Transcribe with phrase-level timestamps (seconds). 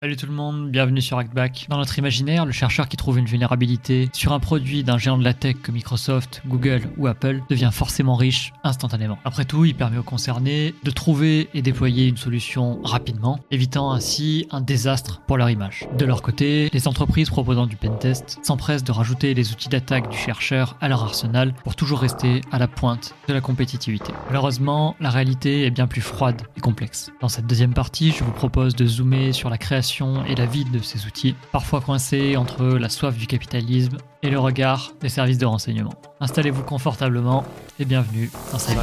[0.00, 1.66] Salut tout le monde, bienvenue sur Hackback.
[1.70, 5.24] Dans notre imaginaire, le chercheur qui trouve une vulnérabilité sur un produit d'un géant de
[5.24, 9.18] la tech comme Microsoft, Google ou Apple devient forcément riche instantanément.
[9.24, 14.46] Après tout, il permet aux concernés de trouver et déployer une solution rapidement, évitant ainsi
[14.52, 15.88] un désastre pour leur image.
[15.98, 20.16] De leur côté, les entreprises proposant du pentest s'empressent de rajouter les outils d'attaque du
[20.16, 24.12] chercheur à leur arsenal pour toujours rester à la pointe de la compétitivité.
[24.28, 27.10] Malheureusement, la réalité est bien plus froide et complexe.
[27.20, 29.87] Dans cette deuxième partie, je vous propose de zoomer sur la création
[30.26, 34.38] et la vie de ces outils, parfois coincés entre la soif du capitalisme et le
[34.38, 35.94] regard des services de renseignement.
[36.20, 37.44] Installez-vous confortablement
[37.78, 38.76] et bienvenue dans cette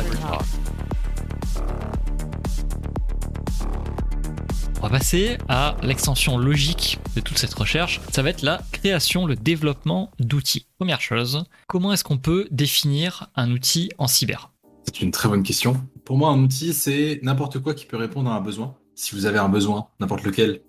[4.78, 8.02] On va passer à l'extension logique de toute cette recherche.
[8.12, 10.66] Ça va être la création, le développement d'outils.
[10.80, 14.52] Première chose, comment est-ce qu'on peut définir un outil en cyber?
[14.86, 15.80] C'est une très bonne question.
[16.04, 19.26] Pour moi, un outil, c'est n'importe quoi qui peut répondre à un besoin si vous
[19.26, 20.62] avez un besoin, n'importe lequel,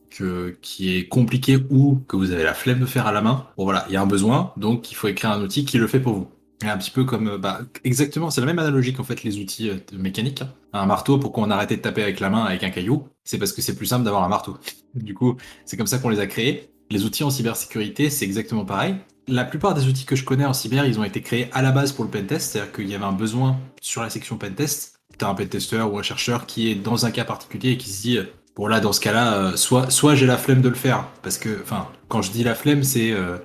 [0.62, 3.64] qui est compliqué ou que vous avez la flemme de faire à la main, bon
[3.64, 6.00] voilà, il y a un besoin, donc il faut écrire un outil qui le fait
[6.00, 6.28] pour vous.
[6.62, 9.76] Un petit peu comme, bah, exactement, c'est la même analogie qu'en fait les outils euh,
[9.92, 10.40] de mécanique.
[10.40, 10.48] Hein.
[10.72, 13.08] Un marteau, pourquoi on a arrêté de taper avec la main avec un caillou?
[13.24, 14.56] C'est parce que c'est plus simple d'avoir un marteau.
[14.94, 15.36] Du coup,
[15.66, 16.70] c'est comme ça qu'on les a créés.
[16.90, 18.94] Les outils en cybersécurité, c'est exactement pareil.
[19.28, 21.70] La plupart des outils que je connais en cyber, ils ont été créés à la
[21.70, 25.28] base pour le pentest, c'est-à-dire qu'il y avait un besoin sur la section pentest t'as
[25.28, 28.18] un pentester ou un chercheur qui est dans un cas particulier et qui se dit
[28.56, 31.38] bon là dans ce cas-là euh, soit soit j'ai la flemme de le faire parce
[31.38, 33.36] que enfin quand je dis la flemme c'est euh,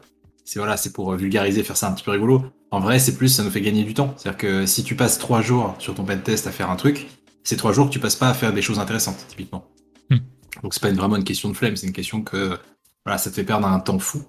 [0.46, 2.44] c'est voilà c'est pour vulgariser faire ça un petit peu rigolo.
[2.72, 4.14] En vrai c'est plus ça nous fait gagner du temps.
[4.18, 6.76] C'est à dire que si tu passes trois jours sur ton pentest à faire un
[6.78, 7.08] truc
[7.44, 9.68] c'est trois jours que tu passes pas à faire des choses intéressantes typiquement.
[10.10, 10.18] Hmm.
[10.64, 12.58] donc c'est pas une, vraiment une question de flemme c'est une question que
[13.06, 14.24] voilà ça te fait perdre un temps fou.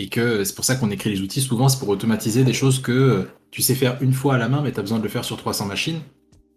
[0.00, 1.40] Et que c'est pour ça qu'on écrit les outils.
[1.40, 4.60] Souvent c'est pour automatiser des choses que tu sais faire une fois à la main
[4.62, 6.00] mais tu as besoin de le faire sur 300 machines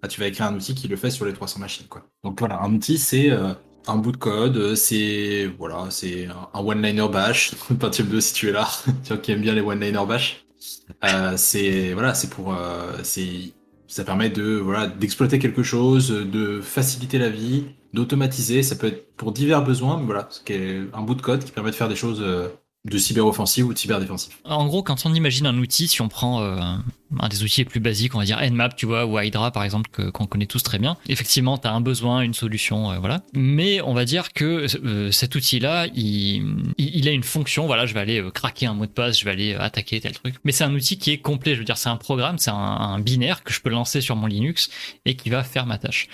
[0.07, 1.87] tu vas écrire un outil qui le fait sur les 300 machines.
[1.87, 2.03] Quoi.
[2.23, 3.53] Donc voilà, un outil, c'est euh,
[3.87, 7.51] un bout de code, euh, c'est voilà, c'est un one-liner bash.
[7.79, 8.67] Pentium 2 si tu es là,
[9.03, 10.45] tu qui aime bien les one-liner bash.
[11.03, 12.55] Euh, c'est voilà, pour
[13.87, 18.63] ça permet de voilà d'exploiter quelque chose, de faciliter la vie, d'automatiser.
[18.63, 20.29] Ça peut être pour divers besoins, mais voilà,
[20.93, 22.23] un bout de code qui permet de faire des choses
[22.83, 24.33] de cyberoffensive ou de cyberdéfensive.
[24.43, 26.59] En gros, quand on imagine un outil, si on prend euh,
[27.19, 29.63] un des outils les plus basiques, on va dire Nmap, tu vois, ou Hydra par
[29.63, 33.21] exemple, qu'on connaît tous très bien, effectivement, tu as un besoin, une solution, euh, voilà.
[33.33, 37.93] Mais on va dire que euh, cet outil-là, il, il, a une fonction, voilà, je
[37.93, 40.35] vais aller craquer un mot de passe, je vais aller attaquer tel truc.
[40.43, 42.55] Mais c'est un outil qui est complet, je veux dire, c'est un programme, c'est un,
[42.55, 44.71] un, binaire que je peux lancer sur mon Linux
[45.05, 46.07] et qui va faire ma tâche.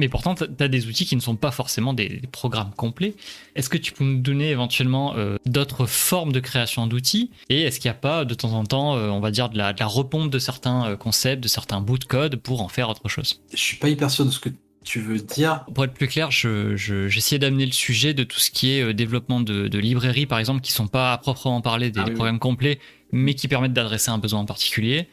[0.00, 3.14] Mais pourtant, tu as des outils qui ne sont pas forcément des, programmes complets.
[3.54, 5.14] Est-ce que tu peux nous donner éventuellement
[5.46, 7.30] d'autres forme de création d'outils?
[7.48, 9.58] Et est-ce qu'il n'y a pas de temps en temps, euh, on va dire, de
[9.58, 12.68] la, de la repompe de certains euh, concepts, de certains bouts de code pour en
[12.68, 13.40] faire autre chose?
[13.52, 14.50] Je suis pas hyper sûr de ce que
[14.84, 15.64] tu veux dire.
[15.74, 18.94] Pour être plus clair, j'essayais je, d'amener le sujet de tout ce qui est euh,
[18.94, 22.38] développement de, de librairies, par exemple, qui sont pas à proprement parler des, ah programmes
[22.38, 22.78] complets,
[23.12, 25.08] mais qui permettent d'adresser un besoin en particulier,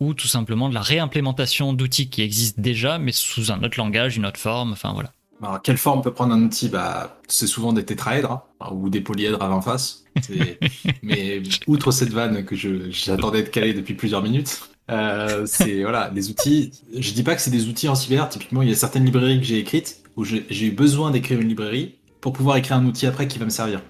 [0.00, 4.16] ou tout simplement de la réimplémentation d'outils qui existent déjà, mais sous un autre langage,
[4.16, 5.12] une autre forme, enfin voilà.
[5.42, 6.68] Alors, quelle forme peut prendre un outil?
[6.68, 10.04] Bah, C'est souvent des tétraèdres hein, ou des polyèdres avant face.
[11.02, 14.60] Mais outre cette vanne que j'attendais de caler depuis plusieurs minutes,
[14.90, 16.70] euh, c'est voilà, des outils.
[16.96, 18.28] Je dis pas que c'est des outils en cyber.
[18.28, 21.48] Typiquement, il y a certaines librairies que j'ai écrites où j'ai eu besoin d'écrire une
[21.48, 23.80] librairie pour pouvoir écrire un outil après qui va me servir.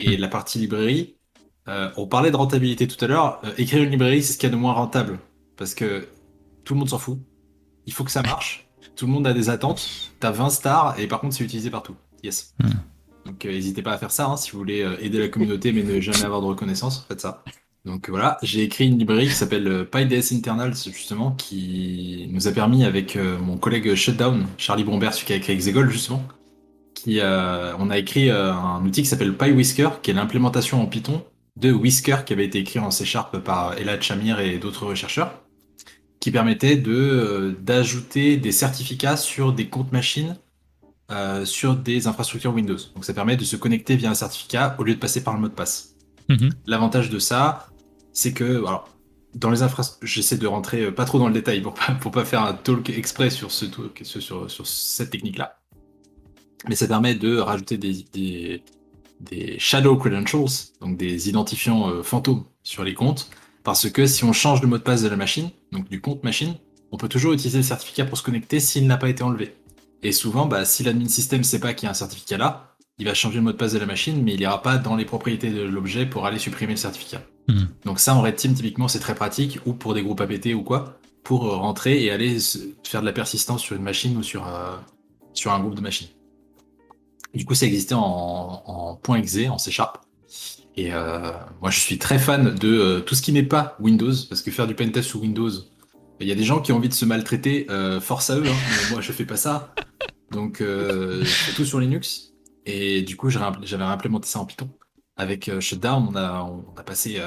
[0.00, 1.14] Et la partie librairie,
[1.68, 3.40] euh, on parlait de rentabilité tout à l'heure.
[3.44, 5.18] Euh, écrire une librairie, c'est ce qu'il y a de moins rentable
[5.56, 6.08] parce que
[6.64, 7.18] tout le monde s'en fout.
[7.86, 8.66] Il faut que ça marche
[8.96, 10.12] tout le monde a des attentes.
[10.20, 11.94] T'as 20 stars et par contre c'est utilisé partout.
[12.22, 12.54] Yes.
[12.62, 12.68] Hmm.
[13.24, 15.82] Donc euh, n'hésitez pas à faire ça hein, si vous voulez aider la communauté mais
[15.82, 17.42] ne jamais avoir de reconnaissance, faites ça.
[17.86, 22.84] Donc voilà, j'ai écrit une librairie qui s'appelle PyDS Internals justement, qui nous a permis
[22.84, 26.22] avec mon collègue Shutdown, Charlie Brombert, celui qui a écrit Exegol justement,
[26.92, 31.24] qui on a écrit un outil qui s'appelle PyWhisker, qui est l'implémentation en Python
[31.60, 35.42] de Whisker qui avait été écrit en C Sharp par Elad Shamir et d'autres chercheurs
[36.20, 40.36] qui permettait de euh, d'ajouter des certificats sur des comptes machines
[41.10, 42.76] euh, sur des infrastructures Windows.
[42.94, 45.40] Donc ça permet de se connecter via un certificat au lieu de passer par le
[45.40, 45.96] mot de passe.
[46.28, 46.50] Mhm.
[46.66, 47.68] L'avantage de ça,
[48.12, 48.88] c'est que alors,
[49.34, 52.12] dans les infrastructures, j'essaie de rentrer euh, pas trop dans le détail pour pas, pour
[52.12, 53.66] pas faire un talk exprès sur, ce,
[54.02, 55.56] sur, sur cette technique-là.
[56.68, 58.62] Mais ça permet de rajouter des, des,
[59.20, 63.30] des shadow credentials, donc des identifiants fantômes sur les comptes,
[63.62, 66.24] parce que si on change le mot de passe de la machine, donc du compte
[66.24, 66.54] machine,
[66.92, 69.54] on peut toujours utiliser le certificat pour se connecter s'il n'a pas été enlevé.
[70.02, 72.76] Et souvent, bah, si l'admin système ne sait pas qu'il y a un certificat là,
[72.98, 74.96] il va changer le mot de passe de la machine, mais il n'ira pas dans
[74.96, 77.22] les propriétés de l'objet pour aller supprimer le certificat.
[77.48, 77.64] Hmm.
[77.84, 80.62] Donc ça, en Red Team, typiquement, c'est très pratique, ou pour des groupes APT ou
[80.62, 82.38] quoi, pour rentrer et aller
[82.84, 84.76] faire de la persistance sur une machine ou sur, euh,
[85.32, 86.08] sur un groupe de machines.
[87.34, 89.98] Du coup, ça existait en, en .exe, en C Sharp.
[90.76, 94.12] Et euh, moi, je suis très fan de euh, tout ce qui n'est pas Windows,
[94.28, 95.50] parce que faire du pentest sous Windows,
[96.20, 98.44] il y a des gens qui ont envie de se maltraiter, euh, force à eux,
[98.46, 99.74] hein, mais moi, je fais pas ça.
[100.30, 102.32] Donc, je fais tout sur Linux.
[102.64, 104.70] Et du coup, j'avais implémenté ça en Python.
[105.16, 107.20] Avec Shutdown, on a, passé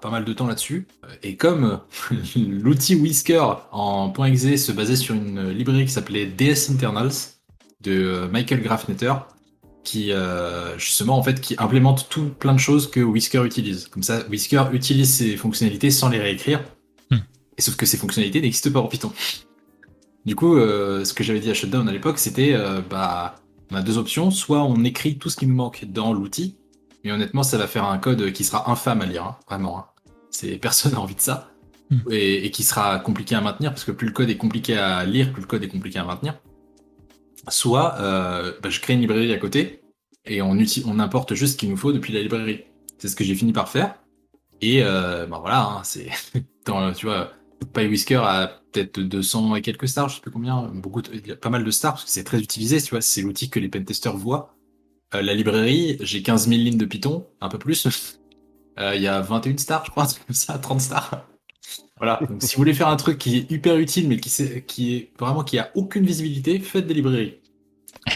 [0.00, 0.86] pas mal de temps là-dessus.
[1.22, 1.80] Et comme
[2.36, 7.10] l'outil Whisker en .exe se basait sur une librairie qui s'appelait DS Internals
[7.80, 9.14] de Michael Grafnetter,
[9.84, 13.88] qui euh, justement en fait qui implémente tout plein de choses que Whisker utilise.
[13.88, 16.64] Comme ça, Whisker utilise ses fonctionnalités sans les réécrire.
[17.10, 17.18] Hmm.
[17.56, 19.12] Et sauf que ces fonctionnalités n'existent pas en Python.
[20.24, 23.36] Du coup, euh, ce que j'avais dit à Shutdown à l'époque, c'était euh, bah
[23.70, 24.30] on a deux options.
[24.30, 26.56] Soit on écrit tout ce qui nous manque dans l'outil,
[27.04, 29.78] mais honnêtement, ça va faire un code qui sera infâme à lire, hein, vraiment.
[29.78, 29.84] Hein.
[30.30, 31.50] C'est personne n'a envie de ça.
[31.90, 31.98] Hmm.
[32.10, 35.04] Et, et, qui sera compliqué à maintenir, parce que plus le code est compliqué à
[35.04, 36.34] lire, plus le code est compliqué à maintenir
[37.48, 39.80] soit euh, bah, je crée une librairie à côté
[40.24, 40.58] et on,
[40.98, 42.64] importe juste ce qu'il nous faut depuis la librairie.
[42.98, 43.96] C'est ce que j'ai fini par faire.
[44.60, 45.82] Et euh, bah voilà, hein,
[46.94, 47.32] tu vois,
[47.74, 51.36] PyWhisker a peut-être 200 et quelques stars, je sais plus combien, beaucoup, il y a
[51.36, 53.68] pas mal de stars parce que c'est très utilisé, tu vois, c'est l'outil que les
[53.68, 54.54] pentesters voient.
[55.14, 57.86] Euh, la librairie, j'ai 15 000 lignes de Python, un peu plus.
[58.78, 61.26] Il y a 21 stars, je crois, comme ça, 30 stars.
[61.96, 62.18] Voilà.
[62.28, 64.30] Donc, si vous voulez faire un truc qui est hyper utile, mais qui,
[64.66, 67.40] qui est vraiment qui a aucune visibilité, faites des librairies.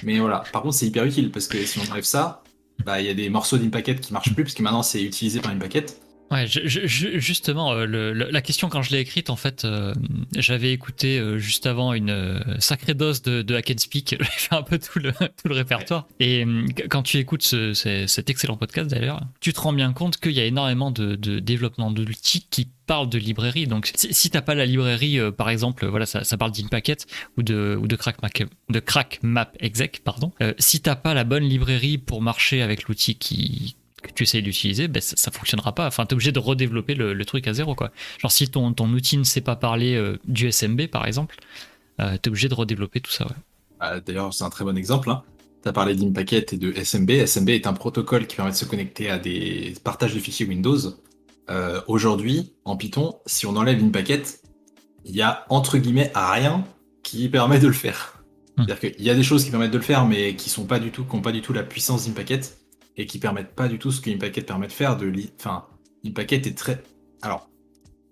[0.03, 0.43] Mais voilà.
[0.53, 2.43] Par contre, c'est hyper utile parce que si on enlève ça,
[2.85, 5.41] bah, il y a des morceaux d'Impacket qui marchent plus parce que maintenant c'est utilisé
[5.41, 6.01] par Impacket.
[6.31, 9.95] Ouais, justement, euh, la question quand je l'ai écrite, en fait, euh,
[10.37, 14.17] j'avais écouté euh, juste avant une sacrée dose de, de Hack and Speak.
[14.21, 16.07] J'ai fait un peu tout le, tout le répertoire.
[16.21, 16.45] Et
[16.91, 20.45] quand tu écoutes cet excellent podcast d'ailleurs, tu te rends bien compte qu'il y a
[20.45, 23.67] énormément de, de développement d'outils qui parlent de librairie.
[23.67, 27.79] Donc, si, t'as pas la librairie, par exemple, voilà, ça, ça parle d'Inpacket ou de,
[27.81, 28.17] ou de Crack,
[28.69, 30.33] de Crack Map Exec, pardon.
[30.59, 34.89] si t'as pas la bonne librairie pour marcher avec l'outil qui que tu essayes d'utiliser,
[34.89, 35.87] ben, ça, ça, fonctionnera pas.
[35.87, 37.75] Enfin, tu es obligé de redévelopper le, truc à zéro.
[37.75, 37.91] Quoi.
[38.19, 41.37] Genre, si ton, ton outil ne sait pas parler euh, du SMB, par exemple,
[42.01, 43.27] euh, tu es obligé de redévelopper tout ça.
[43.27, 43.33] Ouais.
[43.81, 45.11] Ah, d'ailleurs, c'est un très bon exemple.
[45.11, 45.23] Hein.
[45.63, 47.11] Tu as parlé d'Impacket et de SMB.
[47.27, 50.79] SMB est un protocole qui permet de se connecter à des partages de fichiers Windows.
[51.51, 54.43] Euh, aujourd'hui, en Python, si on enlève Impacket,
[55.05, 56.65] il y a entre guillemets rien
[57.03, 58.23] qui permet de le faire.
[58.57, 58.65] Hmm.
[58.65, 60.79] C'est-à-dire qu'il y a des choses qui permettent de le faire, mais qui sont pas
[60.79, 62.58] du tout, qui n'ont pas du tout la puissance d'Impacket
[62.99, 64.97] et qui permettent pas du tout ce qu'Impacket permet de faire.
[64.97, 65.65] De enfin,
[66.05, 66.83] Impacket est très.
[67.23, 67.49] Alors,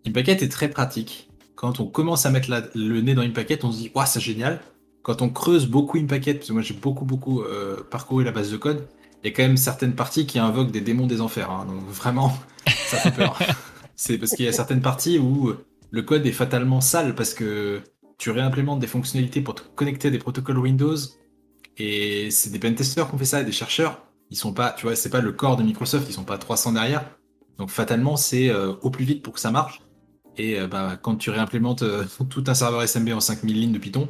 [0.06, 1.28] Impacket est très pratique.
[1.56, 4.60] Quand on commence à mettre le nez dans Impacket, on se dit, waouh, c'est génial.
[5.02, 8.50] Quand on creuse beaucoup Impacket, parce que moi j'ai beaucoup, beaucoup euh, parcouru la base
[8.50, 8.86] de code,
[9.22, 11.50] il y a quand même certaines parties qui invoquent des démons des enfers.
[11.50, 11.66] Hein.
[11.66, 12.32] donc vraiment,
[12.86, 13.38] ça fait peur.
[13.96, 15.52] c'est parce qu'il y a certaines parties où
[15.90, 17.82] le code est fatalement sale parce que
[18.18, 20.96] tu réimplémentes des fonctionnalités pour te connecter à des protocoles Windows.
[21.78, 24.86] Et c'est des pentesters qui ont fait ça et des chercheurs ils sont pas, tu
[24.86, 27.04] vois, c'est pas le corps de Microsoft, ils sont pas 300 derrière.
[27.58, 29.80] Donc fatalement, c'est euh, au plus vite pour que ça marche.
[30.36, 33.78] Et euh, bah, quand tu réimplémentes euh, tout un serveur SMB en 5000 lignes de
[33.78, 34.08] Python,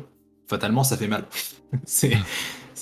[0.48, 1.26] fatalement, ça fait mal.
[1.84, 2.10] c'est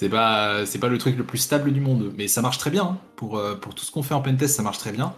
[0.09, 2.99] pas pas le truc le plus stable du monde, mais ça marche très bien hein.
[3.17, 5.15] pour pour tout ce qu'on fait en pentest, ça marche très bien.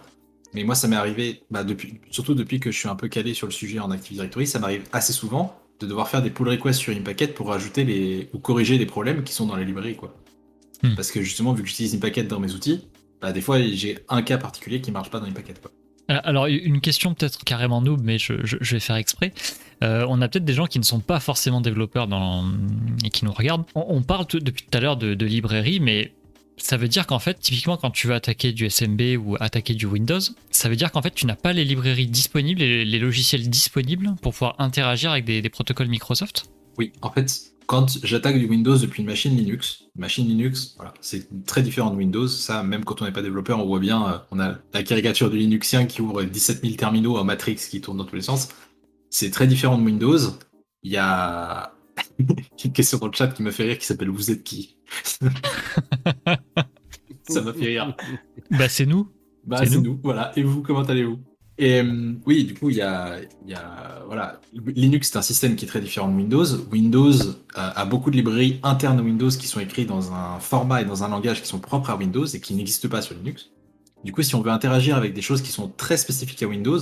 [0.53, 3.33] Mais moi, ça m'est arrivé, bah, depuis, surtout depuis que je suis un peu calé
[3.33, 6.49] sur le sujet en Active Directory, ça m'arrive assez souvent de devoir faire des pull
[6.49, 9.95] requests sur Impacket pour ajouter les ou corriger des problèmes qui sont dans les librairies,
[9.95, 10.15] quoi.
[10.83, 10.95] Hmm.
[10.95, 12.87] Parce que justement, vu que j'utilise une paquette dans mes outils,
[13.21, 15.61] bah, des fois j'ai un cas particulier qui marche pas dans une paquette.
[16.09, 19.33] Euh, alors, une question peut-être carrément noob, mais je, vais faire exprès.
[19.83, 22.45] Euh, on a peut-être des gens qui ne sont pas forcément développeurs dans,
[23.03, 23.65] et qui nous regardent.
[23.75, 26.13] On, parle depuis tout à l'heure de, librairie, mais
[26.55, 29.85] ça veut dire qu'en fait, typiquement, quand tu veux attaquer du SMB ou attaquer du
[29.85, 30.19] Windows,
[30.49, 34.15] ça veut dire qu'en fait, tu n'as pas les librairies disponibles, les, les, logiciels disponibles
[34.21, 36.45] pour pouvoir interagir avec des protocoles Microsoft?
[36.77, 41.45] Oui, en fait, quand j'attaque du Windows depuis une machine Linux, machine Linux, voilà, c'est
[41.45, 42.27] très différent de Windows.
[42.27, 45.29] Ça, même quand on n'est pas développeur, on voit bien, euh, on a la caricature
[45.29, 48.47] du Linuxien qui ouvre 17 000 terminaux en Matrix qui tournent dans tous les sens.
[49.09, 50.17] C'est très différent de Windows.
[50.83, 51.73] Il y a
[52.63, 54.77] une question dans le chat qui m'a fait rire qui s'appelle Vous êtes qui?
[57.29, 57.97] Ça m'a fait rire.
[58.49, 59.11] Bah, c'est nous.
[59.43, 59.81] Bah, c'est nous.
[59.81, 59.99] nous.
[60.01, 60.31] Voilà.
[60.37, 61.19] Et vous, comment allez-vous?
[61.57, 63.19] Et euh, oui, du coup, il y a,
[64.05, 66.45] voilà, Linux c'est un système qui est très différent de Windows.
[66.71, 67.13] Windows
[67.55, 71.03] a, beaucoup de librairies internes à Windows qui sont écrites dans un format et dans
[71.03, 73.49] un langage qui sont propres à Windows et qui n'existent pas sur Linux.
[74.03, 76.79] Du coup, si on veut interagir avec des choses qui sont très spécifiques à Windows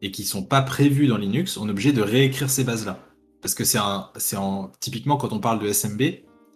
[0.00, 3.00] et qui sont pas prévues dans Linux, on est obligé de réécrire ces bases-là.
[3.42, 6.02] Parce que c'est un, c'est en, typiquement quand on parle de SMB,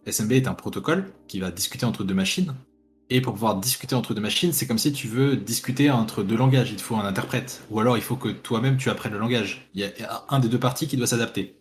[0.06, 2.54] SMB est un protocole qui va discuter entre deux machines.
[3.10, 6.36] Et pour pouvoir discuter entre deux machines, c'est comme si tu veux discuter entre deux
[6.36, 6.70] langages.
[6.70, 7.62] Il te faut un interprète.
[7.70, 9.68] Ou alors il faut que toi-même tu apprennes le langage.
[9.74, 11.56] Il y a un des deux parties qui doit s'adapter.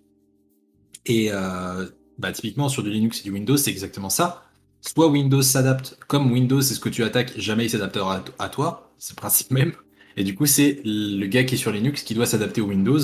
[1.06, 1.88] Et euh,
[2.18, 4.44] bah, typiquement sur du Linux et du Windows, c'est exactement ça.
[4.82, 8.94] soit Windows s'adapte, comme Windows c'est ce que tu attaques, jamais il s'adaptera à toi,
[8.98, 9.74] c'est le principe même.
[10.18, 13.00] Et du coup, c'est le gars qui est sur Linux qui doit s'adapter au Windows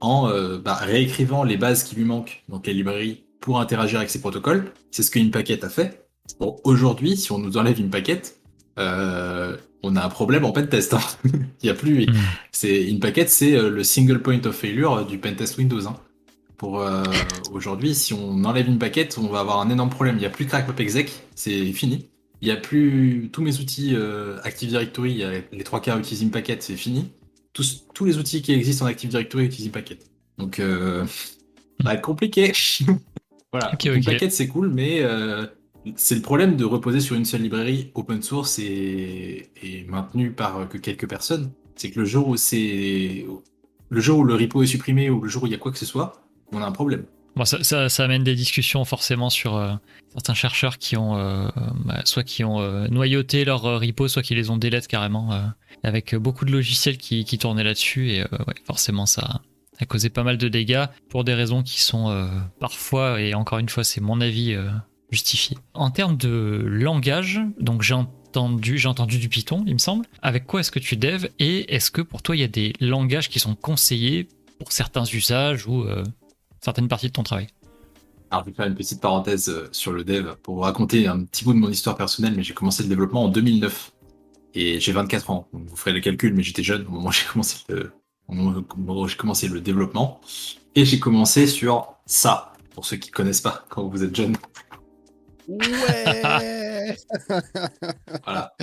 [0.00, 4.10] en euh, bah, réécrivant les bases qui lui manquent, donc les librairies, pour interagir avec
[4.10, 4.72] ses protocoles.
[4.90, 6.05] C'est ce qu'une paquette a fait.
[6.40, 8.40] Bon, aujourd'hui, si on nous enlève une paquette,
[8.78, 10.94] euh, on a un problème en pentest.
[10.94, 11.00] Hein.
[11.62, 12.06] Il y a plus.
[12.06, 12.14] Mm.
[12.52, 15.86] C'est une paquette, c'est euh, le single point of failure du pentest Windows.
[15.86, 15.96] Hein.
[16.56, 16.82] Pour
[17.52, 20.16] aujourd'hui, si on enlève une paquette, on va avoir un énorme problème.
[20.16, 22.08] Il n'y a plus crackpop exec, c'est fini.
[22.40, 23.94] Il n'y a plus tous mes outils
[24.42, 27.10] Active Directory, les trois quarts utilisent une paquette, c'est fini
[27.56, 29.98] tous, les outils qui existent en Active Directory utilisent Packet.
[30.38, 31.06] Donc, euh,
[31.80, 32.52] ça va être compliqué.
[33.52, 33.72] voilà.
[33.84, 35.46] une Packet, c'est cool, mais euh,
[35.96, 39.50] c'est le problème de reposer sur une seule librairie open source et,
[39.88, 41.50] maintenue par que quelques personnes.
[41.76, 42.34] C'est que le jour où
[43.88, 45.86] le jour repo est supprimé ou le jour où il y a quoi que ce
[45.86, 47.04] soit, on a un problème.
[47.44, 49.74] Ça, amène des discussions forcément sur euh,
[50.14, 51.14] certains chercheurs qui ont
[51.84, 55.52] bah, soit qui ont noyauté leur repo, soit qui les ont délètes carrément
[55.82, 58.26] avec beaucoup de logiciels qui, tournaient là-dessus et euh,
[58.64, 59.40] forcément ça
[59.78, 62.26] a causé pas mal de dégâts pour des raisons qui sont euh,
[62.58, 64.56] parfois, et encore une fois c'est mon avis,
[65.06, 65.58] euh, justifiées.
[65.74, 70.06] En termes de langage, donc j'ai entendu, j'ai entendu du Python, il me semble.
[70.22, 72.72] Avec quoi est-ce que tu dev et est-ce que pour toi il y a des
[72.80, 75.84] langages qui sont conseillés pour certains usages ou
[76.60, 77.48] certaines parties de ton travail?
[78.30, 81.44] Alors, je vais faire une petite parenthèse sur le dev pour vous raconter un petit
[81.44, 83.92] bout de mon histoire personnelle, mais j'ai commencé le développement en 2009.
[84.54, 85.48] Et j'ai 24 ans.
[85.52, 87.92] vous ferez le calcul, mais j'étais jeune au moment où j'ai commencé le,
[89.08, 90.20] j'ai commencé le développement.
[90.74, 94.36] Et j'ai commencé sur ça, pour ceux qui connaissent pas quand vous êtes jeune.
[95.48, 96.96] Ouais
[98.24, 98.54] Voilà.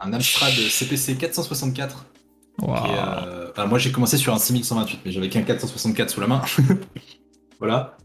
[0.00, 2.06] Un Amstrad CPC 464.
[2.62, 6.42] Euh, moi j'ai commencé sur un 6128, mais j'avais qu'un 464 sous la main.
[7.58, 7.96] voilà.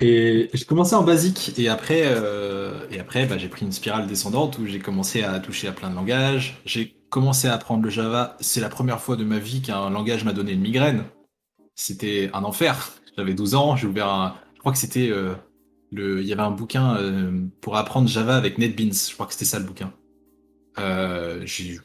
[0.00, 4.06] Et j'ai commencé en basique et après, euh, et après bah, j'ai pris une spirale
[4.06, 6.60] descendante où j'ai commencé à toucher à plein de langages.
[6.64, 8.36] J'ai commencé à apprendre le Java.
[8.40, 11.04] C'est la première fois de ma vie qu'un langage m'a donné une migraine.
[11.74, 12.92] C'était un enfer.
[13.16, 14.36] J'avais 12 ans, j'ai ouvert un...
[14.54, 15.10] Je crois que c'était...
[15.10, 15.34] Euh,
[15.92, 18.92] Il y avait un bouquin euh, pour apprendre Java avec NetBeans.
[18.92, 19.92] Je crois que c'était ça le bouquin.
[20.78, 21.44] Euh,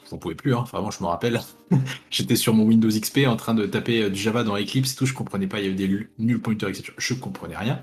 [0.09, 0.65] J'en pouvais plus, hein.
[0.71, 1.41] vraiment, je me rappelle.
[2.11, 5.13] J'étais sur mon Windows XP en train de taper du Java dans Eclipse tout, je
[5.13, 6.91] comprenais pas, il y avait des null pointers, etc.
[6.97, 7.81] Je comprenais rien.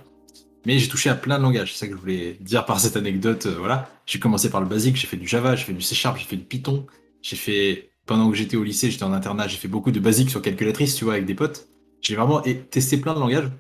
[0.67, 2.97] Mais j'ai touché à plein de langages, c'est ça que je voulais dire par cette
[2.97, 3.47] anecdote.
[3.47, 5.95] Euh, voilà, j'ai commencé par le basique, j'ai fait du Java, j'ai fait du C
[5.95, 6.87] Sharp, j'ai fait du Python,
[7.23, 10.31] j'ai fait pendant que j'étais au lycée, j'étais en internat, j'ai fait beaucoup de basiques
[10.31, 11.69] sur calculatrice, tu vois, avec des potes.
[12.03, 13.51] J'ai vraiment testé plein de langages.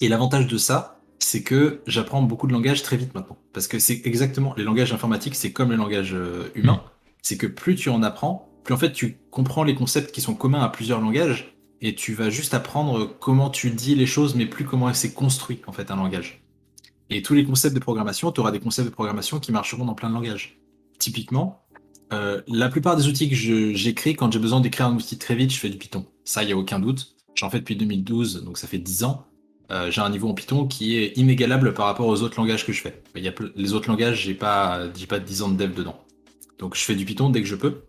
[0.00, 3.78] Et l'avantage de ça, c'est que j'apprends beaucoup de langages très vite maintenant, parce que
[3.78, 6.82] c'est exactement les langages informatiques, c'est comme les langages euh, humains.
[7.22, 10.34] C'est que plus tu en apprends, plus en fait tu comprends les concepts qui sont
[10.34, 14.46] communs à plusieurs langages et tu vas juste apprendre comment tu dis les choses, mais
[14.46, 16.42] plus comment c'est construit en fait un langage.
[17.10, 19.94] Et tous les concepts de programmation, tu auras des concepts de programmation qui marcheront dans
[19.94, 20.60] plein de langages.
[20.98, 21.66] Typiquement,
[22.12, 25.52] euh, la plupart des outils que j'écris, quand j'ai besoin d'écrire un outil très vite,
[25.52, 26.06] je fais du Python.
[26.24, 27.16] Ça, il n'y a aucun doute.
[27.34, 29.26] J'en fais depuis 2012, donc ça fait 10 ans.
[29.70, 32.72] Euh, j'ai un niveau en Python qui est inégalable par rapport aux autres langages que
[32.72, 33.02] je fais.
[33.16, 35.98] Il y a les autres langages, j'ai pas, pas 10 ans de dev dedans.
[36.58, 37.84] Donc je fais du Python dès que je peux.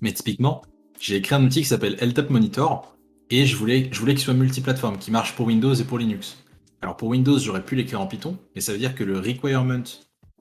[0.00, 0.62] Mais typiquement,
[1.00, 2.96] j'ai écrit un outil qui s'appelle LTAP Monitor
[3.30, 6.38] et je voulais, je voulais qu'il soit multiplateforme, qui marche pour Windows et pour Linux.
[6.82, 9.82] Alors pour Windows, j'aurais pu l'écrire en Python, mais ça veut dire que le requirement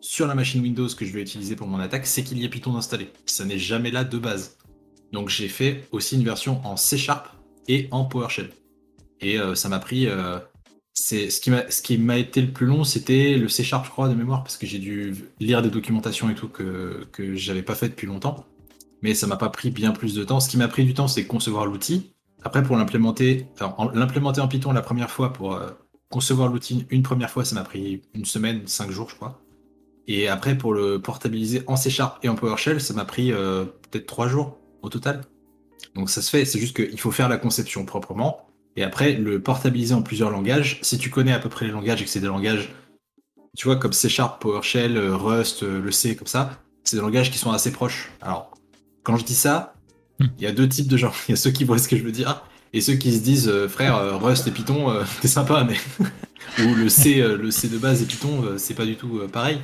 [0.01, 2.49] sur la machine Windows que je vais utiliser pour mon attaque, c'est qu'il y ait
[2.49, 3.09] Python installé.
[3.25, 4.57] Ça n'est jamais là de base.
[5.11, 7.29] Donc j'ai fait aussi une version en C Sharp
[7.67, 8.51] et en PowerShell.
[9.21, 10.07] Et euh, ça m'a pris.
[10.07, 10.39] Euh,
[10.93, 11.41] c'est ce
[11.81, 14.57] qui m'a été le plus long, c'était le C Sharp, je crois, de mémoire, parce
[14.57, 18.45] que j'ai dû lire des documentations et tout que que j'avais pas fait depuis longtemps
[19.05, 20.39] mais ça m'a pas pris bien plus de temps.
[20.39, 22.11] Ce qui m'a pris du temps, c'est concevoir l'outil.
[22.43, 23.45] Après, pour l'implémenter,
[23.93, 25.69] l'implémenter en Python la première fois, pour euh,
[26.09, 29.41] concevoir l'outil une première fois, ça m'a pris une semaine, cinq jours, je crois.
[30.07, 34.07] Et après, pour le portabiliser en C Sharp et en PowerShell, ça m'a pris peut-être
[34.07, 35.21] trois jours au total.
[35.93, 38.44] Donc ça se fait, c'est juste qu'il faut faire la conception proprement.
[38.75, 40.79] Et après, le portabiliser en plusieurs langages.
[40.81, 42.73] Si tu connais à peu près les langages et que c'est des langages,
[43.55, 47.31] tu vois, comme C Sharp, PowerShell, euh, Rust, le C, comme ça, c'est des langages
[47.31, 48.11] qui sont assez proches.
[48.21, 48.51] Alors,
[49.03, 49.75] quand je dis ça,
[50.19, 50.25] hmm.
[50.37, 51.13] il y a deux types de gens.
[51.27, 52.43] Il y a ceux qui voient ce que je veux dire
[52.75, 55.77] et ceux qui se disent euh, frère euh, Rust et Python euh, t'es sympa mais
[56.65, 59.59] ou le C le C de base et Python c'est pas du tout pareil.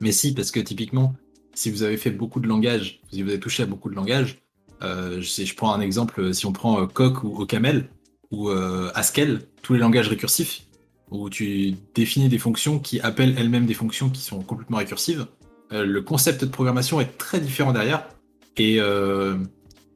[0.00, 1.14] Mais si parce que typiquement
[1.54, 4.38] si vous avez fait beaucoup de langages, si vous avez touché à beaucoup de langages,
[4.80, 7.88] je, je prends un exemple si on prend Coq ou OCaml
[8.34, 8.50] ou
[8.94, 10.62] Haskell, tous les langages récursifs
[11.10, 15.26] où tu définis des fonctions qui appellent elles-mêmes des fonctions qui sont complètement récursives.
[15.70, 18.08] le concept de programmation est très différent derrière
[18.56, 19.36] et euh,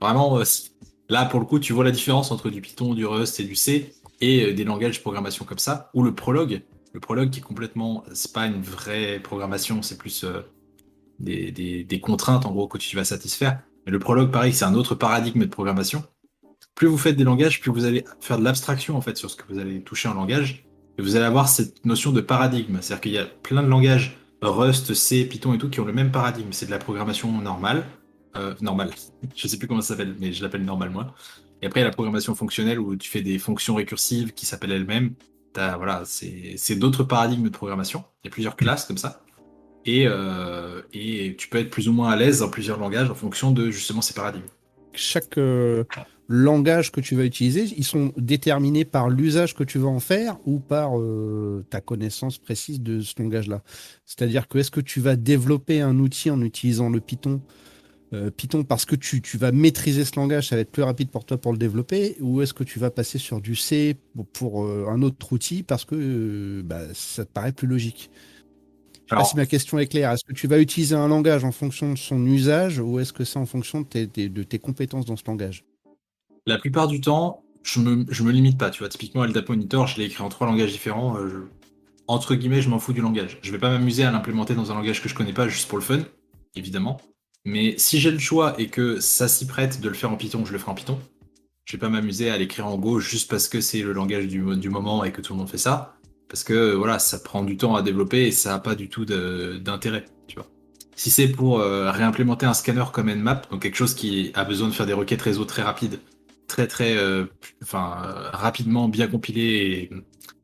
[0.01, 0.45] vraiment, euh,
[1.09, 3.55] là, pour le coup, tu vois la différence entre du Python, du Rust et du
[3.55, 6.63] C et euh, des langages de programmation comme ça, ou le Prolog.
[6.95, 10.41] Le prologue qui est complètement, c'est pas une vraie programmation, c'est plus euh,
[11.21, 13.61] des, des, des, contraintes en gros que tu vas satisfaire.
[13.85, 16.03] Mais le prologue, pareil, c'est un autre paradigme de programmation.
[16.79, 19.35] Plus vous faites des langages, plus vous allez faire de l'abstraction en fait sur ce
[19.35, 20.65] que vous allez toucher en langage.
[20.97, 22.79] Et vous allez avoir cette notion de paradigme.
[22.81, 25.93] C'est-à-dire qu'il y a plein de langages, Rust, C, Python et tout, qui ont le
[25.93, 26.53] même paradigme.
[26.53, 27.85] C'est de la programmation normale.
[28.37, 28.91] Euh, normale.
[29.35, 31.13] je sais plus comment ça s'appelle, mais je l'appelle normal moi.
[31.63, 34.47] Et après, il y a la programmation fonctionnelle où tu fais des fonctions récursives qui
[34.47, 35.15] s'appellent elles-mêmes.
[35.57, 38.05] Voilà, c'est d'autres paradigmes de programmation.
[38.23, 39.21] Il y a plusieurs classes comme ça.
[39.85, 43.17] Et, euh, et tu peux être plus ou moins à l'aise dans plusieurs langages en
[43.17, 44.47] fonction de justement ces paradigmes.
[44.93, 45.83] Chaque euh,
[46.29, 50.39] langage que tu vas utiliser, ils sont déterminés par l'usage que tu vas en faire
[50.47, 53.63] ou par euh, ta connaissance précise de ce langage-là.
[54.05, 57.41] C'est-à-dire que est-ce que tu vas développer un outil en utilisant le Python
[58.15, 61.27] euh, Python parce que tu, vas maîtriser ce langage, ça va être plus rapide pour
[61.27, 63.97] toi pour le développer, ou est-ce que tu vas passer sur du C
[64.33, 68.11] pour, euh, un autre outil parce que bah, ça te paraît plus logique?
[69.07, 70.13] Je sais pas si ma question est claire.
[70.13, 73.25] Est-ce que tu vas utiliser un langage en fonction de son usage ou est-ce que
[73.25, 75.65] c'est en fonction de tes, compétences dans ce langage?
[76.49, 78.71] La plupart du temps, je me, me limite pas.
[78.71, 81.19] Tu vois, typiquement, Data Monitor, je l'ai écrit en trois langages différents.
[82.07, 83.39] entre guillemets, je m'en fous du langage.
[83.43, 85.77] Je vais pas m'amuser à l'implémenter dans un langage que je connais pas juste pour
[85.77, 86.01] le fun,
[86.57, 87.03] évidemment.
[87.45, 90.47] Mais si j'ai le choix et que ça s'y prête de le faire en Python,
[90.47, 90.99] je le ferai en Python.
[91.67, 94.41] Je vais pas m'amuser à l'écrire en Go juste parce que c'est le langage du,
[94.71, 95.97] moment et que tout le monde fait ça.
[96.31, 99.05] Parce que voilà, ça prend du temps à développer et ça n'a pas du tout
[99.05, 100.07] d'intérêt.
[100.97, 104.69] Si c'est pour euh, réimplémenter un scanner comme Nmap, donc quelque chose qui a besoin
[104.69, 106.01] de faire des requêtes réseau très rapides,
[106.49, 107.27] très très, euh,
[107.63, 107.97] enfin
[108.33, 109.91] rapidement bien compilé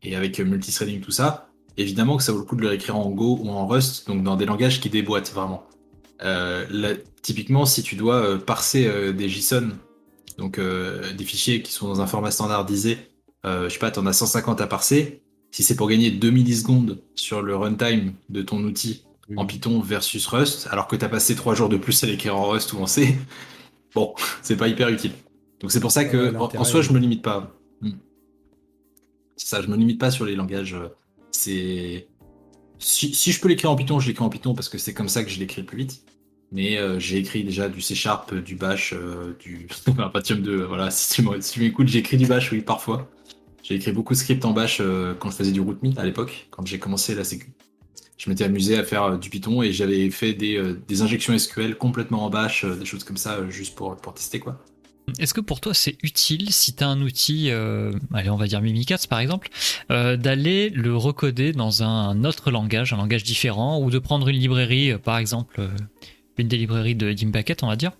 [0.02, 2.96] et, et avec multithreading tout ça, évidemment que ça vaut le coup de le réécrire
[2.96, 5.66] en Go ou en Rust, donc dans des langages qui déboîtent vraiment.
[6.22, 9.70] Euh, typiquement, si tu dois euh, parser euh, des JSON,
[10.38, 12.98] donc des fichiers qui sont dans un format standardisé,
[13.44, 15.22] je sais pas, tu en as 150 à parser.
[15.52, 19.04] Si c'est pour gagner 2 millisecondes sur le runtime de ton outil
[19.36, 22.36] en Python versus Rust, alors que tu as passé 3 jours de plus à l'écrire
[22.36, 23.16] en Rust ou en C,
[23.94, 25.12] bon, c'est pas hyper utile.
[25.64, 27.56] Donc c'est pour ça que, en, soi, je me limite pas.
[27.80, 27.92] Hmm.
[29.34, 30.76] C'est ça, je me limite pas sur les langages.
[31.30, 32.06] C'est
[32.78, 35.24] si, je peux l'écrire en Python, je l'écris en Python parce que c'est comme ça
[35.24, 36.04] que je l'écris le plus vite.
[36.52, 40.64] Mais euh, j'ai écrit déjà du C Sharp, du Bash, euh, du enfin, Python 2.
[40.64, 43.10] Voilà, si tu m'écoutes, j'ai écrit du Bash, oui, parfois.
[43.62, 46.48] J'ai écrit beaucoup de scripts en Bash euh, quand je faisais du RootMe à l'époque,
[46.50, 47.54] quand j'ai commencé la sécu.
[48.18, 52.26] Je m'étais amusé à faire du Python et j'avais fait des, des, injections SQL complètement
[52.26, 54.62] en Bash, des choses comme ça, juste pour, pour tester quoi.
[55.18, 58.46] Est-ce que pour toi c'est utile si tu as un outil, euh, allez on va
[58.46, 59.48] dire Mimikatz par exemple,
[59.90, 64.36] euh, d'aller le recoder dans un autre langage, un langage différent, ou de prendre une
[64.36, 65.68] librairie, euh, par exemple
[66.38, 67.92] une des librairies de Dimpacket on va dire,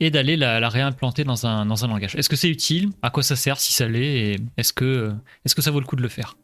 [0.00, 2.14] et d'aller la, réimplanter dans un, dans un langage?
[2.14, 2.90] Est-ce que c'est utile?
[3.02, 4.32] À quoi ça sert si ça l'est?
[4.32, 5.12] Et est-ce que,
[5.44, 6.36] est-ce que ça vaut le coup de le faire?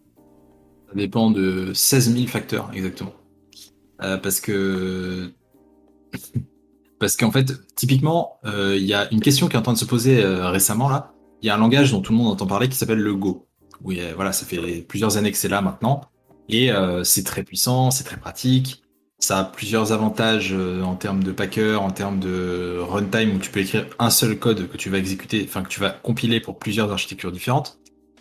[0.88, 3.14] Ça dépend de 16 000 facteurs exactement.
[3.98, 5.32] parce que
[7.00, 9.78] parce qu'en fait, typiquement, euh, il y a une question qui est en train de
[9.78, 11.14] se poser euh, récemment là.
[11.42, 13.48] Il y a un langage dont tout le monde entend parler qui s'appelle le Go.
[13.82, 16.02] Oui, voilà, ça fait plusieurs années que c'est là maintenant.
[16.50, 18.82] Et euh, c'est très puissant, c'est très pratique.
[19.18, 23.60] Ça a plusieurs avantages en termes de packer, en termes de runtime où tu peux
[23.60, 26.90] écrire un seul code que tu vas exécuter, enfin que tu vas compiler pour plusieurs
[26.90, 27.78] architectures différentes.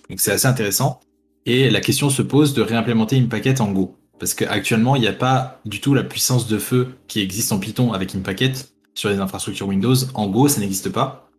[0.09, 1.01] Donc c'est assez intéressant.
[1.45, 3.98] Et la question se pose de réimplémenter une paquette en Go.
[4.19, 7.60] Parce qu'actuellement, il n'y a pas du tout la puissance de feu qui existe en
[7.60, 9.95] Python avec une paquette sur les infrastructures Windows.
[10.13, 11.29] En Go, ça n'existe pas.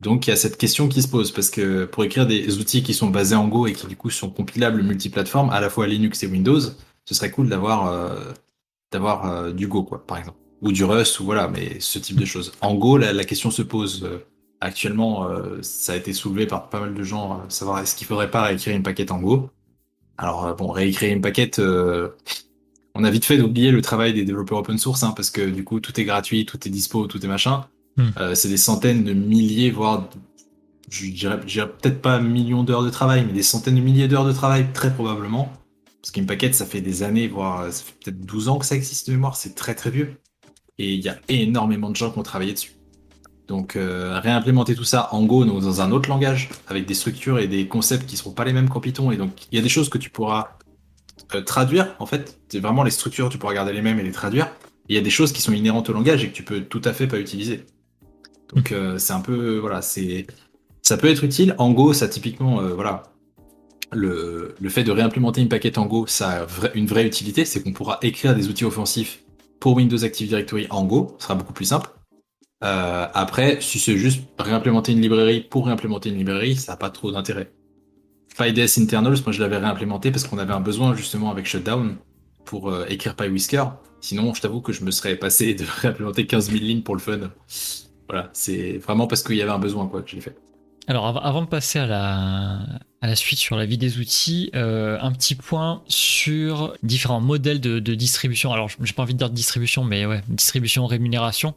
[0.00, 2.82] Donc il y a cette question qui se pose parce que pour écrire des outils
[2.82, 5.86] qui sont basés en Go et qui du coup sont compilables multiplateformes, à la fois
[5.86, 6.60] Linux et Windows,
[7.04, 8.32] ce serait cool d'avoir euh,
[8.94, 12.24] euh, du Go quoi, par exemple, ou du Rust ou voilà, mais ce type de
[12.24, 12.52] choses.
[12.60, 14.04] En Go, la, question se pose.
[14.04, 14.18] Euh,
[14.60, 15.28] actuellement,
[15.60, 18.74] ça a été soulevé par pas mal de gens, savoir est-ce qu'il faudrait pas réécrire
[18.74, 19.50] une paquette en Go.
[20.18, 22.10] Alors euh, bon, réécrire une paquette, euh,
[22.94, 25.64] on a vite fait d'oublier le travail des développeurs open source, hein, parce que du
[25.64, 27.66] coup tout est gratuit, tout est dispo, tout est machin.
[27.96, 28.10] Hmm.
[28.18, 30.08] Euh, c'est des centaines de milliers, voire
[30.90, 34.32] je dirais, peut-être pas millions d'heures de travail, mais des centaines de milliers d'heures de
[34.32, 35.52] travail, très probablement.
[36.00, 38.76] Parce qu'une paquette, ça fait des années, voire ça fait peut-être 12 ans que ça
[38.76, 40.20] existe de mémoire, c'est très très vieux.
[40.78, 42.72] Et il y a énormément de gens qui ont travaillé dessus.
[43.46, 47.46] Donc euh, réimplémenter tout ça en Go dans un autre langage avec des structures et
[47.46, 49.68] des concepts qui seront pas les mêmes qu'en Python et donc il y a des
[49.68, 50.56] choses que tu pourras
[51.34, 54.12] euh, traduire en fait, c'est vraiment les structures tu pourras garder les mêmes et les
[54.12, 54.50] traduire.
[54.88, 56.80] Il y a des choses qui sont inhérentes au langage et que tu peux tout
[56.84, 57.66] à fait pas utiliser.
[58.54, 60.26] Donc euh, c'est un peu voilà, c'est
[60.80, 63.04] ça peut être utile en Go, ça typiquement voilà.
[63.92, 67.62] Le, le, fait de réimplémenter une paquette en Go, ça a une vraie utilité, c'est
[67.62, 69.20] qu'on pourra écrire des outils offensifs
[69.60, 71.90] pour Windows Active Directory en Go, ce sera beaucoup plus simple.
[72.64, 76.90] Euh, après, si c'est juste réimplémenter une librairie pour réimplémenter une librairie, ça n'a pas
[76.90, 77.52] trop d'intérêt.
[78.38, 81.96] PyDS internals, moi je l'avais réimplémenté parce qu'on avait un besoin justement avec Shutdown
[82.44, 83.64] pour euh, écrire PyWhisker.
[84.00, 87.00] Sinon, je t'avoue que je me serais passé de réimplémenter 15 000 lignes pour le
[87.00, 87.30] fun.
[88.08, 90.36] Voilà, c'est vraiment parce qu'il y avait un besoin quoi que je l'ai fait.
[90.86, 95.34] Alors avant de passer à la, suite sur la vie des outils, euh, un petit
[95.34, 98.52] point sur différents modèles de, distribution.
[98.52, 101.54] Alors j'ai pas envie de dire distribution, mais ouais, distribution, rémunération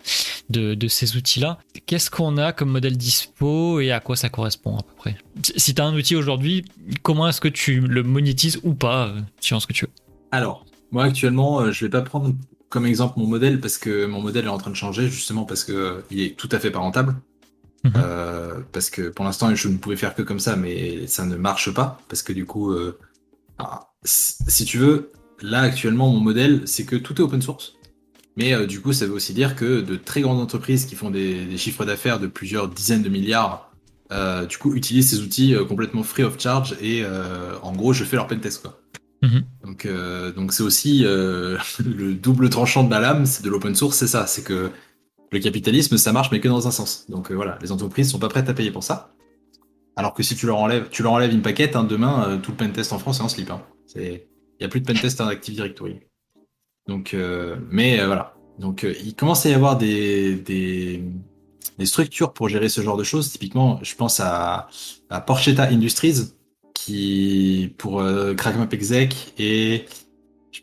[0.50, 1.58] de, ces outils-là.
[1.86, 5.18] Qu'est-ce qu'on a comme modèle dispo et à quoi ça correspond à peu près?
[5.58, 6.64] Si tu as un outil aujourd'hui,
[7.04, 9.92] comment est-ce que tu le monétises ou pas, euh, ce que tu veux
[10.32, 12.34] Alors, moi actuellement, euh, je vais pas prendre
[12.70, 15.64] comme exemple mon modèle parce que mon modèle est en train de changer justement parce
[15.64, 17.16] que il est tout à fait pas rentable.
[17.84, 17.94] Mhm.
[17.96, 21.36] Euh, parce que pour l'instant, je ne pouvais faire que comme ça, mais ça ne
[21.36, 22.00] marche pas.
[22.10, 22.98] Parce que du coup, euh,
[24.04, 25.12] si tu veux,
[25.42, 27.74] là actuellement, mon modèle, c'est que tout est open source.
[28.36, 31.10] Mais euh, du coup, ça veut aussi dire que de très grandes entreprises qui font
[31.10, 33.72] des, chiffres d'affaires de plusieurs dizaines de milliards,
[34.48, 37.04] du coup, utilisent ces outils complètement free of charge et
[37.62, 38.80] en gros, je fais leur pentest quoi.
[39.22, 39.44] Mhm.
[39.66, 39.88] Donc,
[40.36, 44.26] donc c'est aussi le double tranchant de la lame, c'est de l'open source, c'est ça,
[44.26, 44.72] c'est que
[45.32, 47.06] le capitalisme, ça marche, mais que dans un sens.
[47.10, 49.14] Donc euh, voilà, les entreprises sont pas prêtes à payer pour ça.
[49.96, 52.52] Alors que si tu leur enlèves, tu leur enlèves une paquette, hein, demain, euh, tout
[52.52, 53.50] le pentest en France est en slip.
[53.52, 53.62] Hein.
[53.96, 54.22] Il
[54.60, 56.00] n'y a plus de pentest en Active Directory.
[56.88, 58.36] Donc, euh, mais voilà.
[58.60, 61.04] Donc, il commence à y avoir des, des,
[61.86, 63.32] structures pour gérer ce genre de choses.
[63.32, 64.68] Typiquement, je pense à,
[65.10, 66.34] à Porchetta Industries,
[66.74, 68.04] qui pour
[68.36, 69.86] CrackMap Exec et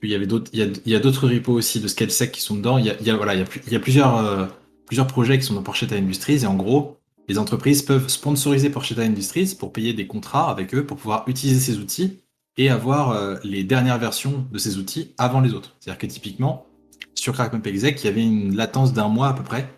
[0.02, 2.78] il y avait d'autres, il y a, d'autres repos aussi de ScaleSec qui sont dedans.
[2.78, 4.46] Il y a, voilà, il y a, plusieurs, euh,
[4.86, 9.02] plusieurs projets qui sont dans Porchetta Industries et en gros, les entreprises peuvent sponsoriser Porchetta
[9.02, 12.20] Industries pour payer des contrats avec eux pour pouvoir utiliser ces outils
[12.56, 15.74] et avoir euh, les dernières versions de ces outils avant les autres.
[15.80, 16.66] C'est-à-dire que typiquement,
[17.14, 19.68] sur CrackMap Exec, il y avait une latence d'un mois à peu près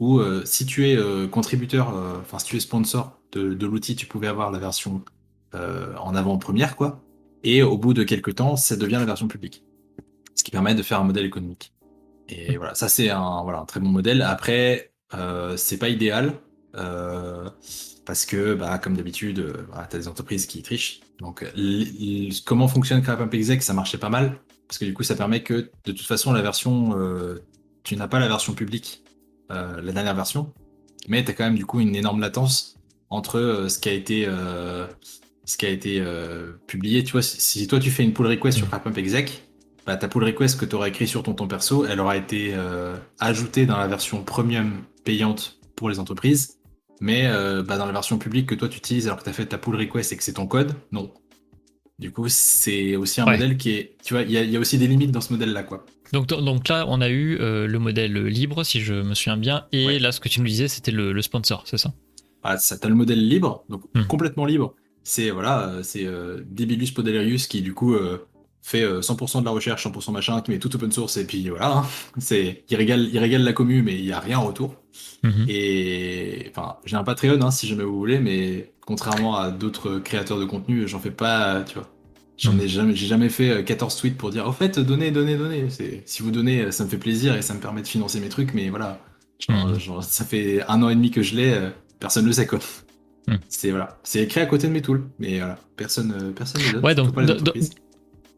[0.00, 4.06] où euh, si tu es contributeur, enfin si tu es sponsor de, de l'outil, tu
[4.06, 5.02] pouvais avoir la version
[5.52, 7.03] en avant-première, quoi.
[7.44, 9.62] Et au bout de quelques temps, ça devient la version publique.
[10.34, 11.72] Ce qui permet de faire un modèle économique.
[12.28, 14.22] Et voilà, ça c'est un, voilà, un très bon modèle.
[14.22, 16.32] Après, euh, c'est pas idéal.
[16.76, 17.48] Euh,
[18.04, 19.52] parce que, bah, comme d'habitude, euh,
[19.90, 21.00] tu as des entreprises qui trichent.
[21.20, 21.44] Donc,
[22.44, 24.38] comment fonctionne CrapUp Exec Ça marchait pas mal.
[24.68, 27.38] Parce que du coup, ça permet que, de toute façon, la version, euh,
[27.82, 29.04] tu n'as pas la version publique,
[29.50, 30.52] euh, la dernière version,
[31.08, 32.76] mais tu as quand même, du coup, une énorme latence
[33.10, 34.26] entre ce qui a été
[35.44, 37.04] ce qui a été euh, publié.
[37.04, 39.44] Tu vois, si, toi tu fais une pull request sur CrapUp exec,
[39.86, 42.52] bah, ta pull request que tu auras écrit sur ton ton perso, elle aura été
[42.54, 44.72] euh, ajoutée dans la version premium
[45.04, 46.58] payante pour les entreprises.
[47.00, 49.34] Mais euh, bah, dans la version publique que toi tu utilises alors que tu as
[49.34, 51.12] fait ta pull request et que c'est ton code, non.
[52.00, 53.96] Du coup, c'est aussi un modèle qui est.
[54.02, 55.86] Tu vois, il y, a aussi des limites dans ce modèle-là, quoi.
[56.12, 60.00] Donc, donc là, on a eu le modèle libre, si je me souviens bien, et
[60.00, 61.92] là, ce que tu nous disais, c'était le, sponsor, c'est ça?
[62.42, 64.06] Ah, ça, t'as le modèle libre, donc hmm.
[64.08, 66.92] complètement libre c'est voilà, euh, c'est euh, Debilus
[67.46, 68.26] qui du coup euh,
[68.62, 71.76] fait 100% de la recherche, 100% machin, qui met tout open source et puis voilà,
[71.76, 71.86] hein.
[72.18, 74.74] c'est il régale, il régale la commu mais il y a rien en retour.
[75.22, 75.44] Mhm.
[75.48, 80.40] Et enfin, j'ai un Patreon hein, si jamais vous voulez, mais contrairement à d'autres créateurs
[80.40, 81.90] de contenu, j'en fais pas, tu vois.
[82.38, 82.68] J'en ai mhm.
[82.68, 85.68] jamais, j'ai jamais fait 14 tweets pour dire, au fait, donnez, donnez, donnez.
[86.04, 88.54] Si vous donnez, ça me fait plaisir et ça me permet de financer mes trucs,
[88.54, 88.98] mais voilà.
[89.48, 89.78] Mhm.
[90.00, 92.60] ça fait un an et demi que je l'ai, personne ne le sait quoi.
[93.26, 93.36] Hmm.
[93.48, 96.78] C'est voilà, c'est écrit à côté de mes tools, mais voilà, personne, euh, personne ne
[96.80, 97.16] Ouais, donc,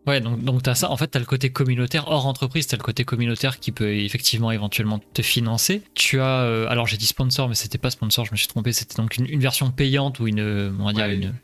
[0.06, 0.90] ouais, donc, donc t'as ça.
[0.90, 4.52] En fait, t'as le côté communautaire hors entreprise, t'as le côté communautaire qui peut effectivement
[4.52, 5.82] éventuellement te financer.
[5.94, 8.72] Tu as, euh, alors j'ai dit sponsor, mais c'était pas sponsor, je me suis trompé.
[8.72, 11.34] C'était donc une, version payante ou une, on va dire une,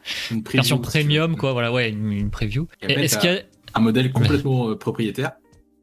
[0.53, 1.53] version premium, quoi.
[1.53, 2.69] Voilà, ouais, une, preview.
[2.81, 3.43] Est-ce qu'il y a
[3.75, 5.33] un modèle complètement euh, propriétaire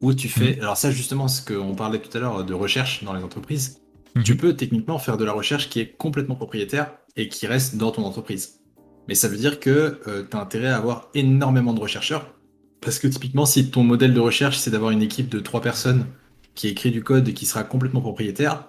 [0.00, 0.62] où tu fais, hmm.
[0.62, 3.80] alors ça justement, ce qu'on parlait tout à l'heure de recherche dans les entreprises,
[4.14, 4.22] hmm.
[4.22, 7.90] tu peux techniquement faire de la recherche qui est complètement propriétaire et qui reste dans
[7.90, 8.60] ton entreprise.
[9.08, 12.34] Mais ça veut dire que euh, tu as intérêt à avoir énormément de rechercheurs.
[12.80, 16.06] Parce que typiquement, si ton modèle de recherche, c'est d'avoir une équipe de trois personnes
[16.54, 18.68] qui écrit du code et qui sera complètement propriétaire,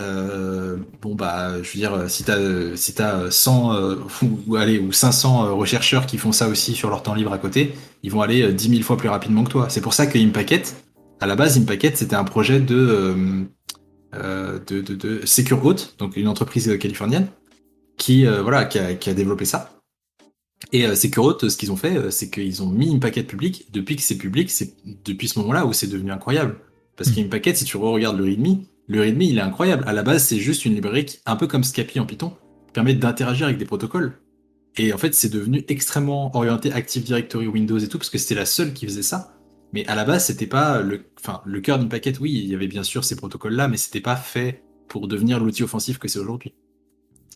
[0.00, 3.96] euh, bon bah, je veux dire, si t'as si as 100 euh,
[4.48, 7.74] ou, allez, ou 500 rechercheurs qui font ça aussi sur leur temps libre à côté,
[8.02, 9.66] ils vont aller 10 000 fois plus rapidement que toi.
[9.68, 10.74] C'est pour ça que Impacket,
[11.20, 13.46] à la base, Impacket, c'était un projet de,
[14.14, 15.60] de, de, de Secure
[15.98, 17.28] donc une entreprise californienne,
[17.96, 19.78] qui, euh, voilà, qui a, qui, a, développé ça.
[20.72, 23.66] Et euh, Securot, ce qu'ils ont fait, euh, c'est qu'ils ont mis une paquette public.
[23.72, 24.74] Depuis que c'est public, c'est
[25.04, 26.56] depuis ce moment-là où c'est devenu incroyable.
[26.96, 29.42] Parce qu'il y a une paquette, si tu regardes le README, le README, il est
[29.42, 29.84] incroyable.
[29.86, 32.34] À la base, c'est juste une librairie qui, un peu comme Scapy en Python,
[32.72, 34.20] permet d'interagir avec des protocoles.
[34.76, 38.34] Et en fait, c'est devenu extrêmement orienté Active Directory Windows et tout, parce que c'était
[38.34, 39.33] la seule qui faisait ça.
[39.74, 42.20] Mais à la base, c'était pas le, enfin, cœur d'une paquette.
[42.20, 45.64] Oui, il y avait bien sûr ces protocoles-là, mais c'était pas fait pour devenir l'outil
[45.64, 46.54] offensif que c'est aujourd'hui.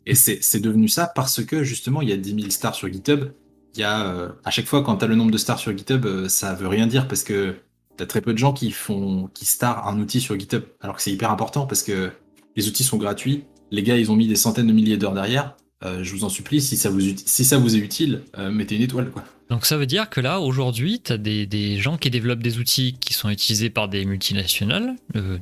[0.07, 3.33] Et c'est devenu ça parce que justement, il y a 10 000 stars sur GitHub
[3.75, 6.27] il y a à chaque fois quand tu as le nombre de stars sur GitHub,
[6.29, 7.55] ça veut rien dire parce que
[7.97, 10.97] tu as très peu de gens qui font qui star un outil sur GitHub alors
[10.97, 12.11] que c'est hyper important parce que
[12.57, 13.45] les outils sont gratuits.
[13.71, 15.57] Les gars, ils ont mis des centaines de milliers d'heures derrière.
[15.83, 19.11] je vous en supplie, si ça vous, si ça vous est utile, mettez une étoile.
[19.11, 19.25] Quoi.
[19.51, 22.97] Donc ça veut dire que là, aujourd'hui, tu as des, gens qui développent des outils
[23.01, 25.41] qui sont utilisés par des multinationales, de,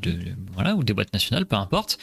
[0.52, 1.98] voilà, ou des boîtes nationales, peu importe,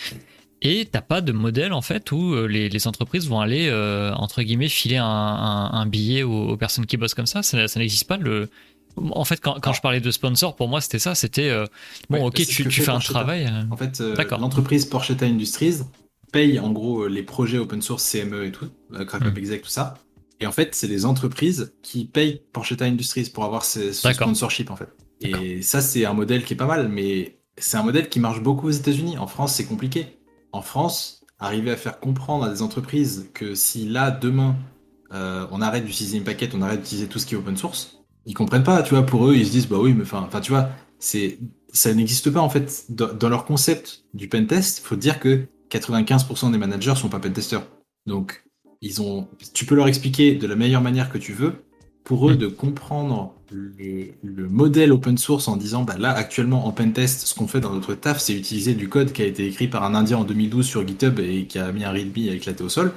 [0.61, 4.41] et t'as pas de modèle en fait où euh, les, entreprises vont aller euh, entre
[4.41, 7.43] guillemets filer un, billet aux, personnes qui bossent comme ça.
[7.43, 8.17] Ça, n'existe pas.
[8.17, 8.49] Le...
[8.97, 11.15] En fait, quand, je parlais de sponsor, pour moi c'était ça.
[11.15, 11.65] C'était euh,
[12.09, 13.51] bon, ok, tu, fais un travail.
[13.71, 14.01] En fait,
[14.39, 15.81] l'entreprise Porchetta Industries
[16.31, 18.69] paye en gros les projets open source CME et tout,
[19.05, 19.95] Crack Exec, tout ça.
[20.43, 24.75] Et en fait, c'est les entreprises qui payent Porchetta Industries pour avoir ce, sponsorship en
[24.75, 24.89] fait.
[25.21, 28.43] Et ça, c'est un modèle qui est pas mal, mais c'est un modèle qui marche
[28.43, 29.17] beaucoup aux États-Unis.
[29.17, 30.19] En France, c'est compliqué
[30.51, 34.57] en France, arriver à faire comprendre à des entreprises que si là, demain,
[35.13, 38.03] euh, on arrête d'utiliser une paquette, on arrête d'utiliser tout ce qui est open source,
[38.25, 40.51] ils comprennent pas, tu vois, pour eux, ils se disent, bah oui, mais enfin, tu
[40.51, 41.39] vois, c'est,
[41.71, 42.85] ça n'existe pas, en fait.
[42.89, 47.65] Dans, leur concept du pentest, il faut dire que 95% des managers sont pas pentesters.
[48.05, 48.42] Donc,
[48.83, 51.53] ils ont, tu peux leur expliquer de la meilleure manière que tu veux,
[52.03, 52.37] pour eux mm.
[52.37, 57.47] de comprendre le, modèle open source en disant bah là actuellement en pentest ce qu'on
[57.47, 60.17] fait dans notre taf c'est utiliser du code qui a été écrit par un indien
[60.17, 62.91] en 2012 sur GitHub et qui a mis un readme à éclater au sol.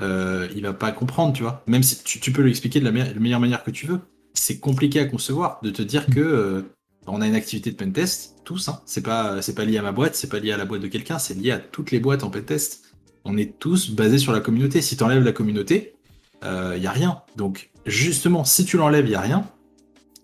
[0.00, 1.62] Euh, il va pas comprendre tu vois.
[1.66, 4.00] Même si tu, peux lui expliquer de la, meilleure manière que tu veux.
[4.34, 6.62] C'est compliqué à concevoir de te dire que euh,
[7.06, 9.92] on a une activité de pentest tous hein, c'est pas c'est pas lié à ma
[9.92, 12.22] boîte c'est pas lié à la boîte de quelqu'un c'est lié à toutes les boîtes
[12.22, 12.87] en pentest
[13.28, 15.94] on est tous basés sur la communauté si tu enlèves la communauté
[16.42, 19.44] il euh, y a rien donc justement si tu l'enlèves il y a rien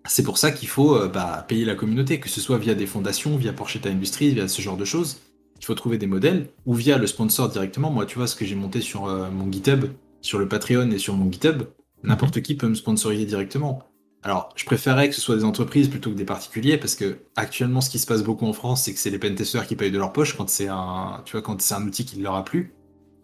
[0.06, 2.86] c'est pour ça qu'il faut euh, bah, payer la communauté, que ce soit via des
[2.86, 5.20] fondations, via Porchetta Industries, via ce genre de choses.
[5.58, 7.90] Il faut trouver des modèles, ou via le sponsor directement.
[7.90, 9.86] Moi, tu vois, ce que j'ai monté sur euh, mon GitHub,
[10.20, 11.62] sur le Patreon et sur mon GitHub,
[12.02, 13.82] n'importe qui peut me sponsoriser directement.
[14.22, 17.80] Alors, je préférerais que ce soit des entreprises plutôt que des particuliers, parce que actuellement,
[17.80, 19.98] ce qui se passe beaucoup en France, c'est que c'est les pentesters qui payent de
[19.98, 22.44] leur poche quand c'est un, tu vois, quand c'est un outil qui ne leur a
[22.44, 22.74] plu.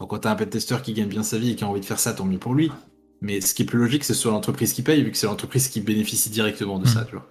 [0.00, 1.84] Donc, quand t'as un pentester qui gagne bien sa vie et qui a envie de
[1.84, 2.72] faire ça, tant mieux pour lui.
[3.20, 5.68] Mais ce qui est plus logique, c'est sur l'entreprise qui paye, vu que c'est l'entreprise
[5.68, 7.06] qui bénéficie directement de ça, hmm.
[7.06, 7.30] tu vois.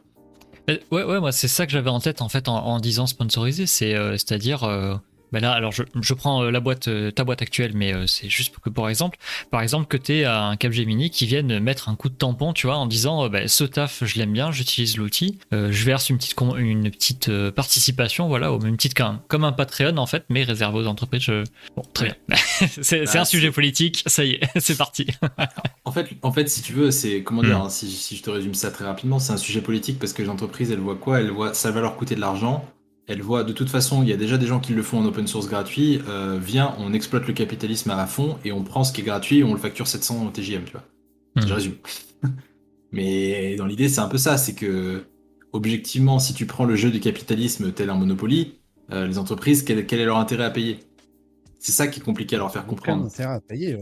[0.69, 3.65] Euh, ouais, ouais, moi c'est ça que j'avais en tête en fait en, disant sponsorisé,
[3.65, 4.95] c'est euh, à dire euh,
[5.31, 8.07] ben là, alors je, je prends euh, la boîte, euh, ta boîte actuelle, mais euh,
[8.07, 9.17] c'est juste que pour exemple,
[9.51, 12.67] par exemple que tu es un Capgemini qui vienne mettre un coup de tampon, tu
[12.67, 16.35] vois, en disant ben, ce taf, je l'aime bien, j'utilise l'outil, je verse une petite
[16.57, 20.79] une petite participation, voilà, au même titre qu'un comme un Patreon en fait, mais réservé
[20.79, 21.29] aux entreprises.
[21.75, 22.37] Bon, très bien.
[22.81, 25.07] c'est bah, un sujet politique, ça y est, c'est parti.
[25.85, 27.63] en fait, en fait, si tu veux, c'est comment dire, hmm.
[27.63, 30.21] hein, si, si je te résume ça très rapidement, c'est un sujet politique parce que
[30.21, 31.19] les entreprises, elles voient quoi?
[31.19, 32.65] Elles voient ça va leur coûter de l'argent
[33.09, 35.05] elle voit de toute façon, il y a déjà des gens qui le font en
[35.05, 35.99] open source gratuit.
[36.07, 39.39] Euh, viens, on exploite le capitalisme à fond et on prend ce qui est gratuit
[39.39, 40.83] et on le facture 700 en TGM, tu vois.
[41.35, 41.47] Hmm.
[41.47, 41.73] Je résume.
[42.91, 45.05] Mais dans l'idée, c'est un peu ça, c'est que
[45.53, 48.59] objectivement, si tu prends le jeu du capitalisme tel un Monopoly,
[48.91, 50.79] euh, les entreprises, quel, est leur intérêt à payer?
[51.57, 53.05] C'est ça qui est compliqué à leur faire comprendre.
[53.05, 53.77] Aucun intérêt à payer,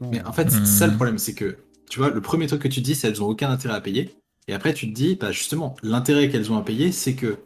[0.00, 0.96] Mais en fait, c'est ça le hmm.
[0.96, 1.56] problème, c'est que
[1.88, 4.10] tu vois, le premier truc que tu dis, c'est qu'elles ont aucun intérêt à payer.
[4.48, 7.38] Et après, tu te dis, bah justement, l'intérêt qu'elles ont à payer, c'est que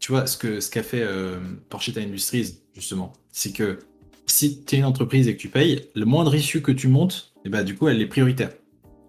[0.00, 3.78] tu vois, ce que ce qu'a fait euh, Porchetta Industries, justement, c'est que
[4.26, 7.32] si tu es une entreprise et que tu payes, le moindre issue que tu montes,
[7.44, 8.50] eh ben, du coup, elle est prioritaire.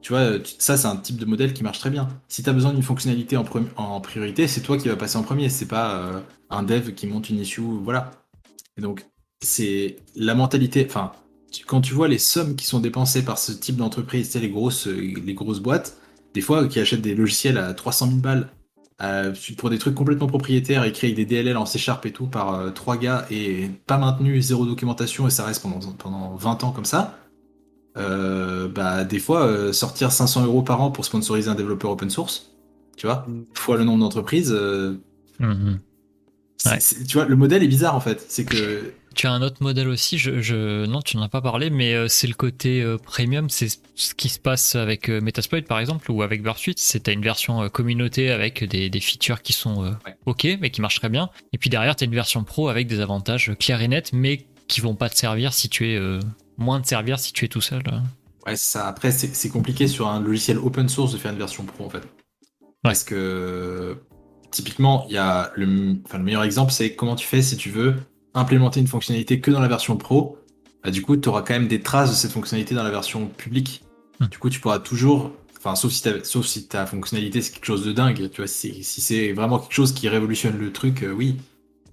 [0.02, 2.08] Tu vois, ça, c'est un type de modèle qui marche très bien.
[2.30, 5.50] Si tu as besoin d'une fonctionnalité en, priorité, c'est toi qui vas passer en premier.
[5.50, 8.12] C'est pas euh, un dev qui monte une issue, voilà.
[8.78, 9.06] Donc,
[9.42, 10.86] c'est la mentalité.
[10.88, 11.12] Enfin,
[11.68, 14.88] quand tu vois les sommes qui sont dépensées par ce type d'entreprise, sais, les grosses,
[14.88, 15.98] les grosses boîtes,
[16.34, 18.50] des fois, qui achètent des logiciels à 300 000 balles
[19.02, 22.28] euh, pour des trucs complètement propriétaires, écrits avec des DLL en C Sharp et tout
[22.28, 26.66] par euh, trois gars et pas maintenu, zéro documentation et ça reste pendant, pendant 20
[26.66, 27.18] ans comme ça,
[27.98, 32.52] euh, bah des fois sortir 500 euros par an pour sponsoriser un développeur open source,
[32.98, 33.46] tu vois, mm.
[33.54, 34.54] fois le nombre d'entreprises.
[35.40, 35.78] Mm-hmm.
[37.08, 38.26] Tu vois, le modèle est bizarre en fait.
[38.28, 41.70] C'est que tu as un autre modèle aussi, je, non, tu n'en as pas parlé,
[41.70, 45.64] mais euh, c'est le côté euh, premium, c'est ce qui se passe avec euh, Metasploit
[45.64, 49.52] par exemple ou avec Bursuit, c'est tu as une version communauté avec des, features qui
[49.52, 49.94] sont
[50.26, 52.88] ok, mais qui marchent très bien, et puis derrière tu as une version pro avec
[52.88, 56.00] des avantages clairs et nets, mais qui vont pas te servir si tu es
[56.58, 57.84] moins de servir si tu es tout seul.
[58.46, 58.88] Ouais, ça.
[58.88, 62.08] Après, c'est compliqué sur un logiciel open source de faire une version pro en fait,
[62.84, 63.98] parce que
[64.50, 67.70] typiquement, il y a le, enfin, le meilleur exemple, c'est comment tu fais si tu
[67.70, 67.96] veux
[68.34, 70.38] implémenter une fonctionnalité que dans la version pro,
[70.84, 73.28] bah, du coup, tu auras quand même des traces de cette fonctionnalité dans la version
[73.28, 73.84] publique.
[74.20, 74.28] Hmm.
[74.28, 77.86] Du coup, tu pourras toujours, enfin, sauf si, sauf si ta fonctionnalité c'est quelque chose
[77.86, 81.38] de dingue, tu vois, si, c'est vraiment quelque chose qui révolutionne le truc, euh, oui,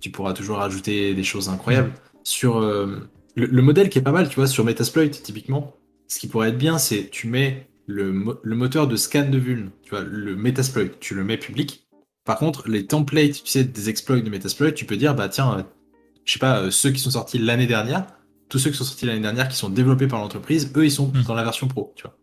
[0.01, 1.91] tu pourras toujours ajouter des choses incroyables.
[1.91, 2.19] Hmm.
[2.25, 5.75] Sur euh, le, modèle qui est pas mal, tu vois, sur Metasploit, typiquement,
[6.09, 9.91] ce qui pourrait être bien, c'est tu mets le, moteur de scan de vuln, tu
[9.91, 11.87] vois, le Metasploit, tu le mets public.
[12.25, 15.65] Par contre, les templates, tu sais, des exploits de Metasploit, tu peux dire, bah tiens,
[16.27, 18.07] je sais pas, ceux qui sont sortis l'année dernière,
[18.51, 21.07] tous ceux qui sont sortis l'année dernière, qui sont développés par l'entreprise, eux, ils sont
[21.07, 21.23] hmm.
[21.23, 22.17] dans la version pro, tu vois.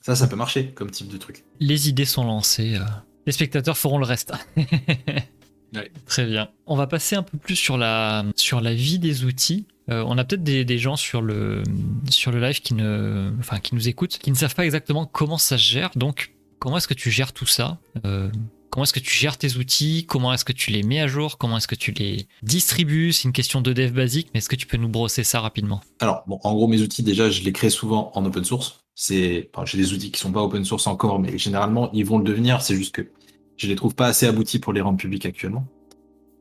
[0.00, 1.44] Ça, ça peut marcher comme type de truc.
[1.60, 2.78] Les idées sont lancées.
[3.26, 4.32] Les spectateurs feront le reste.
[6.06, 6.48] Très bien.
[6.66, 9.66] On va passer un peu plus sur la, sur la vie des outils.
[9.90, 11.62] Euh, on a peut-être des, gens sur le,
[12.10, 15.38] sur le live qui, ne, enfin, qui nous écoutent, qui ne savent pas exactement comment
[15.38, 15.90] ça se gère.
[15.96, 18.30] Donc, comment est-ce que tu gères tout ça euh,
[18.70, 20.04] Comment est-ce que tu gères tes outils?
[20.06, 21.38] Comment est-ce que tu les mets à jour?
[21.38, 23.12] Comment est-ce que tu les distribues?
[23.12, 25.80] C'est une question de dev basique, mais est-ce que tu peux nous brosser ça rapidement?
[26.00, 28.80] Alors, bon, en gros, mes outils, déjà, je les crée souvent en open source.
[28.94, 32.24] C'est, j'ai des outils qui sont pas open source encore, mais généralement, ils vont le
[32.24, 32.62] devenir.
[32.62, 33.08] C'est juste que
[33.56, 35.66] je les trouve pas assez aboutis pour les rendre publics actuellement.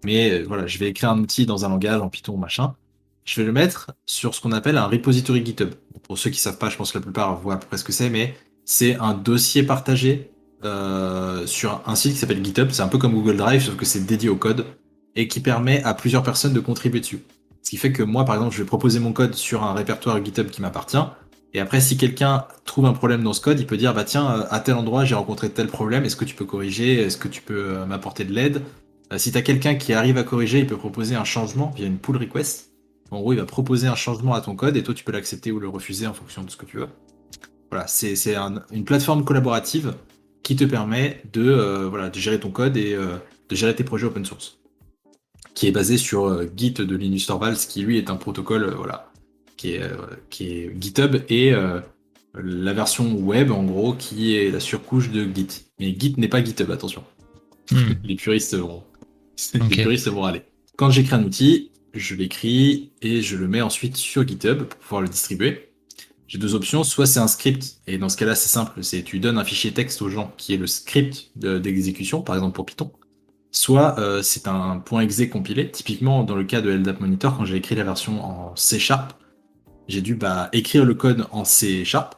[0.04, 2.76] Mais euh, voilà, je vais écrire un outil dans un langage, en Python, machin.
[3.24, 5.74] Je vais le mettre sur ce qu'on appelle un repository GitHub.
[6.04, 7.84] Pour ceux qui savent pas, je pense que la plupart voient à peu près ce
[7.84, 8.36] que c'est, mais
[8.66, 10.32] c'est un dossier partagé
[10.66, 12.70] euh, sur un site qui s'appelle GitHub.
[12.72, 14.66] C'est un peu comme Google Drive, sauf que c'est dédié au code
[15.16, 17.20] et qui permet à plusieurs personnes de contribuer dessus.
[17.62, 20.24] Ce qui fait que moi, par exemple, je vais proposer mon code sur un répertoire
[20.24, 20.98] GitHub qui m'appartient.
[21.54, 24.46] Et après, si quelqu'un trouve un problème dans ce code, il peut dire, bah tiens,
[24.50, 27.00] à tel endroit, j'ai rencontré tel problème, est-ce que tu peux corriger?
[27.00, 28.62] Est-ce que tu peux euh, m'apporter de l'aide?
[29.14, 31.88] Euh, Si tu as quelqu'un qui arrive à corriger, il peut proposer un changement via
[31.88, 32.72] une pull request.
[33.10, 35.52] En gros, il va proposer un changement à ton code et toi, tu peux l'accepter
[35.54, 36.90] ou le refuser en fonction de ce que tu veux.
[37.72, 38.36] Voilà, c'est
[38.72, 39.94] une plateforme collaborative
[40.46, 44.06] qui te permet de, euh, voilà, de gérer ton code et de gérer tes projets
[44.06, 44.60] open source.
[45.56, 49.12] Qui est basé sur Git de Linus Torvalds, qui lui est un protocole voilà,
[49.58, 49.98] qui est, euh,
[50.30, 51.80] qui est GitHub, et euh,
[52.36, 55.66] la version web, en gros, qui est la surcouche de Git.
[55.80, 57.04] Mais Git n'est pas GitHub, attention.
[57.72, 57.94] Hmm.
[58.04, 58.84] les puristes vont,
[59.54, 60.42] les puristes vont aller.
[60.78, 65.02] Quand j'écris un outil, je l'écris et je le mets ensuite sur GitHub pour pouvoir
[65.02, 65.70] le distribuer.
[66.28, 69.20] J'ai deux options, soit c'est un script, et dans ce cas-là c'est simple, c'est tu
[69.20, 72.92] donnes un fichier texte aux gens qui est le script d'exécution, par exemple pour Python,
[73.52, 77.56] soit euh, c'est un .exe compilé, typiquement dans le cas de LDAP Monitor, quand j'ai
[77.56, 79.14] écrit la version en C Sharp,
[79.88, 82.16] j'ai dû bah, écrire le code en C Sharp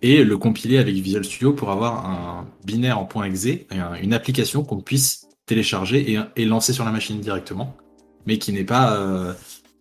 [0.00, 3.46] et le compiler avec Visual Studio pour avoir un binaire en .exe,
[4.02, 7.76] une application qu'on puisse télécharger et, lancer sur la machine directement,
[8.26, 9.34] mais qui n'est pas euh,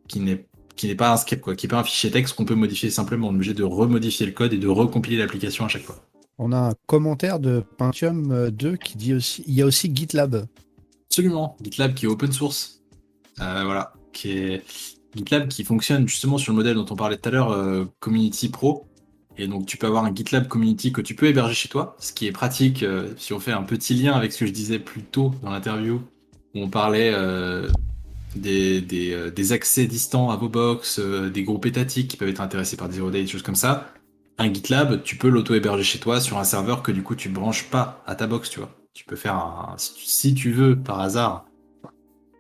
[0.08, 0.46] qui n'est
[0.82, 2.90] qui n'est pas un script quoi, qui n'est pas un fichier texte qu'on peut modifier
[2.90, 3.28] simplement.
[3.28, 6.04] On est obligé de remodifier le code et de recompiler l'application à chaque fois.
[6.40, 10.48] On a un commentaire de Pentium 2 qui dit aussi il y a aussi GitLab.
[11.06, 12.82] Absolument, GitLab qui est open source.
[13.42, 14.64] Euh, voilà, qui est
[15.16, 18.50] GitLab qui fonctionne justement sur le modèle dont on parlait tout à l'heure, euh, Community
[18.50, 18.88] Pro.
[19.38, 22.12] Et donc tu peux avoir un GitLab Community que tu peux héberger chez toi, ce
[22.12, 24.80] qui est pratique euh, si on fait un petit lien avec ce que je disais
[24.80, 26.02] plus tôt dans l'interview,
[26.56, 27.14] où on parlait
[28.38, 32.78] euh, des, des, accès distants à vos box, des groupes étatiques qui peuvent être intéressés
[32.78, 33.94] par des zero day, des choses comme ça.
[34.38, 37.70] Un GitLab, tu peux l'auto-héberger chez toi sur un serveur que du coup tu branches
[37.70, 38.72] pas à ta box, tu vois.
[38.94, 41.46] Tu peux faire un, si tu veux par hasard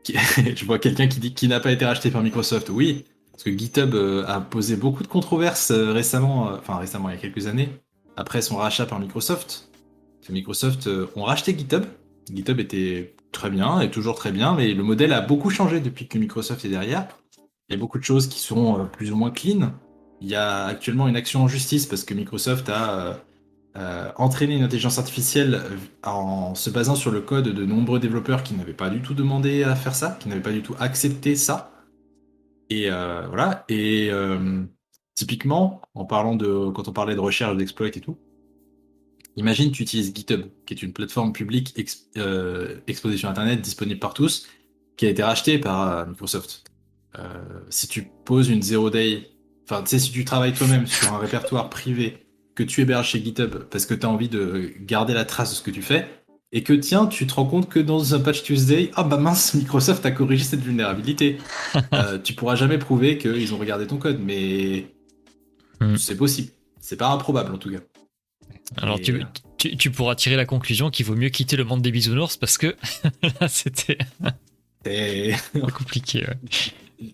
[0.56, 2.70] je vois quelqu'un qui dit qu'il n'a pas été racheté par Microsoft.
[2.70, 7.10] Oui, parce que GitHub euh, a posé beaucoup de controverses euh, récemment, euh, enfin récemment,
[7.10, 7.70] il y a quelques années,
[8.16, 9.70] après son rachat par Microsoft.
[10.30, 11.84] Microsoft ont racheté GitHub.
[12.32, 16.08] GitHub était très bien, et toujours très bien, mais le modèle a beaucoup changé depuis
[16.08, 17.08] que Microsoft est derrière.
[17.70, 19.72] Il y a beaucoup de choses qui sont plus ou moins clean.
[20.20, 23.22] Il y a actuellement une action en justice parce que Microsoft a
[23.78, 28.44] euh, entraîner une intelligence artificielle euh, en se basant sur le code de nombreux développeurs
[28.44, 31.38] qui n'avaient pas du tout demandé à faire ça, qui n'avaient pas du tout accepté
[31.38, 31.72] ça.
[32.70, 33.64] Et euh, voilà.
[33.70, 34.12] Et
[35.16, 38.18] typiquement, en parlant de quand on parlait de recherche d'exploit et tout,
[39.36, 41.74] imagine tu utilises GitHub, qui est une plateforme publique
[42.88, 44.48] exposée sur Internet, disponible par tous,
[44.98, 46.64] qui a été rachetée par Microsoft.
[47.70, 49.30] si tu poses une zero day,
[49.66, 53.24] enfin, tu sais, si tu travailles toi-même sur un répertoire privé que tu héberges chez
[53.24, 56.08] GitHub parce que tu as envie de garder la trace de ce que tu fais,
[56.54, 59.54] et que tiens, tu te rends compte que dans un patch Tuesday, ah bah mince,
[59.56, 61.38] Microsoft a corrigé cette vulnérabilité.
[61.94, 64.88] euh, tu pourras jamais prouver qu'ils ont regardé ton code, mais
[65.80, 65.96] hmm.
[65.96, 66.50] c'est possible.
[66.80, 67.80] C'est pas improbable en tout cas.
[68.78, 69.24] Alors tu,
[69.58, 72.76] tu, pourras tirer la conclusion qu'il vaut mieux quitter le monde des bisounours parce que
[73.40, 73.98] là c'était
[75.74, 76.26] compliqué.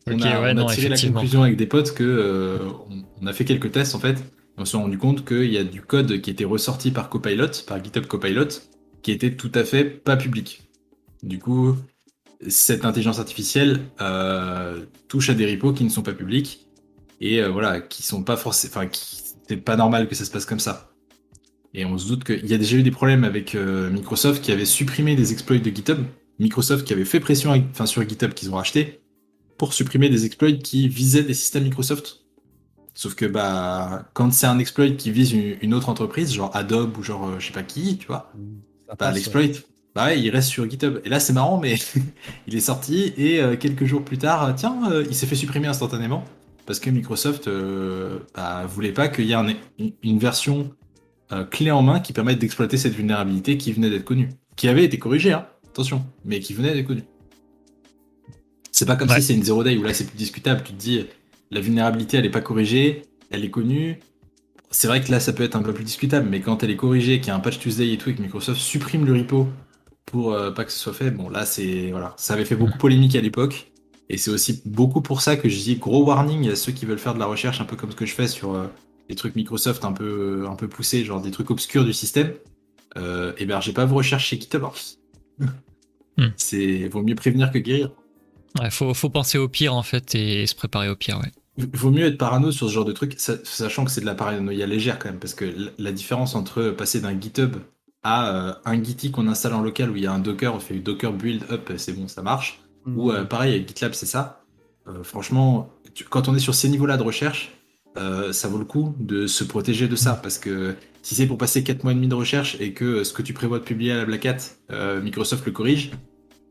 [0.05, 2.59] On, a, tiré la conclusion avec des potes que euh,
[3.21, 4.17] on a fait quelques tests en fait
[4.57, 7.84] on s'est rendu compte qu'il y a du code qui était ressorti par Copilot, par
[7.84, 8.47] GitHub Copilot,
[9.03, 10.63] qui était tout à fait pas public.
[11.21, 11.75] Du coup,
[12.47, 16.67] cette intelligence artificielle euh, touche à des repos qui ne sont pas publics
[17.21, 18.89] et euh, voilà, qui sont pas forcément, enfin,
[19.47, 20.91] c'est pas normal que ça se passe comme ça.
[21.78, 24.51] Et on se doute qu'il y a déjà eu des problèmes avec euh, Microsoft qui
[24.51, 25.99] avait supprimé des exploits de GitHub.
[26.39, 28.99] Microsoft qui avait fait pression enfin, sur GitHub qu'ils ont racheté
[29.59, 32.23] pour supprimer des exploits qui visaient des systèmes Microsoft
[32.95, 37.03] Sauf que bah, quand c'est un exploit qui vise une, autre entreprise, genre Adobe ou
[37.03, 38.34] genre euh, je sais pas qui, tu vois,
[38.97, 39.43] bah, l'exploit,
[39.93, 40.99] bah il reste sur GitHub.
[41.05, 41.75] Et là, c'est marrant, mais
[42.47, 46.25] il est sorti et euh, quelques jours plus tard, tiens, il s'est fait supprimer instantanément
[46.65, 47.47] parce que Microsoft
[48.34, 49.57] bah, voulait pas qu'il y ait
[50.01, 50.71] une version
[51.51, 54.97] clé en main qui permette d'exploiter cette vulnérabilité qui venait d'être connue, qui avait été
[54.97, 57.03] corrigée, hein, attention, mais qui venait d'être connue.
[58.71, 60.61] C'est pas comme si c'est une zero day où là c'est plus discutable.
[60.63, 61.05] Tu te dis,
[61.49, 63.01] la vulnérabilité elle est pas corrigée,
[63.32, 63.99] elle est connue.
[64.69, 66.75] C'est vrai que là ça peut être un peu plus discutable, mais quand elle est
[66.75, 69.47] corrigée, qu'il y a un patch Tuesday et tout, et que Microsoft supprime le repo
[70.05, 72.78] pour euh, pas que ce soit fait, bon là c'est voilà, ça avait fait beaucoup
[72.78, 73.71] polémique à l'époque.
[74.09, 76.99] Et c'est aussi beaucoup pour ça que je dis gros warning à ceux qui veulent
[76.99, 78.67] faire de la recherche, un peu comme ce que je fais sur euh,
[79.10, 82.34] des trucs Microsoft un peu, un peu poussés, genre des trucs obscurs du système.
[82.97, 84.64] Euh, hébergez pas vos recherches chez GitHub.
[86.18, 86.30] Hmm.
[86.36, 87.91] C'est vaut mieux prévenir que guérir.
[88.60, 91.32] Ouais, faut, faut penser au pire en fait et se préparer au pire, ouais.
[91.74, 94.68] Vaut mieux être parano sur ce genre de truc, sachant que c'est de la paranoïa
[94.68, 97.55] légère quand même, parce que la différence entre passer d'un GitHub
[98.03, 100.60] à euh, un Gitty qu'on installe en local où il y a un Docker, on
[100.60, 102.62] fait du Docker build up, c'est bon, ça marche.
[102.86, 104.43] Ou euh, pareil avec GitLab, c'est ça.
[104.88, 105.70] Euh, franchement,
[106.10, 107.57] quand on est sur ces niveaux-là de recherche,
[108.31, 111.63] ça vaut le coup de se protéger de ça, parce que si c'est pour passer
[111.63, 113.97] 4 mois et demi de recherche et que ce que tu prévois de publier à
[113.97, 114.37] la Black Hat,
[115.01, 115.91] Microsoft le corrige,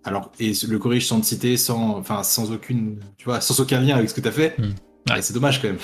[0.06, 3.80] alors, et le corrige sans te citer, sans, enfin, sans aucune, tu vois, sans aucun
[3.80, 4.56] lien avec ce que tu as fait.
[4.58, 4.72] Hmm.
[5.20, 5.78] C'est dommage quand même.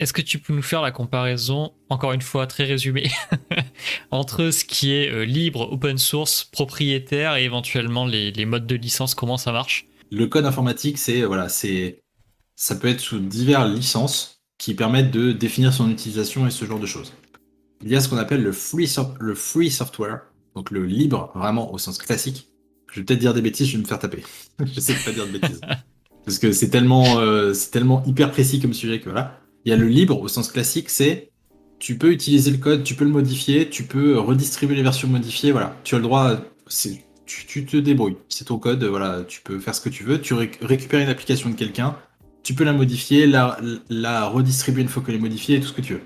[0.00, 3.10] Est-ce que tu peux nous faire la comparaison, encore une fois très résumée,
[4.10, 9.14] entre ce qui est euh, libre, open source, propriétaire et éventuellement les, modes de licence,
[9.14, 9.86] comment ça marche?
[10.10, 12.02] Le code informatique, c'est voilà, c'est
[12.56, 16.80] ça peut être sous diverses licences qui permettent de définir son utilisation et ce genre
[16.80, 17.14] de choses.
[17.82, 20.22] Il y a ce qu'on appelle le free, le free software,
[20.56, 22.48] donc le libre vraiment au sens classique,
[22.92, 24.24] je vais peut-être dire des bêtises, je vais me faire taper.
[24.64, 25.60] je sais pas dire de bêtises.
[26.24, 29.40] Parce que c'est tellement, euh, c'est tellement hyper précis comme sujet que voilà.
[29.64, 31.30] Il y a le libre au sens classique, c'est
[31.78, 35.52] tu peux utiliser le code, tu peux le modifier, tu peux redistribuer les versions modifiées,
[35.52, 35.76] voilà.
[35.84, 36.36] Tu as le droit,
[37.26, 38.16] tu, te débrouilles.
[38.28, 40.20] C'est ton code, voilà, tu peux faire ce que tu veux.
[40.20, 41.96] Tu récupères une application de quelqu'un,
[42.42, 43.58] tu peux la modifier, la,
[43.90, 46.02] la redistribuer une fois qu'elle est modifiée, tout ce que tu veux.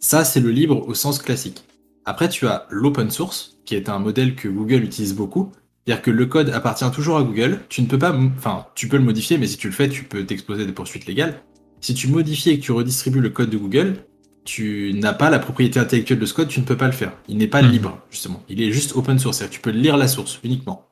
[0.00, 1.64] Ça, c'est le libre au sens classique.
[2.04, 5.52] Après, tu as l'open source, qui est un modèle que Google utilise beaucoup,
[5.84, 7.60] c'est-à-dire que le code appartient toujours à Google.
[7.68, 10.04] Tu ne peux pas, enfin, tu peux le modifier, mais si tu le fais, tu
[10.04, 11.40] peux t'exposer des poursuites légales.
[11.80, 13.96] Si tu modifies et que tu redistribues le code de Google,
[14.44, 17.12] tu n'as pas la propriété intellectuelle de ce code, tu ne peux pas le faire.
[17.28, 17.70] Il n'est pas hmm.
[17.70, 18.42] libre, justement.
[18.48, 19.38] Il est juste open source.
[19.38, 20.88] C'est-à-dire que tu peux lire la source uniquement.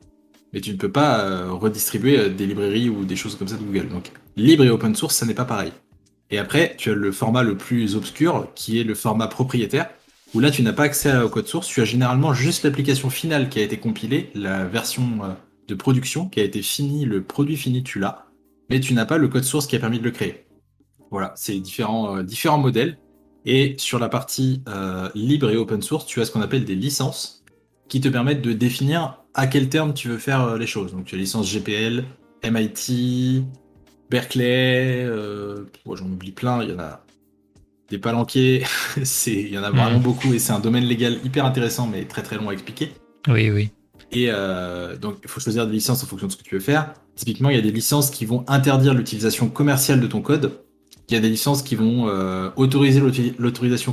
[0.53, 3.57] Mais tu ne peux pas euh, redistribuer euh, des librairies ou des choses comme ça
[3.57, 3.89] de Google.
[3.89, 5.73] Donc, libre et open source, ça n'est pas pareil.
[6.31, 9.91] Et après, tu as le format le plus obscur, qui est le format propriétaire
[10.33, 13.49] où là tu n'as pas accès au code source, tu as généralement juste l'application finale
[13.49, 15.33] qui a été compilée, la version euh,
[15.67, 18.27] de production qui a été finie, le produit fini tu l'as,
[18.69, 20.47] mais tu n'as pas le code source qui a permis de le créer.
[21.11, 22.97] Voilà, c'est différents, différents modèles.
[23.45, 24.63] Et sur la partie
[25.17, 27.40] libre et open source, tu as ce qu'on appelle des licences
[27.91, 30.93] qui te permettent de définir à quel terme tu veux faire les choses.
[30.93, 32.05] Donc tu as licence GPL,
[32.43, 33.45] MIT,
[34.09, 35.07] Berkeley,
[35.87, 37.05] j'en oublie plein, il y en a
[37.91, 38.65] des palanquiers,
[39.27, 40.03] il y en a vraiment hmm.
[40.03, 42.93] beaucoup et c'est un domaine légal hyper intéressant mais très très long à expliquer.
[43.29, 43.71] Oui, oui.
[44.13, 46.61] Et euh, donc, il faut choisir des licences en fonction de ce que tu veux
[46.61, 46.95] faire.
[47.15, 50.53] Typiquement, il y a des licences qui vont interdire l'utilisation commerciale de ton code.
[51.11, 53.03] Il y a des licences qui vont euh, autoriser
[53.39, 53.93] l'utilisation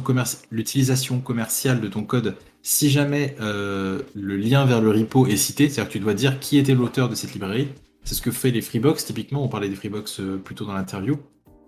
[1.19, 5.87] commerciale de ton code si jamais euh, le lien vers le repo est cité, c'est-à-dire
[5.87, 7.69] que tu dois dire qui était l'auteur de cette librairie.
[8.03, 9.05] C'est ce que fait les Freebox.
[9.05, 11.17] Typiquement, on parlait des Freebox plutôt dans l'interview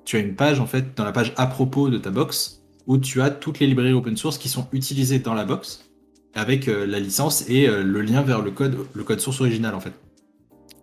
[0.09, 2.97] tu as une page en fait dans la page à propos de ta box où
[2.97, 5.87] tu as toutes les librairies open source qui sont utilisées dans la box
[6.33, 9.75] avec euh, la licence et euh, le lien vers le code, le code source original
[9.75, 9.93] en fait.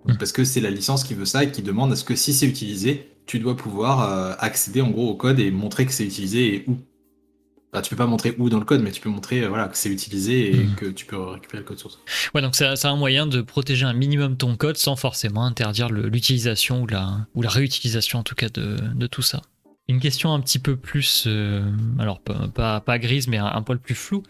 [0.06, 0.16] Hmm.
[0.18, 2.32] Parce que c'est la licence qui veut ça et qui demande à ce que si
[2.32, 6.04] c'est utilisé, tu dois pouvoir euh, accéder en gros au code et montrer que c'est
[6.04, 6.76] utilisé et où.
[7.72, 9.68] Bah, tu peux pas montrer où dans le code, mais tu peux montrer euh, voilà,
[9.68, 10.74] que c'est utilisé et hmm.
[10.76, 11.98] que tu peux récupérer le code source.
[12.34, 16.82] Ouais, donc c'est un moyen de protéger un minimum ton code sans forcément interdire l'utilisation
[16.82, 19.42] ou la, ou la réutilisation en tout cas de, de tout ça.
[19.88, 21.62] Une question un petit peu plus, euh,
[22.00, 24.24] alors pas, pas, grise, mais un, un poil plus flou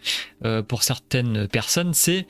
[0.45, 2.27] euh, pour certaines personnes, c'est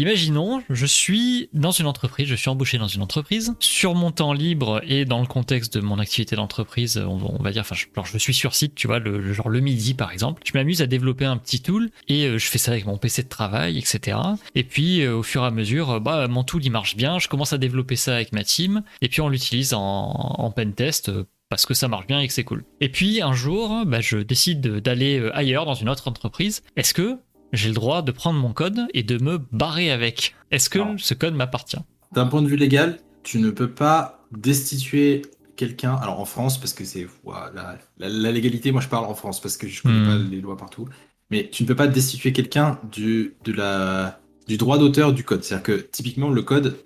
[0.00, 3.54] Imaginons, je suis dans une entreprise, je suis embauché dans une entreprise.
[3.60, 7.60] Sur mon temps libre et dans le contexte de mon activité d'entreprise, on, va dire,
[7.60, 10.40] enfin, je, suis sur site, tu vois, le, genre le midi par exemple.
[10.46, 13.24] Je m'amuse à développer un petit tool et euh, je fais ça avec mon PC
[13.24, 14.16] de travail, etc.
[14.54, 17.18] Et puis euh, au fur et à mesure, euh, bah mon tool il marche bien,
[17.18, 20.72] je commence à développer ça avec ma team et puis on l'utilise en, en pen
[20.72, 21.10] test
[21.50, 22.64] parce que ça marche bien et que c'est cool.
[22.80, 26.62] Et puis un jour, bah, je décide d'aller ailleurs dans une autre entreprise.
[26.76, 27.18] Est-ce que
[27.52, 30.34] j'ai le droit de prendre mon code et de me barrer avec.
[30.50, 31.78] Est-ce que ce code m'appartient?
[32.12, 35.22] D'un point de vue légal, tu ne peux pas destituer
[35.56, 37.06] quelqu'un, alors en France, parce que c'est
[37.54, 40.30] la, la, légalité, moi je parle en France parce que je connais pas Hmm.
[40.30, 40.88] les lois partout,
[41.30, 45.44] mais tu ne peux pas destituer quelqu'un du, de la, du droit d'auteur du code.
[45.44, 46.78] C'est-à-dire que typiquement le code,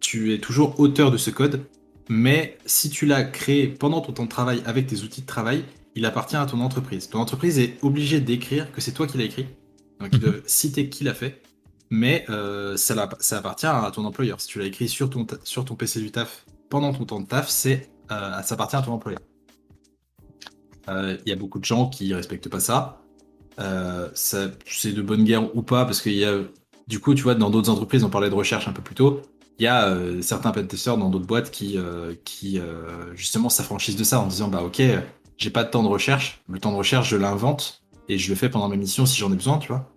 [0.00, 1.64] tu es toujours auteur de ce code,
[2.08, 5.64] mais si tu l'as créé pendant ton temps de travail avec tes outils de travail,
[5.94, 7.08] il appartient à ton entreprise.
[7.10, 9.46] Ton entreprise est obligée d'écrire que c'est toi qui l'as écrit,
[10.10, 11.42] donc ils citer qui l'a fait,
[11.90, 14.40] mais euh, ça, ça appartient à ton employeur.
[14.40, 17.26] Si tu l'as écrit sur ton, sur ton PC du taf pendant ton temps de
[17.26, 19.20] taf, euh, ça appartient à ton employeur.
[20.88, 23.00] Euh, Il y a beaucoup de gens qui respectent pas ça.
[23.60, 26.40] Euh, c'est de bonne guerre ou pas, parce qu'il y a,
[26.88, 29.22] du coup, tu vois, dans d'autres entreprises, on parlait de recherche un peu plus tôt,
[29.58, 33.96] il y a euh, certains pentesters dans d'autres boîtes qui, euh, qui euh, justement s'affranchissent
[33.96, 34.82] de ça en disant, bah ok,
[35.36, 38.34] j'ai pas de temps de recherche, le temps de recherche, je l'invente et je le
[38.36, 39.93] fais pendant mes missions si j'en ai besoin, tu vois.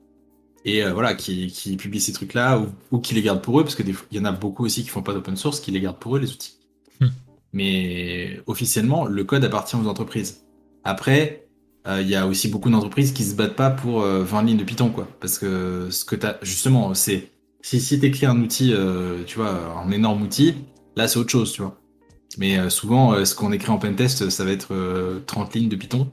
[0.67, 3.63] Et euh, voilà, qui, qui publient ces trucs-là ou, ou qui les gardent pour eux,
[3.63, 5.61] parce que des fois- il y en a beaucoup aussi qui font pas d'open source,
[5.61, 6.57] qui les gardent pour eux, les outils.
[6.99, 7.07] Hmm.
[7.53, 10.43] Mais officiellement, le code appartient aux entreprises.
[10.83, 11.47] Après,
[11.87, 14.57] euh, il y a aussi beaucoup d'entreprises qui se battent pas pour euh, 20 lignes
[14.57, 15.07] de Python, quoi.
[15.21, 19.23] Parce que ce que tu as, justement, c'est si, si tu écris un outil, euh,
[19.25, 20.53] tu vois, un énorme outil,
[20.97, 21.79] là, c'est autre chose, tu vois.
[22.37, 26.11] Mais souvent, ce qu'on écrit en pentest, ça va être euh, 30 lignes de Python.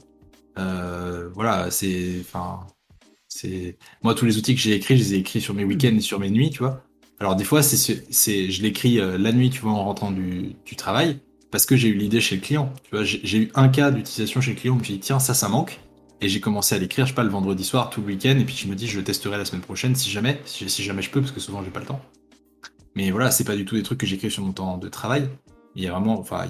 [0.55, 2.21] Voilà, c'est.
[2.21, 2.65] Enfin.
[3.35, 3.77] C'est.
[4.01, 5.99] Moi, tous les outils que j'ai écrits, je les ai écrits sur mes week-ends et
[5.99, 6.85] sur mes nuits, tu vois.
[7.19, 10.55] Alors, des fois, c'est, c'est, je l'écris euh, la nuit, tu vois, en rentrant du,
[10.65, 11.19] du travail,
[11.51, 12.71] parce que j'ai eu l'idée chez le client.
[12.83, 14.99] Tu vois, j'ai, eu un cas d'utilisation chez le client où je me suis dit,
[15.01, 15.81] tiens, ça, ça manque.
[16.21, 18.45] Et j'ai commencé à l'écrire, je sais pas, le vendredi soir, tout le week-end, et
[18.45, 21.01] puis je me dis, je le testerai la semaine prochaine, si jamais, si, si jamais
[21.01, 22.01] je peux, parce que souvent, j'ai pas le temps.
[22.95, 25.27] Mais voilà, c'est pas du tout des trucs que j'écris sur mon temps de travail.
[25.75, 26.45] Il y a vraiment, enfin,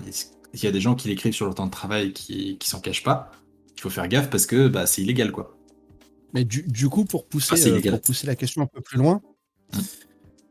[0.54, 2.80] il y a des gens qui l'écrivent sur leur temps de travail qui, qui s'en
[2.80, 3.32] cachent pas.
[3.76, 5.55] Il faut faire gaffe parce que bah, c'est illégal, quoi.
[6.36, 8.98] Mais du, du coup, pour pousser, Ah, euh, pour pousser la question un peu plus
[8.98, 9.22] loin,
[9.74, 9.80] Hmm.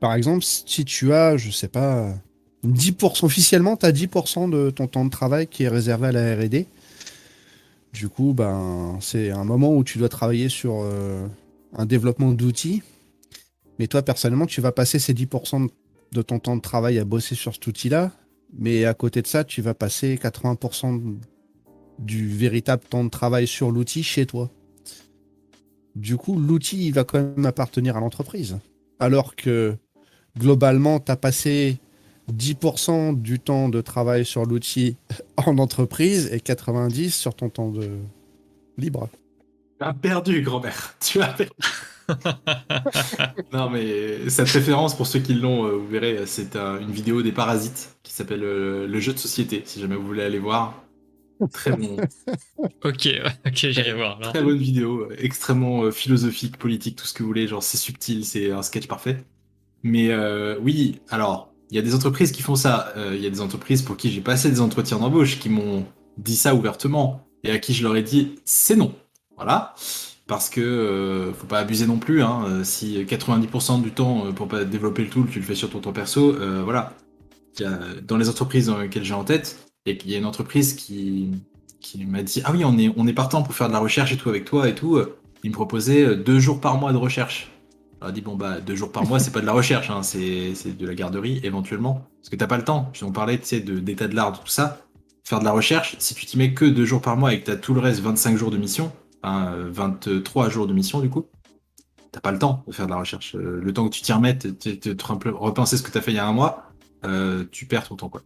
[0.01, 2.15] par exemple, si tu as, je sais pas,
[2.65, 6.35] 10%, officiellement, tu as 10% de ton temps de travail qui est réservé à la
[6.35, 6.67] RD.
[7.93, 11.29] Du coup, ben, c'est un moment où tu dois travailler sur euh,
[11.77, 12.83] un développement d'outils.
[13.79, 15.69] Mais toi, personnellement, tu vas passer ces 10%
[16.13, 18.11] de ton temps de travail à bosser sur cet outil-là.
[18.57, 21.19] Mais à côté de ça, tu vas passer 80%
[21.99, 24.51] du véritable temps de travail sur l'outil chez toi.
[25.97, 28.59] Du coup, l'outil, il va quand même appartenir à l'entreprise.
[28.99, 29.77] Alors que
[30.39, 31.79] globalement, tu as passé
[32.33, 34.97] 10% du temps de travail sur l'outil
[35.37, 37.91] en entreprise et 90% sur ton temps de
[38.79, 39.09] libre.
[39.79, 40.97] Tu as perdu, grand-mère.
[41.01, 41.53] Tu as perdu.
[43.53, 47.33] non, mais cette référence, pour ceux qui l'ont, euh, vous verrez, c'est une vidéo des
[47.33, 50.84] Parasites qui s'appelle euh, Le jeu de société, si jamais vous voulez aller voir.
[51.53, 51.97] Très bon,
[52.85, 53.09] Ok,
[53.47, 54.19] ok, j'irai voir.
[54.19, 54.33] alors.
[54.33, 57.49] Très bonne vidéo, euh, extrêmement euh, philosophique, politique, tout ce que vous voulez.
[57.49, 59.25] Genre, c'est subtil, c'est un sketch parfait.
[59.83, 62.93] Mais euh, oui, alors, il y a des entreprises qui font ça.
[62.97, 65.85] Euh, Il y a des entreprises pour qui j'ai passé des entretiens d'embauche qui m'ont
[66.19, 68.95] dit ça ouvertement et à qui je leur ai dit c'est non.
[69.37, 69.75] Voilà.
[70.27, 72.23] Parce que euh, faut pas abuser non plus.
[72.23, 72.63] Hein.
[72.65, 75.93] Si 90% du temps pour pas développer le tool, tu le fais sur ton temps
[75.93, 76.95] perso, voilà.
[78.03, 81.31] Dans les entreprises dans lesquelles j'ai en tête, et qu'il y a une entreprise qui,
[82.07, 84.17] m'a dit Ah oui, on est, on est partant pour faire de la recherche et
[84.17, 84.99] tout avec toi et tout.
[85.43, 87.51] Il me proposait euh, deux jours par mois de recherche.
[88.01, 90.77] Alors, dit Bon, bah, deux jours par mois, c'est pas de la recherche, hein, c'est
[90.77, 92.07] de la garderie éventuellement.
[92.21, 92.91] Parce que t'as pas le temps.
[92.95, 94.81] Si on parlait d'état de l'art, de tout ça,
[95.25, 97.47] faire de la recherche, si tu t'y mets que deux jours par mois et que
[97.47, 101.11] t'as tout le reste 25 jours de mission, enfin, euh, 23 jours de mission du
[101.11, 101.27] coup,
[102.13, 103.37] t'as pas le temps de faire de la recherche.
[103.37, 106.17] Euh, Le temps que tu t'y remettes, te, te- repenser ce que t'as fait il
[106.17, 106.71] y a un mois,
[107.05, 108.23] euh, tu perds ton temps quoi.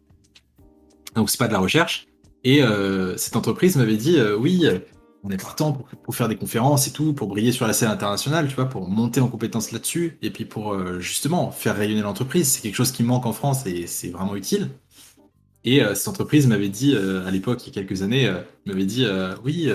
[1.19, 2.07] Donc c'est pas de la recherche.
[2.45, 4.79] Et euh, cette entreprise m'avait dit euh, oui, euh,
[5.25, 8.47] on est partant pour, faire des conférences et tout, pour briller sur la scène internationale,
[8.47, 12.47] tu vois, pour monter en compétence là-dessus, et puis pour justement faire rayonner l'entreprise.
[12.49, 14.71] C'est quelque chose qui manque en France et c'est vraiment utile.
[15.65, 18.33] Et cette entreprise m'avait dit à l'époque, il y a quelques années,
[18.65, 19.05] m'avait dit
[19.45, 19.73] oui,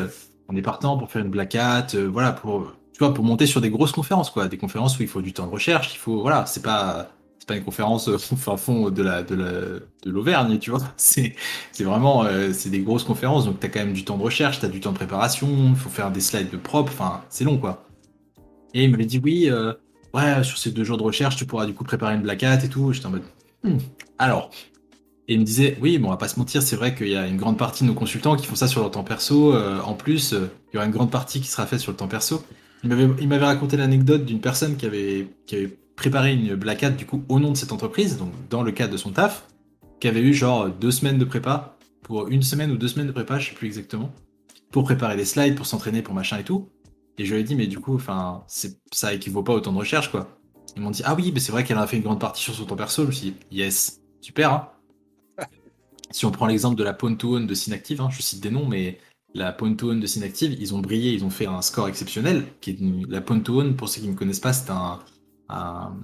[0.47, 3.59] on est partant pour faire une black hat, voilà, pour tu vois, pour monter sur
[3.59, 6.21] des grosses conférences, quoi, des conférences où il faut du temps de recherche, il faut,
[6.21, 7.11] voilà, c'est pas
[7.43, 10.69] c'est pas une conférence euh, au fin fond de la de la de l'Auvergne, tu
[10.69, 11.35] vois, c'est
[11.73, 14.59] c'est vraiment euh, c'est des grosses conférences, donc t'as quand même du temps de recherche,
[14.59, 17.57] t'as du temps de préparation, il faut faire des slides de propre, enfin c'est long
[17.57, 17.85] quoi.
[18.73, 19.73] Et il m'avait dit oui, euh,
[20.13, 22.63] ouais, sur ces deux jours de recherche, tu pourras du coup préparer une black hat
[22.63, 22.93] et tout.
[22.93, 23.23] J'étais en mode
[23.63, 23.77] Hmm,
[24.19, 24.49] alors.
[25.27, 27.15] Et il me disait oui, bon, on va pas se mentir, c'est vrai qu'il y
[27.15, 29.53] a une grande partie de nos consultants qui font ça sur leur temps perso.
[29.55, 32.43] en plus, il y aura une grande partie qui sera faite sur le temps perso.
[32.83, 36.83] Il m'avait il m'avait raconté l'anecdote d'une personne qui avait qui avait préparé une black
[36.83, 39.47] hat du coup au nom de cette entreprise, donc dans le cadre de son taf,
[39.99, 43.11] qui avait eu genre deux semaines de prépa pour une semaine ou deux semaines de
[43.11, 44.11] prépa, je sais plus exactement,
[44.71, 46.69] pour préparer des slides, pour s'entraîner, pour machin et tout.
[47.17, 48.43] Et je lui ai dit mais du coup, enfin,
[48.91, 50.27] ça équivaut pas au temps de recherche quoi.
[50.75, 52.53] Ils m'ont dit ah oui, mais c'est vrai qu'elle a fait une grande partie sur
[52.53, 53.03] son temps perso.
[53.03, 54.51] Je me suis dit yes, super.
[54.51, 54.69] Hein
[56.11, 58.49] si on prend l'exemple de la Pwn to Own de Synactive, hein, je cite des
[58.49, 58.99] noms, mais
[59.35, 62.45] la Pwn to Own de Synactive, ils ont brillé, ils ont fait un score exceptionnel.
[62.61, 62.77] Qui est,
[63.09, 64.99] la Pwn to Own, pour ceux qui ne connaissent pas, c'est un,
[65.53, 65.97] un,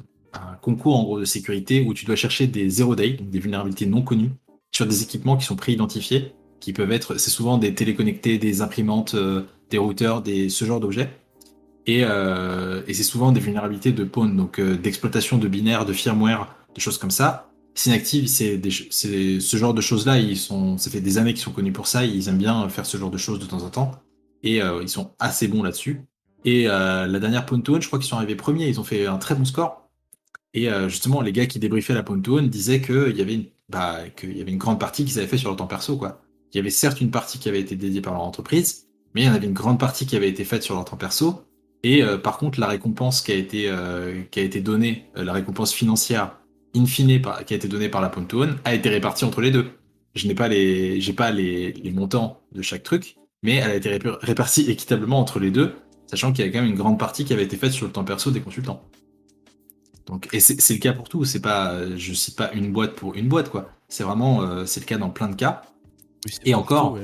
[0.61, 3.85] concours en gros de sécurité où tu dois chercher des zero day, donc des vulnérabilités
[3.85, 4.31] non connues,
[4.71, 9.15] sur des équipements qui sont préidentifiés, qui peuvent être, c'est souvent des téléconnectés, des imprimantes,
[9.15, 11.09] euh, des routeurs, ce genre d'objets.
[11.85, 15.93] Et, euh, et c'est souvent des vulnérabilités de pawn, donc euh, d'exploitation de binaires, de
[15.93, 17.51] firmware, de choses comme ça.
[17.73, 21.71] Synactive, c'est ce genre de choses-là, ils sont, ça fait des années qu'ils sont connus
[21.71, 23.91] pour ça, ils aiment bien faire ce genre de choses de temps en temps,
[24.43, 26.01] et ils sont assez bons là-dessus.
[26.45, 29.17] Et euh, la dernière Pontoon, je crois qu'ils sont arrivés premiers, ils ont fait un
[29.17, 29.89] très bon score.
[30.53, 33.99] Et euh, justement, les gars qui débriefaient la Pontoon disaient qu'il y avait une, bah,
[34.23, 36.21] y avait une grande partie qu'ils avaient fait sur leur temps perso, quoi.
[36.53, 39.25] Il y avait certes une partie qui avait été dédiée par leur entreprise, mais il
[39.25, 41.43] y en avait une grande partie qui avait été faite sur leur temps perso.
[41.83, 46.39] Et par contre, la récompense qui a été, donnée, la récompense financière
[46.75, 49.67] in fine qui a été donnée par la Pontoon a été répartie entre les deux.
[50.15, 55.39] Je n'ai pas les, montants de chaque truc, mais elle a été répartie équitablement entre
[55.39, 55.75] les deux,
[56.09, 57.91] sachant qu'il y a quand même une grande partie qui avait été faite sur le
[57.91, 58.83] temps perso des consultants.
[60.07, 61.23] Donc, et c'est le cas pour tout.
[61.23, 63.69] C'est pas, je cite pas une boîte pour une boîte, quoi.
[63.89, 65.61] C'est vraiment, euh, c'est le cas dans plein de cas.
[66.43, 66.97] et encore,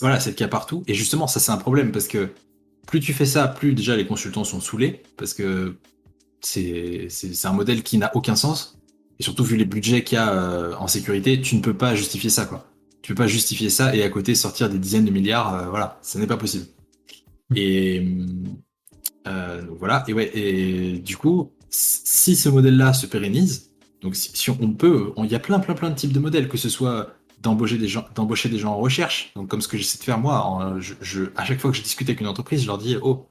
[0.00, 0.82] voilà, c'est le cas partout.
[0.88, 2.30] Et justement, ça c'est un problème parce que
[2.88, 5.76] plus tu fais ça, plus déjà les consultants sont saoulés parce que
[6.40, 7.08] c'est
[7.44, 8.78] un modèle qui n'a aucun sens.
[9.20, 11.94] Et surtout, vu les budgets qu'il y a euh, en sécurité, tu ne peux pas
[11.94, 12.68] justifier ça, quoi.
[13.02, 15.98] Tu peux pas justifier ça et à côté sortir des dizaines de milliards, euh, voilà,
[16.02, 16.66] ça n'est pas possible.
[17.54, 18.06] Et
[19.26, 23.70] euh, voilà, et ouais, et du coup, si ce modèle-là se pérennise,
[24.02, 26.58] donc si, on peut, il y a plein, plein, plein de types de modèles, que
[26.58, 27.08] ce soit
[27.42, 30.18] d'embaucher des gens, d'embaucher des gens en recherche, donc comme ce que j'essaie de faire
[30.18, 30.76] moi,
[31.36, 33.28] à chaque fois que je discute avec une entreprise, je leur dis, oh,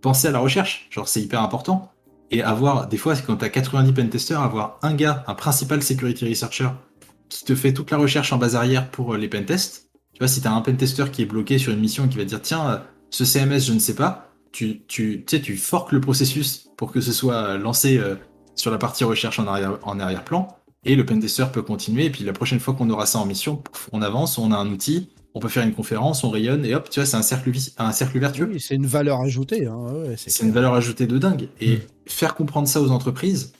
[0.00, 1.90] pensez à la recherche, genre c'est hyper important.
[2.30, 6.28] Et avoir, des fois, quand tu as 90 pentesters, avoir un gars, un principal security
[6.28, 6.68] researcher,
[7.30, 9.90] qui te fait toute la recherche en base arrière pour euh, les pentests.
[10.12, 12.18] Tu vois, si tu as un pentester qui est bloqué sur une mission et qui
[12.18, 15.92] va dire, tiens, ce CMS, je ne sais pas, tu, tu, tu sais, tu forques
[15.92, 18.16] le processus pour que ce soit lancé euh,
[18.54, 20.48] sur la partie recherche en arrière, en arrière-plan,
[20.84, 23.62] et le pentester peut continuer, et puis la prochaine fois qu'on aura ça en mission,
[23.92, 26.88] on avance, on a un outil, on peut faire une conférence, on rayonne, et hop,
[26.90, 28.48] tu vois, c'est un cercle, un cercle vertueux.
[28.50, 29.66] Oui, c'est une valeur ajoutée.
[29.66, 29.86] Hein,
[30.16, 31.48] c'est une valeur ajoutée de dingue.
[31.60, 31.80] Et mm.
[32.06, 33.52] faire comprendre ça aux entreprises,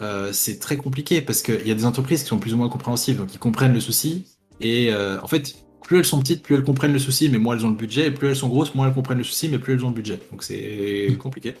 [0.00, 2.68] euh, c'est très compliqué parce qu'il y a des entreprises qui sont plus ou moins
[2.68, 4.26] compréhensives, donc ils comprennent le souci.
[4.60, 7.56] Et euh, en fait, plus elles sont petites, plus elles comprennent le souci, mais moins
[7.56, 8.06] elles ont le budget.
[8.06, 9.94] Et plus elles sont grosses, moins elles comprennent le souci, mais plus elles ont le
[9.94, 10.20] budget.
[10.30, 11.54] Donc c'est compliqué.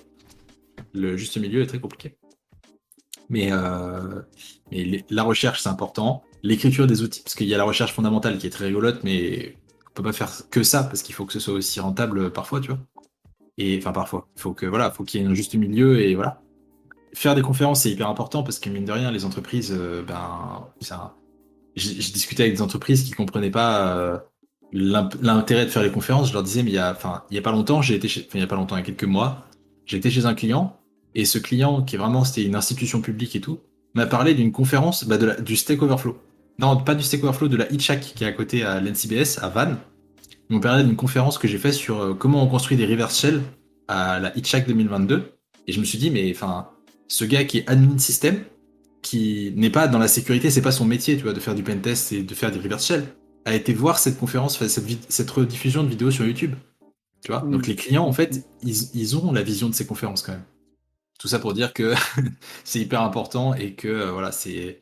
[0.94, 2.16] Le juste milieu est très compliqué.
[3.28, 4.20] Mais, euh,
[5.10, 6.22] la recherche, c'est important.
[6.42, 9.56] L'écriture des outils, parce qu'il y a la recherche fondamentale qui est très rigolote, mais
[9.88, 12.60] on peut pas faire que ça parce qu'il faut que ce soit aussi rentable parfois,
[12.60, 12.78] tu vois.
[13.58, 16.14] Et enfin parfois, il faut que voilà, faut qu'il y ait un juste milieu et
[16.14, 16.42] voilà.
[17.14, 20.66] Faire des conférences c'est hyper important parce que mine de rien, les entreprises, euh, ben,
[21.76, 24.18] j'ai discuté avec des entreprises qui comprenaient pas euh,
[24.72, 26.28] l'intérêt de faire les conférences.
[26.28, 28.08] Je leur disais mais il y a, enfin, il y a pas longtemps, j'ai été,
[28.34, 29.46] il y a pas longtemps, il y a quelques mois,
[29.90, 30.76] été chez un client
[31.14, 33.60] et ce client qui est vraiment c'était une institution publique et tout
[33.94, 36.16] m'a parlé d'une conférence bah, du Stack Overflow.
[36.58, 39.48] Non, pas du Stack Overflow, de la Hitchhack qui est à côté à l'NCBS, à
[39.48, 39.76] Vannes.
[40.48, 43.18] Ils m'ont parlé d'une conférence que j'ai faite sur euh, comment on construit des reverse
[43.18, 43.42] shell
[43.88, 45.32] à la Hitchhack 2022.
[45.66, 46.68] Et je me suis dit, mais enfin,
[47.08, 48.42] ce gars qui est admin système,
[49.02, 51.62] qui n'est pas dans la sécurité, c'est pas son métier, tu vois, de faire du
[51.62, 53.04] pentest et de faire des reverse shell,
[53.44, 56.54] a été voir cette conférence, cette, cette rediffusion de vidéos sur YouTube.
[57.22, 60.22] Tu vois Donc les clients, en fait, ils, ils, ont la vision de ces conférences
[60.22, 60.44] quand même.
[61.18, 61.94] Tout ça pour dire que
[62.64, 64.80] c'est hyper important et que euh, voilà, c'est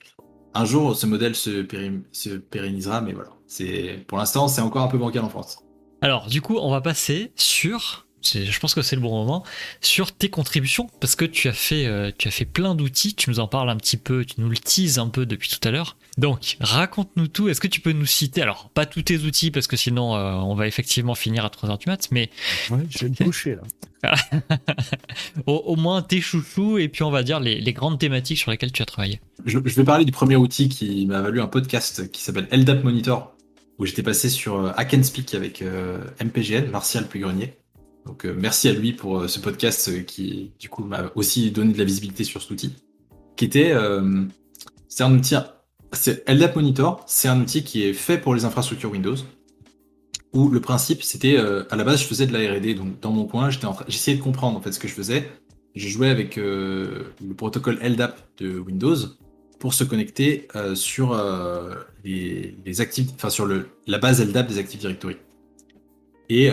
[0.54, 1.62] un jour, ce modèle se,
[2.38, 3.30] pérennisera, mais voilà.
[3.46, 5.58] C'est pour l'instant, c'est encore un peu bancal en France.
[6.02, 9.44] Alors, du coup, on va passer sur je pense que c'est le bon moment,
[9.80, 13.30] sur tes contributions, parce que tu as fait, euh, tu as fait plein d'outils, tu
[13.30, 15.70] nous en parles un petit peu, tu nous le teases un peu depuis tout à
[15.70, 15.96] l'heure.
[16.18, 17.48] Donc, raconte-nous tout.
[17.48, 20.32] Est-ce que tu peux nous citer, alors pas tous tes outils, parce que sinon euh,
[20.32, 22.30] on va effectivement finir à 3h du mat, mais.
[22.70, 23.62] Ouais, je vais me coucher là.
[25.46, 28.80] au, moins tes chouchous, et puis on va dire les, grandes thématiques sur lesquelles tu
[28.80, 29.20] as travaillé.
[29.44, 33.34] Je, vais parler du premier outil qui m'a valu un podcast qui s'appelle LDAP Monitor,
[33.78, 35.62] où j'étais passé sur euh, Hack and Speak avec
[36.22, 37.59] MPGN, Martial Pugrenier.
[38.06, 41.50] Donc euh, merci à lui pour euh, ce podcast euh, qui du coup m'a aussi
[41.50, 42.74] donné de la visibilité sur cet outil,
[43.36, 43.74] qui était
[44.88, 45.36] c'est un outil
[45.92, 49.16] c'est LDAP Monitor, c'est un outil qui est fait pour les infrastructures Windows.
[50.32, 53.24] Où le principe c'était à la base je faisais de la R&D donc dans mon
[53.24, 53.50] coin
[53.88, 55.28] j'essayais de comprendre en fait ce que je faisais.
[55.74, 58.96] Je jouais avec le protocole LDAP de Windows
[59.58, 61.20] pour se connecter sur
[62.04, 65.16] les, les actifs, enfin sur le, la base LDAP des Active Directory.
[66.28, 66.48] Et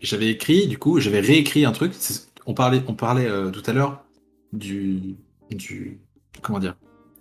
[0.00, 1.92] j'avais écrit, du coup, j'avais réécrit un truc.
[2.46, 4.04] On parlait, on parlait euh, tout à l'heure
[4.52, 5.16] du,
[5.50, 6.00] du,
[6.42, 6.76] comment dire,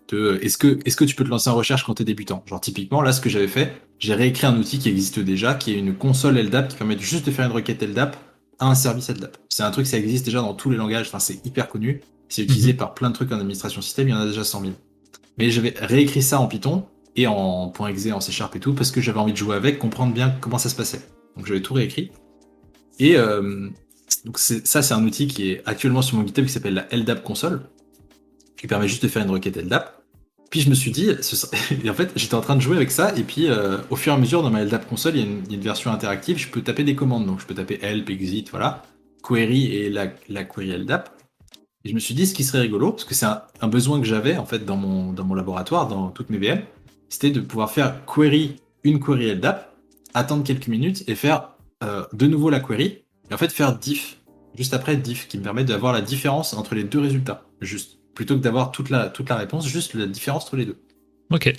[0.10, 2.44] de est-ce que, est-ce que tu peux te lancer en recherche quand tu es débutant?
[2.46, 5.74] Genre typiquement, là, ce que j'avais fait, j'ai réécrit un outil qui existe déjà, qui
[5.74, 8.16] est une console LDAP qui permet juste de faire une requête LDAP
[8.60, 9.38] à un service LDAP.
[9.50, 12.02] C'est un truc, ça existe déjà dans tous les langages, enfin, c'est hyper connu.
[12.30, 12.78] C'est utilisé mhm.
[12.78, 14.74] par plein de trucs en administration système, il y en a déjà 100 000.
[15.38, 18.92] Mais j'avais réécrit ça en Python et en .exe, en C Sharp et tout, parce
[18.92, 21.02] que j'avais envie de jouer avec, comprendre bien comment ça se passait.
[21.36, 22.12] Donc j'avais tout réécrit.
[23.00, 23.70] Et euh,
[24.26, 27.24] donc ça, c'est un outil qui est actuellement sur mon GitHub qui s'appelle la LDAP
[27.24, 27.62] console,
[28.58, 30.02] qui permet juste de faire une requête LDAP.
[30.50, 31.10] Puis je me suis dit,
[31.90, 34.16] en fait, j'étais en train de jouer avec ça, et puis euh, au fur et
[34.16, 36.84] à mesure, dans ma LDAP console, il y, a une, version interactive, je peux taper
[36.84, 37.26] des commandes.
[37.26, 38.84] Donc je peux taper help, exit, voilà,
[39.28, 41.10] query et la, la query LDAP.
[41.84, 44.08] Et je me suis dit, ce qui serait rigolo, parce que c'est un, besoin que
[44.08, 46.62] j'avais en fait dans mon, dans mon laboratoire, dans toutes mes VM,
[47.10, 49.72] c'était de pouvoir faire query, une query LDAP,
[50.14, 54.22] attendre quelques minutes et faire euh, de nouveau la query, et en fait faire diff,
[54.56, 58.00] juste après diff, qui me permet d'avoir la différence entre les deux résultats, juste.
[58.14, 60.78] Plutôt que d'avoir toute la, toute la réponse, juste la différence entre les deux.
[61.32, 61.54] Ok.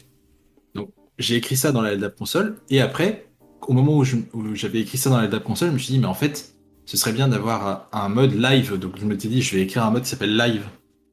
[0.74, 0.88] Donc
[1.18, 3.28] j'ai écrit ça dans la LDAP console, et après,
[3.60, 6.06] au moment où j'avais écrit ça dans la LDAP console, je me suis dit, mais
[6.06, 6.54] en fait,
[6.86, 8.78] ce serait bien d'avoir un mode live.
[8.78, 10.64] Donc je me suis dit, je vais écrire un mode qui s'appelle live,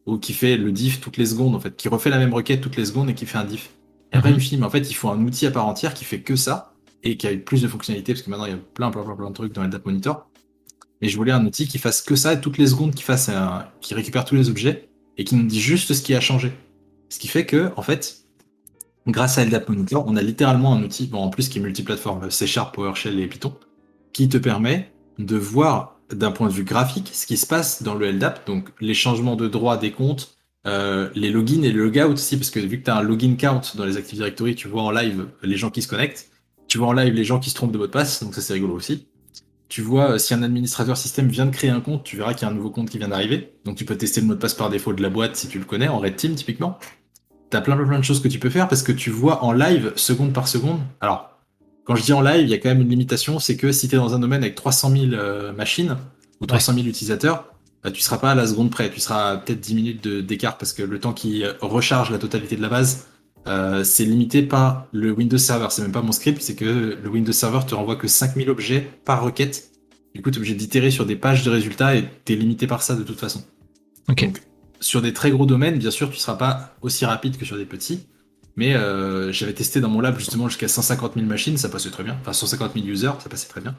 [0.05, 2.61] ou qui fait le diff toutes les secondes, en fait, qui refait la même requête
[2.61, 3.71] toutes les secondes et qui fait un diff.
[4.11, 5.65] Et après, je me suis dit, mais en fait, il faut un outil à part
[5.65, 6.72] entière qui fait que ça,
[7.03, 9.15] et qui a plus de fonctionnalités, parce que maintenant, il y a plein, plein, plein,
[9.15, 10.29] plein de trucs dans LDAP Monitor.
[11.01, 13.67] Mais je voulais un outil qui fasse que ça, toutes les secondes, qui fasse un...
[13.81, 16.53] qui récupère tous les objets, et qui nous dit juste ce qui a changé.
[17.09, 18.23] Ce qui fait que, en fait,
[19.07, 22.31] grâce à LDAP Monitor, on a littéralement un outil, bon, en plus qui est multiplateforme,
[22.31, 23.53] C Sharp, PowerShell et Python,
[24.13, 27.95] qui te permet de voir d'un point de vue graphique ce qui se passe dans
[27.95, 32.13] le LDAP, donc les changements de droit des comptes, euh, les logins et le logout
[32.13, 34.67] aussi, parce que vu que tu as un login count dans les Active Directory, tu
[34.67, 36.29] vois en live les gens qui se connectent,
[36.67, 38.41] tu vois en live les gens qui se trompent de mot de passe, donc ça
[38.41, 39.07] c'est rigolo aussi.
[39.69, 42.47] Tu vois euh, si un administrateur système vient de créer un compte, tu verras qu'il
[42.47, 44.39] y a un nouveau compte qui vient d'arriver, donc tu peux tester le mot de
[44.39, 46.77] passe par défaut de la boîte si tu le connais, en Red Team typiquement.
[47.49, 49.51] T'as plein, plein plein de choses que tu peux faire parce que tu vois en
[49.51, 50.79] live seconde par seconde.
[51.01, 51.37] Alors,
[51.85, 53.87] quand je dis en live, il y a quand même une limitation, c'est que si
[53.87, 55.97] tu es dans un domaine avec 300 000 euh, machines
[56.39, 57.45] ou 300 000 utilisateurs,
[57.83, 60.73] bah, tu seras pas à la seconde près, tu seras peut-être 10 minutes d'écart parce
[60.73, 63.07] que le temps qui recharge la totalité de la base,
[63.47, 65.67] euh, c'est limité par le Windows Server.
[65.69, 68.87] C'est même pas mon script, c'est que le Windows Server te renvoie que 5000 objets
[69.05, 69.71] par requête.
[70.15, 72.67] Du coup, tu es obligé d'itérer sur des pages de résultats et tu es limité
[72.67, 73.43] par ça de toute façon.
[74.09, 74.29] Ok.
[74.79, 77.65] sur des très gros domaines, bien sûr, tu seras pas aussi rapide que sur des
[77.65, 78.05] petits.
[78.55, 82.03] Mais euh, j'avais testé dans mon lab justement jusqu'à 150 000 machines, ça passait très
[82.03, 82.17] bien.
[82.21, 83.75] Enfin, 150 000 users, ça passait très bien.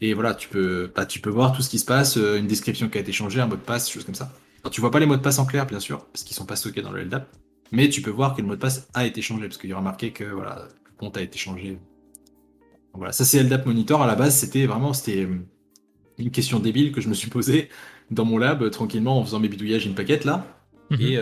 [0.00, 2.48] Et voilà, tu peux, bah, tu peux voir tout ce qui se passe, euh, une
[2.48, 4.32] description qui a été changée, un mot de passe, choses comme ça.
[4.62, 6.44] Alors, tu vois pas les mots de passe en clair, bien sûr, parce qu'ils sont
[6.44, 7.28] pas stockés dans le LDAP.
[7.72, 9.72] Mais tu peux voir que le mot de passe a été changé, parce qu'il y
[9.72, 11.78] aura marqué que voilà, le compte a été changé.
[12.94, 14.02] voilà, ça c'est LDAP Monitor.
[14.02, 15.38] À la base, c'était vraiment c'était euh,
[16.18, 17.68] une question débile que je me suis posée
[18.10, 20.46] dans mon lab tranquillement en faisant mes bidouillages une paquette là.
[20.90, 21.14] Mhm, et,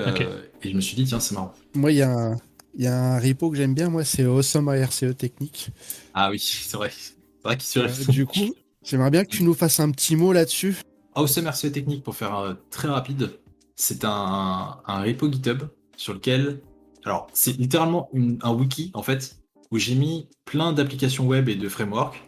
[0.62, 1.54] et, je me suis dit, tiens, c'est marrant.
[1.74, 2.36] Moi, il y a un
[2.74, 5.70] il y a un repo que j'aime bien, moi, c'est Awesome RCE Technique.
[6.14, 6.90] Ah oui, c'est vrai.
[6.92, 10.32] C'est vrai qu'il euh, Du coup, j'aimerais bien que tu nous fasses un petit mot
[10.32, 10.76] là-dessus.
[11.14, 13.30] Awesome RCE Technique, pour faire euh, très rapide,
[13.76, 15.62] c'est un, un, repo GitHub
[16.00, 16.60] sur lequel.
[17.04, 18.10] Alors, c'est littéralement
[18.42, 19.36] un wiki, en fait,
[19.70, 22.22] où j'ai mis plein d'applications web et de frameworks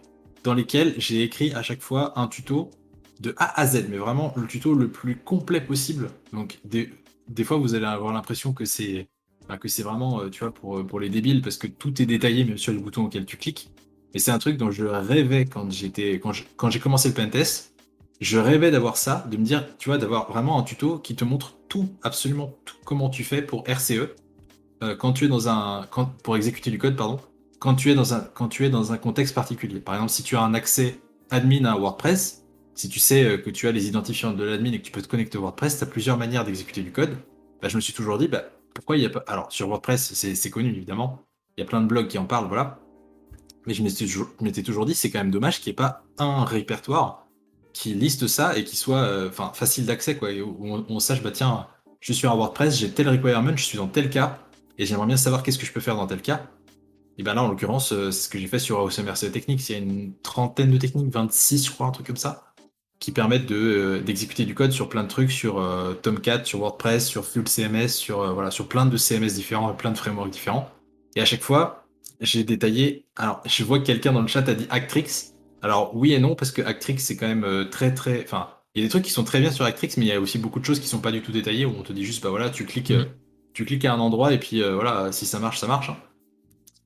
[0.45, 2.71] dans lesquels j'ai écrit à chaque fois un tuto
[3.21, 6.11] de A à Z, mais vraiment le tuto le plus complet possible.
[6.33, 9.09] Donc, des, fois, vous allez avoir l'impression que c'est
[9.67, 12.73] c'est vraiment, euh, tu vois, pour, les débiles, parce que tout est détaillé même sur
[12.73, 13.71] le bouton auquel tu cliques.
[14.15, 17.72] Et c'est un truc dont je rêvais quand j'ai commencé le pentest.
[18.21, 21.25] Je rêvais d'avoir ça, de me dire, tu vois, d'avoir vraiment un tuto qui te
[21.25, 24.15] montre tout, absolument tout, comment tu fais pour RCE,
[24.83, 25.89] euh, quand tu es dans un,
[26.23, 27.19] pour exécuter du code, pardon,
[27.59, 29.81] quand tu es dans un, quand tu es dans un contexte particulier.
[29.81, 31.01] Par exemple, si tu as un accès
[31.31, 32.45] admin à WordPress,
[32.75, 35.09] si tu sais que tu as les identifiants de l'admin et que tu peux te
[35.09, 37.17] connecter au WordPress, tu as plusieurs manières d'exécuter du code.
[37.61, 38.45] Bah, je me suis toujours dit, bah,
[38.75, 39.25] pourquoi il n'y a pas.
[39.27, 41.23] Alors, sur WordPress, c'est connu évidemment.
[41.57, 42.79] Il y a plein de blogs qui en parlent, voilà.
[43.67, 47.22] Mais je m'étais toujours, dit, c'est quand même dommage qu'il n'y ait pas un répertoire
[47.73, 50.31] qui liste ça et qui soit euh, facile d'accès, quoi.
[50.33, 51.67] où on, sache, bah tiens,
[52.01, 54.39] je suis un WordPress, j'ai tel requirement, je suis dans tel cas,
[54.79, 56.47] et j'aimerais bien savoir qu'est-ce que je peux faire dans tel cas.
[57.19, 59.69] Et ben là, en l'occurrence, euh, c'est ce que j'ai fait sur OSMRC Techniques.
[59.69, 62.53] Il y a une trentaine de techniques, 26, je crois, un truc comme ça
[62.99, 66.61] qui permettent de, euh, d'exécuter du code sur plein de trucs, sur euh, Tomcat, sur
[66.61, 70.71] WordPress, sur Full CMS, sur, voilà, sur plein de CMS différents, plein de frameworks différents.
[71.17, 71.85] Et à chaque fois,
[72.21, 73.05] j'ai détaillé.
[73.17, 75.32] Alors, je vois que quelqu'un dans le chat a dit Actrix.
[75.63, 78.23] Alors, oui et non, parce que Actrix, c'est quand même très, très.
[78.25, 80.13] Enfin, il y a des trucs qui sont très bien sur Actrix, mais il y
[80.13, 82.05] a aussi beaucoup de choses qui sont pas du tout détaillées, où on te dit
[82.05, 83.07] juste, bah voilà, tu cliques, mm.
[83.55, 85.91] tu cliques à un endroit, et puis voilà, si ça marche, ça marche.
[85.91, 85.97] Hein.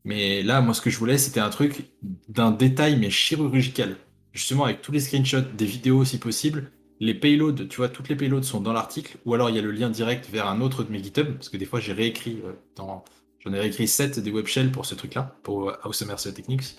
[0.05, 1.91] Mais là, moi, ce que je voulais, c'était un truc
[2.29, 3.97] d'un détail, mais chirurgical
[4.37, 6.70] justement avec tous les screenshots, des vidéos si possible,
[7.01, 9.62] les payloads, tu vois, toutes les payloads sont dans l'article, ou alors il y a
[9.62, 12.41] le lien direct vers un autre de mes GitHub, parce que des fois j'ai réécrit
[12.45, 13.05] euh, dans.
[13.41, 16.77] J'en ai réécrit 7 des web shells pour ce truc-là, pour House Mercer Techniques.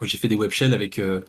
[0.00, 1.20] J'ai fait des web shells avec euh,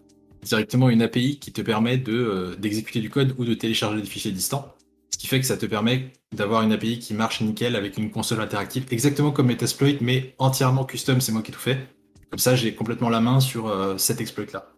[0.41, 4.32] directement une API qui te permet euh, d'exécuter du code ou de télécharger des fichiers
[4.32, 4.74] distants.
[5.11, 8.09] Ce qui fait que ça te permet d'avoir une API qui marche nickel avec une
[8.09, 11.88] console interactive, exactement comme Metasploit, mais entièrement custom, c'est moi qui tout fait.
[12.32, 14.74] Comme ça, j'ai complètement la main sur cet exploit-là.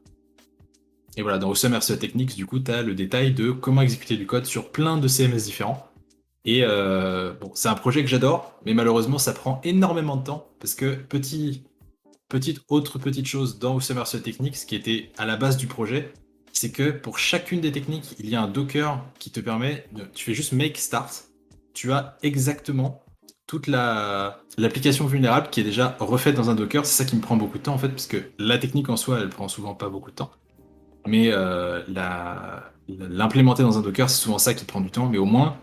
[1.18, 4.28] Et voilà, dans Awesome Techniques, du coup, tu as le détail de comment exécuter du
[4.28, 5.90] code sur plein de CMS différents.
[6.44, 10.48] Et euh, bon, c'est un projet que j'adore, mais malheureusement, ça prend énormément de temps
[10.60, 11.64] parce que petit,
[12.30, 15.67] petite autre petite chose dans Awesome RCE Techniques, ce qui était à la base du
[15.67, 16.13] projet,
[16.53, 20.03] c'est que pour chacune des techniques, il y a un Docker qui te permet, de,
[20.13, 21.26] tu fais juste make start,
[21.73, 23.05] tu as exactement
[23.47, 26.86] toute la l'application vulnérable qui est déjà refaite dans un Docker.
[26.86, 28.97] C'est ça qui me prend beaucoup de temps en fait, parce que la technique en
[28.97, 30.32] soi, elle prend souvent pas beaucoup de temps.
[31.05, 31.84] Mais euh,
[32.88, 35.07] l'implémenter dans un Docker, c'est souvent ça qui prend du temps.
[35.07, 35.57] Mais au moins,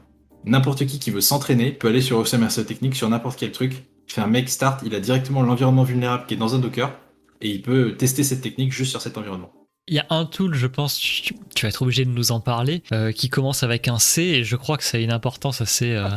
[0.45, 3.85] n'importe qui qui veut s'entraîner peut aller sur OSM Technique sur n'importe quel truc.
[4.13, 6.93] Il fait un make start, il a directement l'environnement vulnérable qui est dans un Docker
[7.41, 9.51] et il peut tester cette technique juste sur cet environnement.
[9.89, 12.83] Il y a un tool, je pense, tu, vas être obligé de nous en parler,
[12.93, 15.93] euh, qui commence avec un C et je crois que ça a une importance assez,
[15.93, 16.11] euh,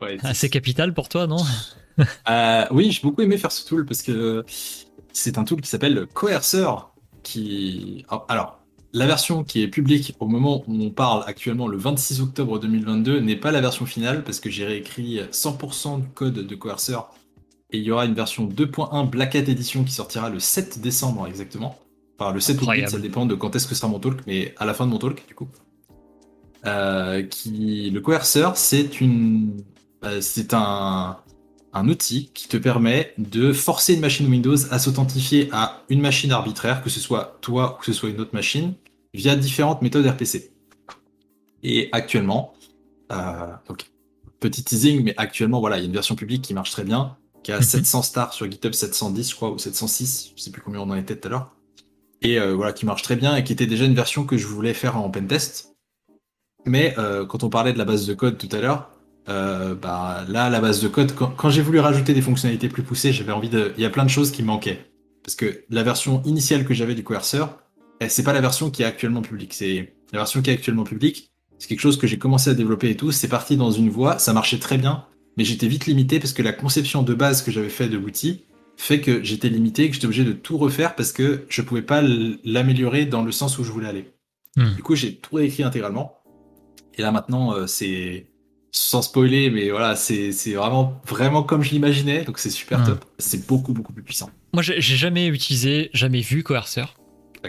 [0.22, 1.44] assez capitale pour toi, non?
[2.70, 4.46] Oui, j'ai beaucoup aimé faire ce tool parce que
[5.12, 6.64] c'est un tool qui s'appelle Coercer
[7.22, 8.06] qui.
[8.30, 8.59] Alors,
[8.92, 13.20] la version qui est publique au moment où on parle actuellement, le 26 octobre 2022,
[13.20, 16.98] n'est pas la version finale parce que j'ai réécrit 100% du code de Coercer
[17.72, 21.26] et il y aura une version 2.1 Black Hat Edition qui sortira le 7 décembre
[21.26, 21.78] exactement.
[22.18, 24.66] Enfin, le 7 août, ça dépend de quand est-ce que sera mon talk, mais à
[24.66, 25.48] la fin de mon talk, du coup.
[26.66, 29.62] Euh, qui, le Coercer, c'est une.
[30.04, 31.18] Euh, c'est un,
[31.72, 36.32] un outil qui te permet de forcer une machine Windows à s'authentifier à une machine
[36.32, 38.74] arbitraire, que ce soit toi ou que ce soit une autre machine,
[39.14, 40.52] via différentes méthodes RPC.
[41.62, 42.54] Et actuellement,
[43.12, 43.90] euh, donc,
[44.40, 47.16] petit teasing, mais actuellement, voilà, il y a une version publique qui marche très bien,
[47.42, 48.04] qui a 700 mhm.
[48.04, 51.16] stars sur GitHub 710, je crois, ou 706, je sais plus combien on en était
[51.16, 51.54] tout à l'heure.
[52.22, 54.46] Et euh, voilà, qui marche très bien et qui était déjà une version que je
[54.46, 55.74] voulais faire en pentest.
[56.66, 58.90] Mais euh, quand on parlait de la base de code tout à l'heure,
[59.28, 63.12] euh, bah, là, la base de code, quand, j'ai voulu rajouter des fonctionnalités plus poussées,
[63.12, 63.72] j'avais envie de.
[63.76, 64.86] Il y a plein de choses qui manquaient.
[65.22, 67.44] Parce que la version initiale que j'avais du coercer,
[68.00, 69.52] eh, c'est pas la version qui est actuellement publique.
[69.52, 71.30] C'est la version qui est actuellement publique.
[71.58, 73.12] C'est quelque chose que j'ai commencé à développer et tout.
[73.12, 75.04] C'est parti dans une voie, ça marchait très bien,
[75.36, 78.44] mais j'étais vite limité parce que la conception de base que j'avais fait de l'outil
[78.78, 82.00] fait que j'étais limité, que j'étais obligé de tout refaire parce que je pouvais pas
[82.02, 84.10] l'améliorer dans le sens où je voulais aller.
[84.56, 84.74] Hmm.
[84.74, 86.16] Du coup, j'ai tout réécrit intégralement.
[86.94, 88.29] Et là maintenant, euh, c'est
[88.72, 93.04] sans spoiler, mais voilà, c'est vraiment, vraiment comme je l'imaginais, donc c'est super top.
[93.18, 94.30] C'est beaucoup, beaucoup plus puissant.
[94.52, 96.84] Moi, j'ai jamais utilisé, jamais vu Coercer.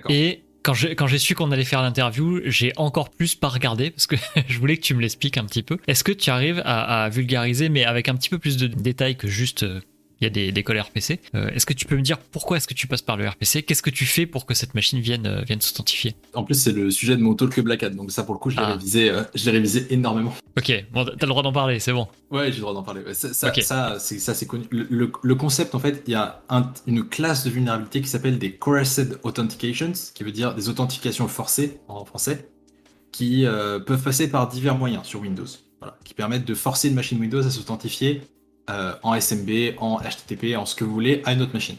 [0.09, 4.15] Et quand j'ai su qu'on allait faire l'interview, j'ai encore plus pas regardé parce que
[4.47, 5.77] je voulais que tu me l'expliques un petit peu.
[5.87, 9.15] Est-ce que tu arrives à, à, vulgariser, mais avec un petit peu plus de détails
[9.15, 9.81] que juste euh,
[10.21, 11.19] il y a des, des RPC.
[11.33, 13.63] Euh, est-ce que tu peux me dire pourquoi est-ce que tu passes par le RPC
[13.63, 16.15] Qu'est-ce que tu fais pour que cette machine vienne, euh, vienne s'authentifier?
[16.35, 18.51] En plus, c'est le sujet de mon talk Black Hat, donc ça pour le coup,
[18.51, 18.73] je l'ai ah.
[18.73, 20.33] révisé, euh, révisé énormément.
[20.57, 22.07] Ok, bon, t'as le droit d'en parler, c'est bon.
[22.29, 23.01] Ouais, j'ai le droit d'en parler.
[23.13, 24.65] Ça, ça, c'est connu.
[24.69, 28.37] Le, le, concept, en fait, il y a un, une classe de vulnérabilité qui s'appelle
[28.37, 32.49] des Coerced Authentications, qui veut dire des authentifications forcées en français,
[33.11, 33.45] qui
[33.87, 35.45] peuvent passer par divers moyens sur Windows.
[35.79, 38.21] Voilà, qui permettent de forcer une machine Windows à s'authentifier
[38.71, 41.77] euh, en SMB, en HTTP, en ce que vous voulez, à une autre machine.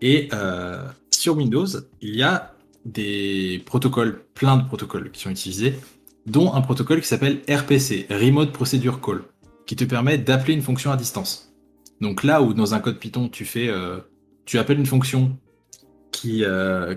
[0.00, 1.66] Et euh, sur Windows,
[2.02, 2.52] il y a
[2.84, 5.78] des protocoles, plein de protocoles qui sont utilisés,
[6.26, 9.22] dont un protocole qui s'appelle RPC, Remote Procedure Call,
[9.66, 11.54] qui te permet d'appeler une fonction à distance.
[12.00, 13.98] Donc là où dans un code Python, tu fais, euh,
[14.44, 15.36] tu appelles une fonction
[16.12, 16.44] qui,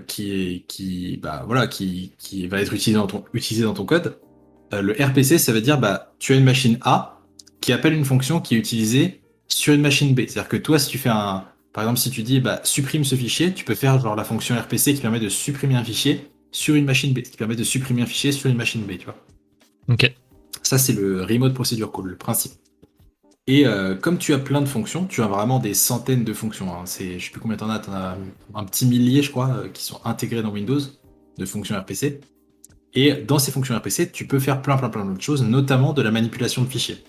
[0.06, 3.24] qui, qui, bah, voilà, qui, qui va être utilisée dans ton,
[3.62, 4.18] dans ton code,
[4.70, 7.17] le RPC, ça veut dire, bah, tu as une machine A,
[7.60, 10.20] qui appelle une fonction qui est utilisée sur une machine B.
[10.20, 13.14] C'est-à-dire que toi, si tu fais un, par exemple, si tu dis bah, supprime ce
[13.14, 16.74] fichier, tu peux faire genre la fonction RPC qui permet de supprimer un fichier sur
[16.74, 19.16] une machine B, qui permet de supprimer un fichier sur une machine B, tu vois.
[19.88, 20.12] Ok.
[20.62, 22.52] Ça, c'est le remote procedure call, le principe.
[23.46, 26.70] Et euh, comme tu as plein de fonctions, tu as vraiment des centaines de fonctions.
[26.70, 26.82] Hein.
[26.84, 28.18] C'est, je sais plus combien t'en as, t'en as
[28.54, 30.80] un petit millier, je crois, euh, qui sont intégrés dans Windows
[31.38, 32.20] de fonctions RPC.
[32.92, 36.02] Et dans ces fonctions RPC, tu peux faire plein, plein, plein d'autres choses, notamment de
[36.02, 37.02] la manipulation de fichiers.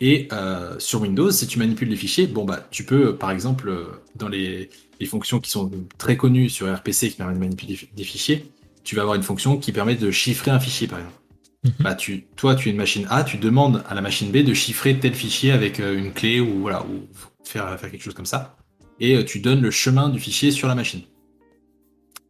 [0.00, 3.68] Et euh, sur Windows, si tu manipules les fichiers, bon bah tu peux, par exemple,
[3.68, 4.68] euh, dans les,
[5.06, 8.50] fonctions qui sont très connues sur RPC qui permettent de manipuler des fichiers,
[8.84, 11.16] tu vas avoir une fonction qui permet de chiffrer un fichier, par exemple.
[11.64, 11.72] Mhm.
[11.80, 14.54] Bah, tu, toi, tu es une machine A, tu demandes à la machine B de
[14.54, 17.06] chiffrer tel fichier avec euh, une clé ou voilà, ou
[17.44, 18.56] faire, faire quelque chose comme ça,
[19.00, 21.02] et tu donnes le chemin du fichier sur la machine.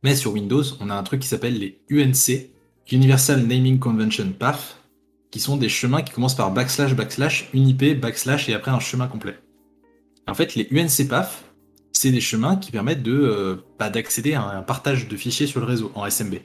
[0.03, 2.51] Mais sur Windows, on a un truc qui s'appelle les UNC,
[2.91, 4.77] Universal Naming Convention PAF,
[5.37, 8.81] qui sont des chemins qui commencent par backslash, backslash, une IP, backslash et après un
[8.81, 9.39] chemin complet.
[10.27, 11.45] En fait, les UNC PAF,
[11.93, 15.61] c'est des chemins qui permettent de euh, bah, d'accéder à un partage de fichiers sur
[15.61, 16.37] le réseau en SMB.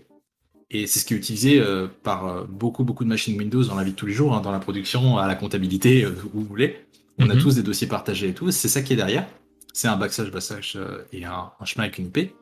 [0.72, 3.76] Et c'est ce qui est utilisé euh, par euh, beaucoup beaucoup de machines Windows dans
[3.76, 6.44] la vie de tous les jours, hein, dans la production, à la comptabilité, où vous
[6.44, 6.76] voulez.
[7.18, 7.42] On a Mhm.
[7.42, 8.52] tous des dossiers partagés et tout.
[8.52, 9.26] C'est ça qui est derrière.
[9.72, 10.78] C'est un backslash, backslash
[11.14, 12.34] et un, un chemin avec une IP.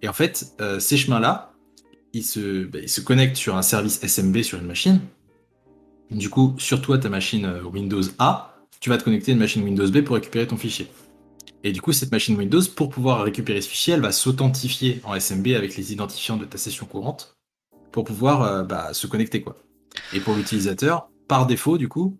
[0.00, 1.52] Et en fait, euh, ces chemins-là,
[2.14, 5.00] ils se, bah, ils se connectent sur un service SMB sur une machine.
[6.12, 9.40] Du coup, sur toi, ta machine euh, Windows A, tu vas te connecter à une
[9.40, 10.88] machine Windows B pour récupérer ton fichier.
[11.64, 15.14] Et du coup, cette machine Windows, pour pouvoir récupérer ce fichier, elle va s'authentifier en
[15.14, 17.36] SMB avec les identifiants de ta session courante
[17.92, 19.42] pour pouvoir euh, bah, se connecter.
[19.42, 19.56] quoi.
[20.12, 22.18] Et pour l'utilisateur, par défaut, du coup,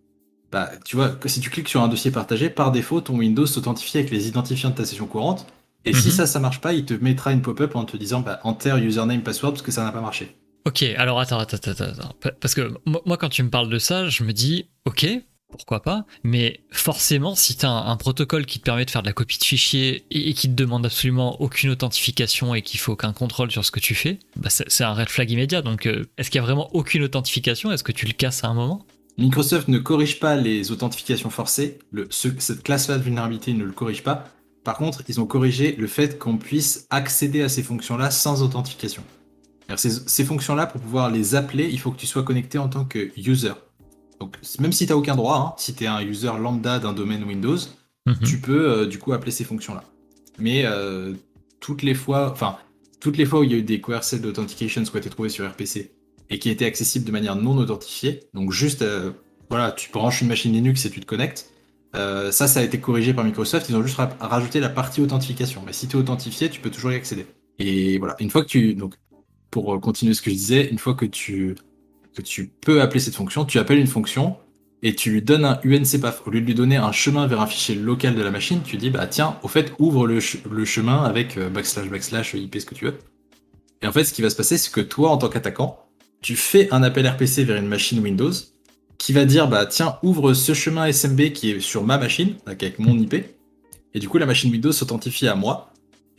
[0.53, 3.99] bah, tu vois, si tu cliques sur un dossier partagé, par défaut, ton Windows s'authentifie
[3.99, 5.47] avec les identifiants de ta session courante.
[5.85, 6.17] Et si Mhm.
[6.17, 9.23] ça, ça marche pas, il te mettra une pop-up en te disant bah, enter username
[9.23, 10.37] password parce que ça n'a pas marché.
[10.65, 12.15] Ok, alors attends, attends, attends, attends.
[12.21, 15.07] Pa- Parce que moi, quand tu me parles de ça, je me dis, ok,
[15.51, 19.07] pourquoi pas, mais forcément, si tu as un, protocole qui te permet de faire de
[19.07, 23.13] la copie de fichiers et, qui te demande absolument aucune authentification et qu'il faut aucun
[23.13, 25.63] contrôle sur ce que tu fais, bah c'est un red flag immédiat.
[25.63, 27.71] Donc, euh, est-ce qu'il y a vraiment aucune authentification?
[27.71, 28.87] Est-ce que tu le casses à un moment?
[29.19, 31.79] Microsoft ne corrige pas les authentifications forcées.
[32.11, 34.25] Cette classe-là de vulnérabilité ne le corrige pas.
[34.65, 39.05] Par contre, ils ont corrigé le fait qu'on puisse accéder à ces fonctions-là sans authentification.
[39.69, 42.69] Alors, Ces, ces fonctions-là, pour pouvoir les appeler, il faut que tu sois connecté en
[42.69, 43.53] tant que user.
[44.21, 46.93] Donc, même si tu n'as aucun droit, hein, si tu es un user lambda d'un
[46.93, 47.57] domaine Windows,
[48.07, 48.17] Mhm.
[48.25, 49.85] tu peux euh, du coup appeler ces fonctions-là.
[50.39, 51.15] Mais euh,
[51.61, 52.57] toutes les fois, enfin,
[53.01, 55.29] toutes les fois où il y a eu des coerced authentications qui ont été trouvées
[55.29, 55.93] sur RPC
[56.31, 59.13] et qui étaient accessibles de manière non authentifiée, donc juste, euh,
[59.51, 61.51] voilà, tu branches une machine Linux et tu te connectes.
[61.95, 63.69] ça, ça a été corrigé par Microsoft.
[63.69, 65.63] Ils ont juste ra- rajouté la partie authentification.
[65.67, 67.27] Mais si tu es authentifié, tu peux toujours y accéder.
[67.59, 68.95] Et voilà, une fois que tu, donc,
[69.53, 71.55] pour euh, continuer ce que je disais, une fois que tu,
[72.63, 74.37] peux appeler cette fonction, tu appelles une fonction
[74.83, 76.27] et tu lui donnes un UNCPAF.
[76.27, 78.77] Au lieu de lui donner un chemin vers un fichier local de la machine, tu
[78.77, 82.59] dis, bah tiens, au fait, ouvre le, ch- le chemin avec euh, backslash, backslash, IP,
[82.59, 82.99] ce que tu veux.
[83.83, 85.79] Et en fait, ce qui va se passer, c'est que toi, en tant qu'attaquant,
[86.23, 88.33] tu fais un appel RPC vers une machine Windows
[88.97, 92.79] qui va dire, bah tiens, ouvre ce chemin SMB qui est sur ma machine, avec
[92.79, 93.15] mon IP.
[93.95, 95.72] Et du coup, la machine Windows s'authentifie à moi.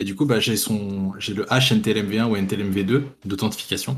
[0.04, 3.98] Et du coup, bah, j'ai son, j'ai le hash NTLMV1 ou NTLMV2 d'authentification.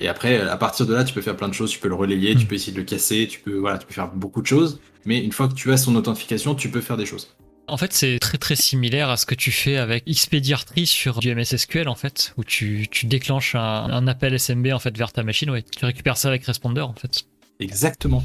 [0.00, 1.70] Et après, à partir de là, tu peux faire plein de choses.
[1.70, 2.48] Tu peux le relayer, tu Mm.
[2.48, 4.80] peux essayer de le casser, tu peux, voilà, tu peux faire beaucoup de choses.
[5.04, 7.36] Mais une fois que tu as son authentification, tu peux faire des choses.
[7.68, 11.32] En fait, c'est très très similaire à ce que tu fais avec Expediartry sur du
[11.32, 15.12] MS SQL en fait, où tu, tu déclenches un, un appel SMB en fait vers
[15.12, 15.62] ta machine, ouais.
[15.62, 17.22] Tu récupères ça avec Responder en fait.
[17.60, 18.24] Exactement.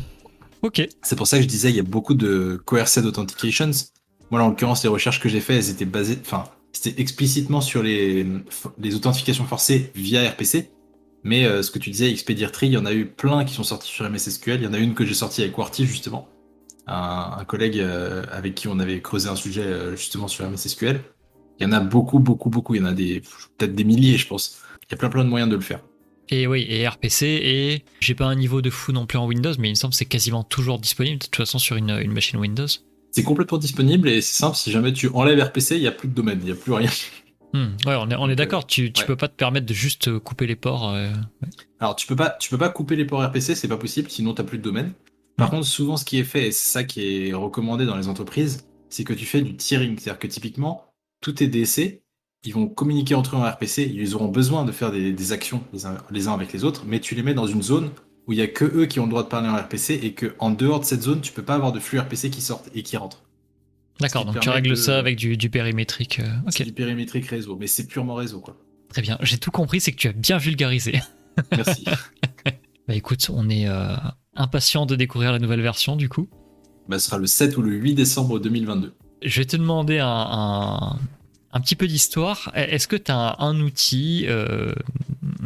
[0.63, 0.82] Ok.
[1.03, 3.69] C'est pour ça que je disais, il y a beaucoup de coerced authentications.
[4.32, 6.45] Moi, en l'occurrence, les recherches que j'ai faites, elles étaient basées, enfin,
[6.82, 8.26] c'était explicitement sur les,
[8.96, 10.72] authentifications forcées via RPC.
[11.24, 13.64] Mais euh, ce que tu disais, Expediartree, il y en a eu plein qui sont
[13.64, 14.62] sortis sur MSSQL.
[14.62, 16.28] Il y en a une que j'ai sortie avec Warty, justement.
[16.88, 21.02] Un, collègue euh, avec qui on avait creusé un sujet, euh, justement, sur MSSQL.
[21.60, 22.74] Il y en a beaucoup, beaucoup, beaucoup.
[22.74, 23.22] Il y en a des,
[23.60, 24.60] peut-être des milliers, je pense.
[24.90, 25.82] Il y a plein, plein de moyens de le faire.
[26.30, 29.54] Et oui, et RPC, et j'ai pas un niveau de fou non plus en Windows,
[29.60, 32.40] mais il me semble que c'est quasiment toujours disponible de toute façon sur une machine
[32.40, 32.68] Windows.
[33.12, 34.55] C'est complètement disponible et c'est simple.
[34.55, 36.72] Si jamais tu enlèves RPC, il n'y a plus de domaine, il n'y a plus
[36.74, 36.89] rien.
[37.53, 39.07] Hmm, Ouais, on est, on est Donc, d'accord, tu, tu ouais.
[39.07, 40.89] peux pas te permettre de juste euh, couper les ports.
[40.89, 41.12] euh,
[41.80, 44.34] Alors, tu peux pas, tu peux pas couper les ports RPC, c'est pas possible, sinon
[44.34, 44.93] t'as plus de domaine.
[45.36, 45.51] Par Mm.
[45.51, 48.66] contre, souvent, ce qui est fait, et c'est ça qui est recommandé dans les entreprises,
[48.89, 49.97] c'est que tu fais du tiering.
[49.99, 50.86] C'est-à-dire que typiquement,
[51.22, 52.01] tous tes DC,
[52.45, 55.62] ils vont communiquer entre eux en RPC, ils auront besoin de faire des, des actions
[55.74, 57.91] les uns, les uns avec les autres, mais tu les mets dans une zone
[58.28, 60.13] où il y a que eux qui ont le droit de parler en RPC et
[60.13, 62.69] que en dehors de cette zone, tu peux pas avoir de flux RPC qui sortent
[62.76, 63.24] et qui rentrent.
[63.99, 66.19] D'accord, donc tu règles de- ça avec du, du périmétrique.
[66.19, 68.55] euh, du périmétrique réseau, mais c'est purement réseau, quoi.
[68.89, 69.17] très bien.
[69.22, 70.99] J'ai tout compris, c'est que tu as bien vulgarisé.
[71.51, 71.86] Merci.
[72.88, 73.95] Bah écoute, on est euh,
[74.36, 76.28] impatient de découvrir la nouvelle version du coup.
[76.89, 78.93] bah, ce sera le 7 ou le 8 décembre 2022.
[79.24, 80.99] Je vais te demander un, un,
[81.54, 82.52] un petit peu d'histoire.
[82.56, 84.74] Est-ce que tu as un, outil, euh,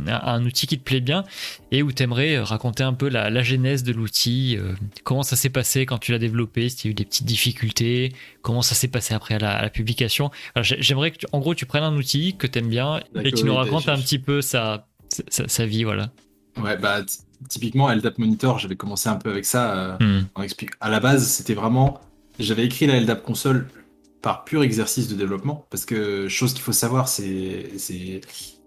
[0.08, 1.24] un, outil qui te plaît bien
[1.72, 5.36] et où tu aimerais raconter un peu la, la genèse de l'outil, euh, comment ça
[5.36, 8.76] s'est passé quand tu l'as développé, si tu as eu des petites difficultés, comment ça
[8.76, 10.32] s'est passé après à la, à la publication?
[10.62, 13.36] J'aimerais que, tu- en gros, tu prennes un outil que tu aimes bien et que
[13.38, 14.88] tu nous racontes un petit peu sa,
[15.30, 16.12] sa, sa vie, voilà.
[16.62, 17.02] Ouais, bah,
[17.50, 19.76] typiquement, LDAP Monitor, j'avais commencé un peu avec ça.
[19.76, 20.26] euh, Hmm.
[20.36, 20.70] on explique.
[20.80, 22.00] À la base, c'était vraiment.
[22.40, 23.68] J'avais écrit la LDAP console
[24.26, 25.68] par pur exercice de développement.
[25.70, 28.22] Parce que, chose qu'il faut savoir, c'est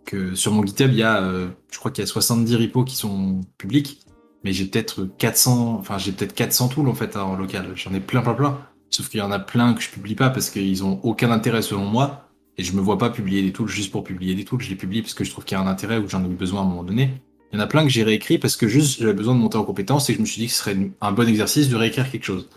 [0.05, 2.85] que sur mon GitHub, il y a, euh, je crois qu'il y a 70 repos
[2.85, 4.07] qui sont publics.
[4.45, 7.73] Mais j'ai peut-être 400, enfin, j'ai peut-être 400 tools en fait hein, en local.
[7.75, 8.69] J'en ai plein, plein, plein.
[8.91, 11.61] Sauf qu'il y en a plein que je publie pas parce qu'ils ont aucun intérêt
[11.61, 12.31] selon moi.
[12.57, 14.63] Et je me vois pas publier des tools juste pour publier des tools.
[14.63, 16.25] Je les publie parce que je trouve qu'il y a un intérêt ou que j'en
[16.25, 17.21] ai besoin à un moment donné.
[17.51, 19.59] Il y en a plein que j'ai réécrit parce que juste j'avais besoin de monter
[19.59, 22.09] en compétence et je me suis dit que ce serait un bon exercice de réécrire
[22.09, 22.49] quelque chose.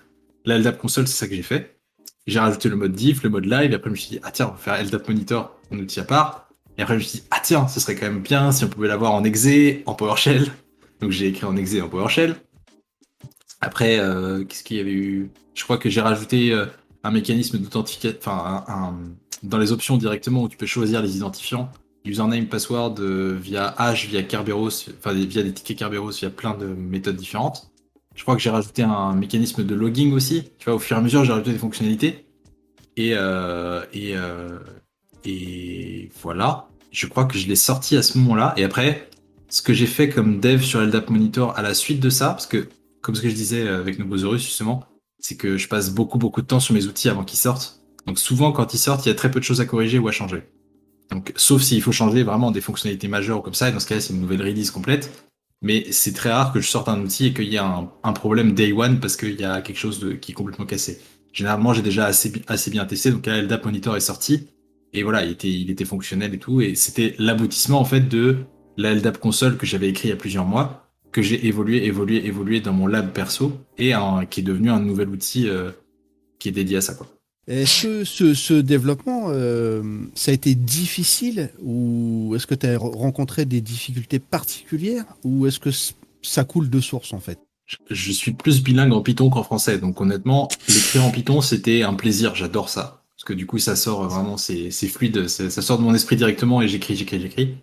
[0.45, 1.80] La LDAP console, c'est ça que j'ai fait.
[2.28, 4.32] J'ai rajouté le mode diff, le mode live, et après je me suis dit, ah
[4.32, 6.49] tiens, on va faire LDAP monitor, un outil à part.
[6.78, 8.69] Et après je me suis dit, ah tiens, ce serait quand même bien si on
[8.69, 9.47] pouvait l'avoir en exe,
[9.86, 10.51] en PowerShell.
[10.99, 12.36] Donc j'ai écrit en exe en PowerShell.
[13.59, 15.32] Après, euh, qu'est-ce qu'il y avait eu?
[15.53, 16.65] Je crois que j'ai rajouté euh,
[17.03, 18.95] un mécanisme d'authentification, enfin, un,
[19.43, 21.72] dans les options directement où tu peux choisir les identifiants,
[22.05, 26.65] username, password euh, via Hash, via Kerberos, enfin via des tickets Kerberos, via plein de
[26.65, 27.70] méthodes différentes.
[28.16, 30.43] Je crois que j'ai rajouté un mécanisme de logging aussi.
[30.59, 32.26] Tu vois, au fur et à mesure, j'ai rajouté des fonctionnalités.
[32.97, 34.59] Et, euh, euh,
[36.22, 36.68] voilà.
[36.91, 38.53] Je crois que je l'ai sorti à ce moment-là.
[38.57, 39.09] Et après,
[39.49, 42.47] ce que j'ai fait comme dev sur LDAP Monitor à la suite de ça, parce
[42.47, 42.68] que,
[43.01, 44.84] comme ce que je disais avec Nobosaurus, justement,
[45.20, 47.82] c'est que je passe beaucoup, beaucoup de temps sur mes outils avant qu'ils sortent.
[48.07, 50.07] Donc souvent, quand ils sortent, il y a très peu de choses à corriger ou
[50.07, 50.43] à changer.
[51.12, 54.01] Donc, sauf s'il faut changer vraiment des fonctionnalités majeures comme ça, et dans ce cas-là,
[54.01, 55.30] c'est une nouvelle release complète.
[55.62, 58.53] Mais c'est très rare que je sorte un outil et qu'il y ait un, problème
[58.53, 60.99] day one parce qu'il y a quelque chose de, qui est complètement cassé.
[61.34, 62.32] Généralement, j'ai déjà assez,
[62.72, 64.49] bien testé, donc là, LDAP Monitor est sorti,
[64.91, 68.38] et voilà, il était, il était fonctionnel et tout, et c'était l'aboutissement en fait de
[68.76, 72.26] la LDAP console que j'avais écrit il y a plusieurs mois, que j'ai évolué, évolué,
[72.26, 73.93] évolué dans mon lab perso, et
[74.30, 75.72] qui est devenu un nouvel outil euh,
[76.39, 76.95] qui est dédié à ça.
[76.95, 77.07] Quoi.
[77.47, 79.81] Est-ce que ce, développement, euh,
[80.13, 85.59] ça a été difficile ou est-ce que tu as rencontré des difficultés particulières ou est-ce
[85.59, 85.71] que
[86.21, 87.39] ça coule de source en fait?
[87.89, 91.93] Je, suis plus bilingue en Python qu'en français, donc honnêtement, l'écrire en Python, c'était un
[91.93, 93.03] plaisir, j'adore ça.
[93.15, 96.61] Parce que du coup, ça sort vraiment, c'est fluide, ça sort de mon esprit directement
[96.61, 97.55] et j'écris, j'écris, j'écris.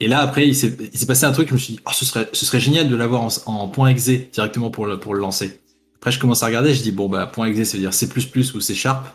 [0.00, 2.60] Et là, après, il s'est passé un truc, je me suis dit, oh, ce, serait,
[2.60, 5.60] génial de l'avoir en, point .exe directement pour le lancer.
[6.06, 8.06] Après, je commence à regarder, je dis, bon, bah, point .exe, ça veut dire C++
[8.54, 9.08] ou C Sharp.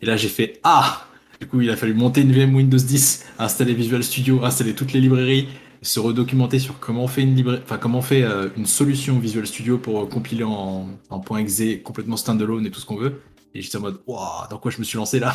[0.00, 1.04] Et là, j'ai fait, ah!
[1.40, 4.92] Du coup, il a fallu monter une VM Windows 10, installer Visual Studio, installer toutes
[4.92, 5.48] les librairies,
[5.82, 9.18] se redocumenter sur comment on fait une librairie, enfin, comment on fait euh, une solution
[9.18, 10.86] Visual Studio pour euh, compiler en,
[11.26, 13.20] point .exe complètement standalone et tout ce qu'on veut.
[13.52, 15.34] Et j'étais en mode, waouh, dans quoi je me suis lancé là?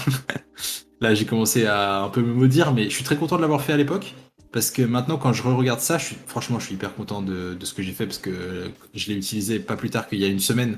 [1.02, 3.62] là, j'ai commencé à un peu me maudire, mais je suis très content de l'avoir
[3.62, 4.16] fait à l'époque.
[4.54, 5.98] Parce que maintenant, quand je re-regarde ça,
[6.28, 9.18] franchement, je suis hyper content de, de ce que j'ai fait parce que je l'ai
[9.18, 10.78] utilisé pas plus tard qu'il y a une semaine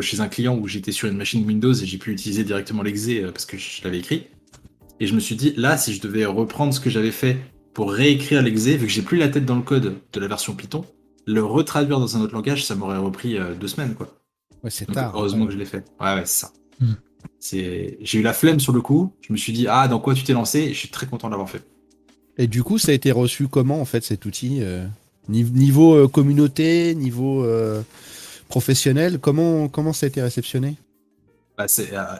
[0.00, 3.08] chez un client où j'étais sur une machine Windows et j'ai pu utiliser directement l'exe
[3.08, 4.26] euh, parce que je l'avais écrit.
[5.00, 7.38] Et je me suis dit, là, si je devais reprendre ce que j'avais fait
[7.72, 10.54] pour réécrire l'exe, vu que j'ai plus la tête dans le code de la version
[10.54, 10.84] Python,
[11.26, 14.14] le retraduire dans un autre langage, ça m'aurait repris euh, deux semaines, quoi.
[14.62, 15.12] Ouais, c'est tard.
[15.14, 15.84] Heureusement que je l'ai fait.
[16.00, 16.52] Ouais, ouais, c'est ça.
[16.80, 16.94] Hmm.
[17.38, 19.14] C'est, j'ai eu la flemme sur le coup.
[19.22, 20.58] Je me suis dit, ah, dans quoi tu t'es lancé?
[20.60, 21.62] Et je suis très content de l'avoir fait.
[22.36, 24.86] Et du coup, ça a été reçu comment en fait cet outil euh,
[25.30, 27.82] Niveau euh, communauté, niveau euh,
[28.50, 30.76] professionnel, comment, comment ça a été réceptionné?
[31.56, 31.66] Bah,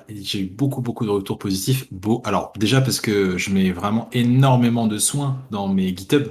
[0.09, 1.87] J'ai eu beaucoup beaucoup de retours positifs.
[1.93, 2.23] Beau.
[2.25, 6.29] Alors déjà parce que je mets vraiment énormément de soins dans mes GitHub.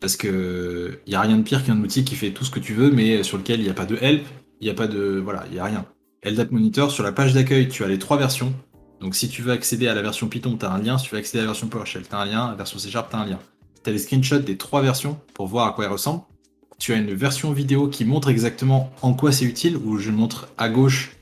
[0.00, 2.58] Parce que il y a rien de pire qu'un outil qui fait tout ce que
[2.58, 4.26] tu veux, mais sur lequel il n'y a pas de help,
[4.60, 5.86] il n'y a pas de voilà, il y a rien.
[6.24, 8.52] LDAP Monitor sur la page d'accueil, tu as les trois versions.
[9.00, 10.98] Donc si tu veux accéder à la version Python, tu as un lien.
[10.98, 12.48] Si tu veux accéder à la version PowerShell, tu as un lien.
[12.48, 13.38] La version C Sharp, tu as un lien.
[13.82, 16.22] Tu as les screenshots des trois versions pour voir à quoi elles ressemblent.
[16.82, 20.48] Tu as une version vidéo qui montre exactement en quoi c'est utile, où je montre
[20.58, 21.16] à gauche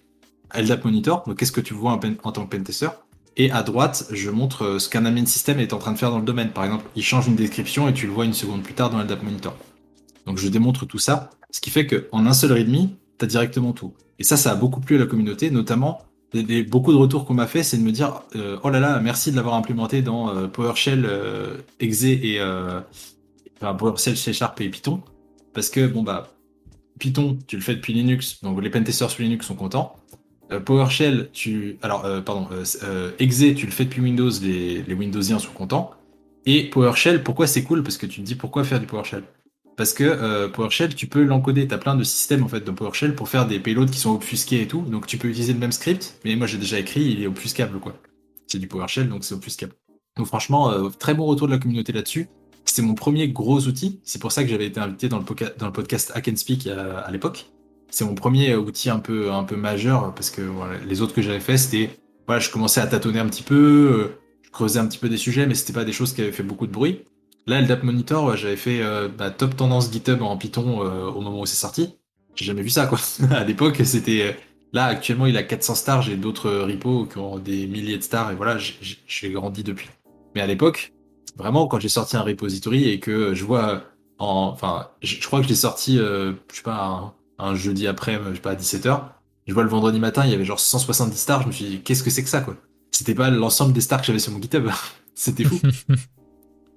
[0.57, 2.89] LDAP Monitor, donc qu'est-ce que tu vois en, tant que pentester.
[3.37, 6.11] Et à droite, je montre euh, ce qu'un admin system est en train de faire
[6.11, 6.49] dans le domaine.
[6.49, 9.03] Par exemple, il change une description et tu le vois une seconde plus tard dans
[9.03, 9.55] LDAP Monitor.
[10.25, 12.89] Donc je démontre tout ça, ce qui fait qu'en un seul readme,
[13.19, 13.93] tu as directement tout.
[14.19, 16.01] Et ça, ça a beaucoup plu à la communauté, notamment
[16.69, 19.31] beaucoup de retours qu'on m'a fait, c'est de me dire euh, oh là là, merci
[19.31, 22.41] de l'avoir implémenté dans euh, PowerShell, euh, Exe et
[23.61, 25.03] enfin, PowerShell, C Sharp et Python,
[25.53, 26.29] parce que bah
[26.99, 29.97] Python, tu le fais depuis Linux, donc les pentesters sur Linux sont contents.
[30.65, 32.49] PowerShell, tu alors pardon,
[33.19, 35.93] Exe, tu le fais depuis Windows, les, Windowsiens sont contents.
[36.47, 37.83] Et PowerShell, pourquoi c'est cool?
[37.83, 39.23] Parce que tu te dis pourquoi faire du PowerShell?
[39.81, 41.67] Parce que euh, PowerShell, tu peux l'encoder.
[41.67, 44.15] Tu as plein de systèmes en fait dans PowerShell pour faire des payloads qui sont
[44.15, 44.83] obfusqués et tout.
[44.83, 47.79] Donc tu peux utiliser le même script, mais moi j'ai déjà écrit, il est obfuscable
[47.81, 47.95] quoi.
[48.47, 49.73] C'est du PowerShell, donc c'est obfuscable.
[50.19, 52.29] Donc franchement, euh, très bon retour de la communauté là-dessus.
[52.81, 54.01] C'est mon premier gros outil.
[54.05, 57.11] C'est pour ça que j'avais été invité dans le, le podcast Hack and Speak à,
[57.11, 57.51] l'époque.
[57.91, 60.41] C'est mon premier outil un peu, un peu majeur parce que
[60.89, 61.91] les autres que j'avais fait, c'était
[62.27, 65.19] voilà, je commençais à tâtonner un petit peu, euh, je creusais un petit peu des
[65.19, 67.03] sujets, mais c'était pas des choses qui avaient fait beaucoup de bruit.
[67.47, 71.41] Là, LDAP Monitor, j'avais fait euh, bah, top tendance GitHub en Python euh, au moment
[71.43, 71.97] où c'est sorti.
[72.35, 72.99] J'ai jamais vu ça, quoi.
[73.31, 74.23] à l'époque, c'était.
[74.23, 74.33] Euh,
[74.73, 76.01] là, actuellement, il a 400 stars.
[76.01, 78.33] J'ai d'autres repos qui ont des milliers de stars.
[78.33, 79.91] Et voilà, j'ai grandi depuis.
[80.35, 80.95] Mais à l'époque,
[81.37, 83.85] vraiment, quand j'ai sorti un repository et que je vois.
[84.19, 88.35] En, enfin, je, crois que je l'ai sorti, je sais pas, un, jeudi après, je
[88.35, 89.03] sais pas, à 17h.
[89.47, 91.43] Je vois le vendredi matin, il y avait genre 170 stars.
[91.43, 92.57] Je me suis dit, qu'est-ce que c'est que ça, quoi?
[92.91, 94.69] C'était pas l'ensemble des stars que j'avais sur mon GitHub.
[95.15, 95.59] C'était fou.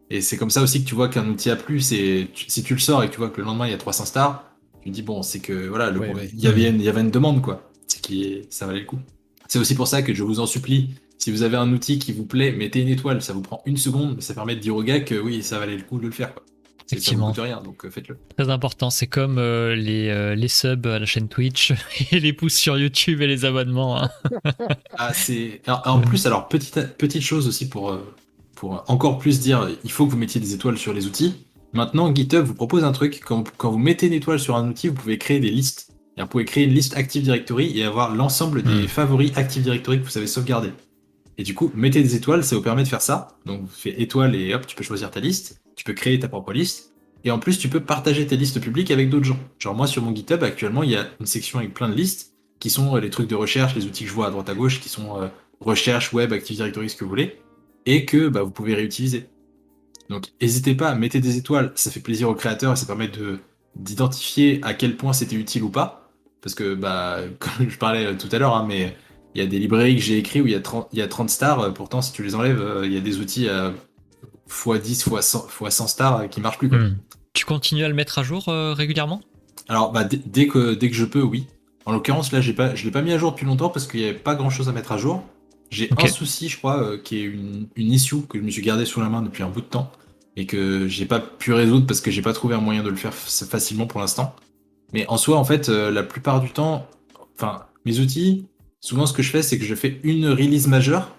[0.10, 1.80] Et c'est comme ça aussi que tu vois qu'un outil a plu.
[1.80, 3.78] C'est si tu le sors et que tu vois que le lendemain il y a
[3.78, 4.44] 300 stars,
[4.82, 6.02] tu te dis bon, c'est que voilà, le,
[6.32, 7.72] il y avait une, il y avait une demande quoi.
[7.88, 9.00] C'est qui ça valait le coup.
[9.48, 10.92] C'est aussi pour ça que je vous en supplie,
[11.24, 13.22] si vous avez un outil qui vous plaît, mettez une étoile.
[13.22, 15.58] Ça vous prend une seconde, mais ça permet de dire au gars que oui, ça
[15.58, 16.34] valait le coup de le faire.
[16.34, 16.44] Quoi.
[16.92, 17.34] Effectivement.
[17.34, 18.18] Ça coûte rien, donc euh, faites-le.
[18.38, 21.72] Très important, c'est comme euh, les, euh, les subs à la chaîne Twitch
[22.12, 24.04] et les pouces sur YouTube et les abonnements.
[24.04, 24.10] Hein.
[24.98, 25.62] ah, c'est.
[25.86, 27.98] En plus, alors petite petite chose aussi pour
[28.56, 31.36] pour encore plus dire, il faut que vous mettiez des étoiles sur les outils.
[31.72, 33.22] Maintenant, GitHub vous propose un truc.
[33.26, 35.88] Quand, quand vous mettez une étoile sur un outil, vous pouvez créer des listes.
[36.18, 38.88] Et vous pouvez créer une liste Active Directory et avoir l'ensemble des hmm.
[38.90, 40.74] favoris Active Directory que vous avez sauvegardés.
[41.38, 43.38] Et du coup, mettez des étoiles, ça vous permet de faire ça.
[43.46, 45.62] Donc, faites étoile et hop, tu peux choisir ta liste.
[45.76, 46.94] Tu peux créer ta propre liste.
[47.24, 49.40] Et en plus, tu peux partager tes listes publiques avec d'autres gens.
[49.60, 52.34] Genre, moi, sur mon GitHub, actuellement, il y a une section avec plein de listes
[52.60, 54.54] qui sont euh, les trucs de recherche, les outils que je vois à droite à
[54.54, 55.28] gauche, qui sont euh,
[55.60, 57.40] recherche, web, Active Directory, ce que vous voulez.
[57.86, 59.28] Et que bah, vous pouvez réutiliser.
[60.10, 61.72] Donc, n'hésitez pas, mettez des étoiles.
[61.76, 63.40] Ça fait plaisir aux créateurs et ça permet de
[63.76, 66.12] d'identifier à quel point c'était utile ou pas.
[66.42, 68.96] Parce que, bah, comme je parlais euh, tout à l'heure, hein, mais
[69.36, 71.02] il y a des librairies que j'ai écrites où il y, a 30, il y
[71.02, 73.50] a 30 stars, euh, pourtant si tu les enlèves, euh, il y a des outils
[73.50, 73.74] à
[74.50, 76.70] x10, x100, 100 stars euh, qui marchent plus.
[76.70, 76.80] Quoi.
[76.80, 76.98] Hmm.
[77.34, 79.22] Tu continues à le mettre à jour régulièrement?
[79.68, 81.48] Alors bah, dès, que, dès que je peux, oui.
[81.86, 84.06] En l'occurrence, là, pas, je l'ai pas mis à jour depuis longtemps parce qu'il n'y
[84.06, 85.24] avait pas grand chose à mettre à jour.
[85.72, 88.86] J'ai un souci, je crois, qui est une, une issue que je me suis gardé
[88.86, 89.92] sous la main depuis un bout de temps
[90.36, 92.96] et que j'ai pas pu résoudre parce que j'ai pas trouvé un moyen de le
[92.96, 94.36] faire facilement pour l'instant.
[94.94, 96.86] Mais en soi, en fait, la plupart du temps,
[97.36, 98.46] enfin, mes outils,
[98.84, 101.16] souvent ce que je fais, c'est que je fais une release majeure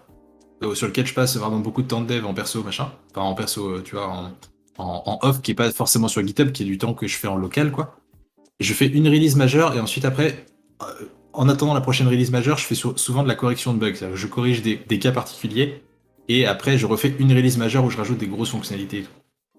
[0.62, 2.92] euh, sur lequel je passe vraiment beaucoup de temps de dev en perso, machin.
[3.10, 4.30] Enfin, en perso, euh, tu vois,
[4.76, 7.26] en, off, qui est pas forcément sur GitHub, qui est du temps que je fais
[7.26, 7.96] en local, quoi.
[8.60, 10.44] je fais une release majeure et ensuite après,
[10.82, 14.14] euh, en attendant la prochaine release majeure, je fais souvent de la correction de bugs.
[14.14, 15.82] Je corrige des, des, cas particuliers
[16.28, 19.06] et après, je refais une release majeure où je rajoute des grosses fonctionnalités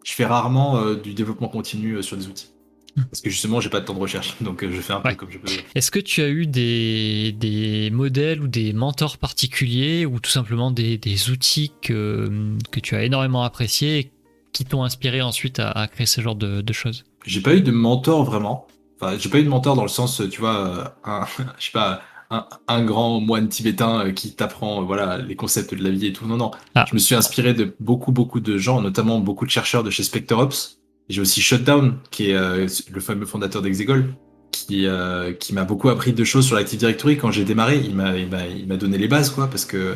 [0.04, 2.55] Je fais rarement du développement continu sur des outils.
[2.96, 5.14] Parce que justement, j'ai pas de temps de recherche, donc euh, je fais un peu
[5.16, 5.52] comme je peux.
[5.76, 10.72] Est-ce que tu as eu des, des, modèles ou des mentors particuliers ou tout simplement
[10.72, 14.12] des, des outils que, que tu as énormément appréciés et
[14.54, 17.04] qui t'ont inspiré ensuite à, créer ce genre de, de choses?
[17.26, 18.68] J'ai pas eu de mentor vraiment.
[19.00, 21.26] Enfin, j'ai pas eu de mentor dans le sens, tu vois, euh, un,
[21.60, 25.84] je sais pas, un, un, grand moine tibétain euh, qui t'apprend voilà les concepts de
[25.84, 26.26] la vie et tout.
[26.26, 26.52] Non, non.
[26.76, 26.86] Ah.
[26.88, 30.04] Je me suis inspiré de beaucoup, beaucoup de gens, notamment beaucoup de chercheurs de chez
[30.04, 30.80] SpectreOps
[31.10, 34.16] j'ai aussi Shutdown, qui est euh, le fameux fondateur d'Exegol,
[34.52, 37.18] qui, euh, qui m'a beaucoup appris de choses sur l'Active Directory.
[37.18, 39.96] Quand j'ai démarré, il m'a, donné les bases, quoi, parce que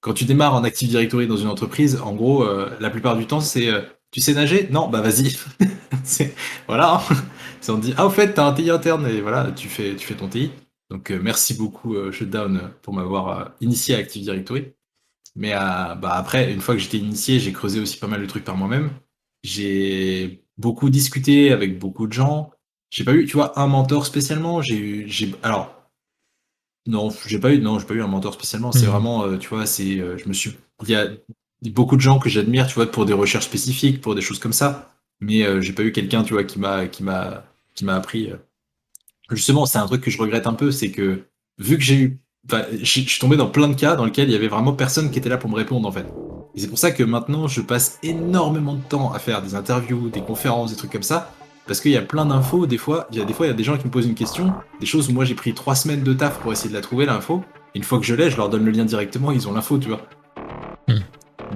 [0.00, 3.26] quand tu démarres en Active Directory dans une entreprise, en gros, euh, la plupart du
[3.26, 3.68] temps, c'est
[4.10, 4.68] tu sais nager?
[4.70, 5.36] Non, bah vas-y.
[6.66, 7.02] voilà.
[7.60, 10.06] c'est on dit ah au fait t'as un TI interne et voilà tu fais tu
[10.06, 10.50] fais ton TI.
[10.90, 14.72] Donc merci beaucoup Shutdown pour m'avoir initié à Active Directory.
[15.36, 18.44] Mais bah après une fois que j'étais initié, j'ai creusé aussi pas mal de trucs
[18.44, 18.90] par moi-même.
[19.42, 22.50] J'ai beaucoup discuté avec beaucoup de gens.
[22.90, 24.60] J'ai pas eu, tu vois, un mentor spécialement.
[24.60, 25.74] J'ai eu, j'ai, alors,
[26.86, 28.72] non, j'ai pas eu, non, j'ai pas eu un mentor spécialement.
[28.72, 28.92] C'est mhm.
[28.92, 30.52] vraiment, euh, tu vois, c'est, euh, je me suis,
[30.82, 31.08] il y a
[31.70, 34.52] beaucoup de gens que j'admire, tu vois, pour des recherches spécifiques, pour des choses comme
[34.52, 34.90] ça.
[35.20, 37.44] Mais euh, j'ai pas eu quelqu'un, tu vois, qui m'a, qui m'a,
[37.74, 38.32] qui m'a appris.
[39.30, 41.24] Justement, c'est un truc que je regrette un peu, c'est que
[41.58, 42.20] vu que j'ai eu,
[42.50, 45.18] je suis tombé dans plein de cas dans lesquels il y avait vraiment personne qui
[45.18, 46.06] était là pour me répondre en fait.
[46.58, 50.08] Et c'est pour ça que maintenant, je passe énormément de temps à faire des interviews,
[50.08, 51.32] des conférences, des trucs comme ça.
[51.68, 53.52] Parce qu'il y a plein d'infos, des fois, il y a des fois, il y
[53.52, 55.76] a des gens qui me posent une question, des choses où moi j'ai pris trois
[55.76, 57.44] semaines de taf pour essayer de la trouver, l'info.
[57.76, 59.86] Une fois que je l'ai, je leur donne le lien directement, ils ont l'info, tu
[59.86, 60.00] vois.
[60.88, 60.98] Hmm.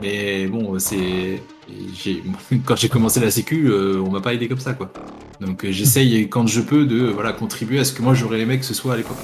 [0.01, 1.43] Mais bon, c'est.
[2.65, 4.93] Quand j'ai commencé la sécu, euh, on m'a pas aidé comme ça, quoi.
[5.41, 8.57] Donc euh, j'essaye quand je peux de voilà, contribuer à ce que moi j'aurais aimé
[8.57, 9.19] que ce soit à l'époque.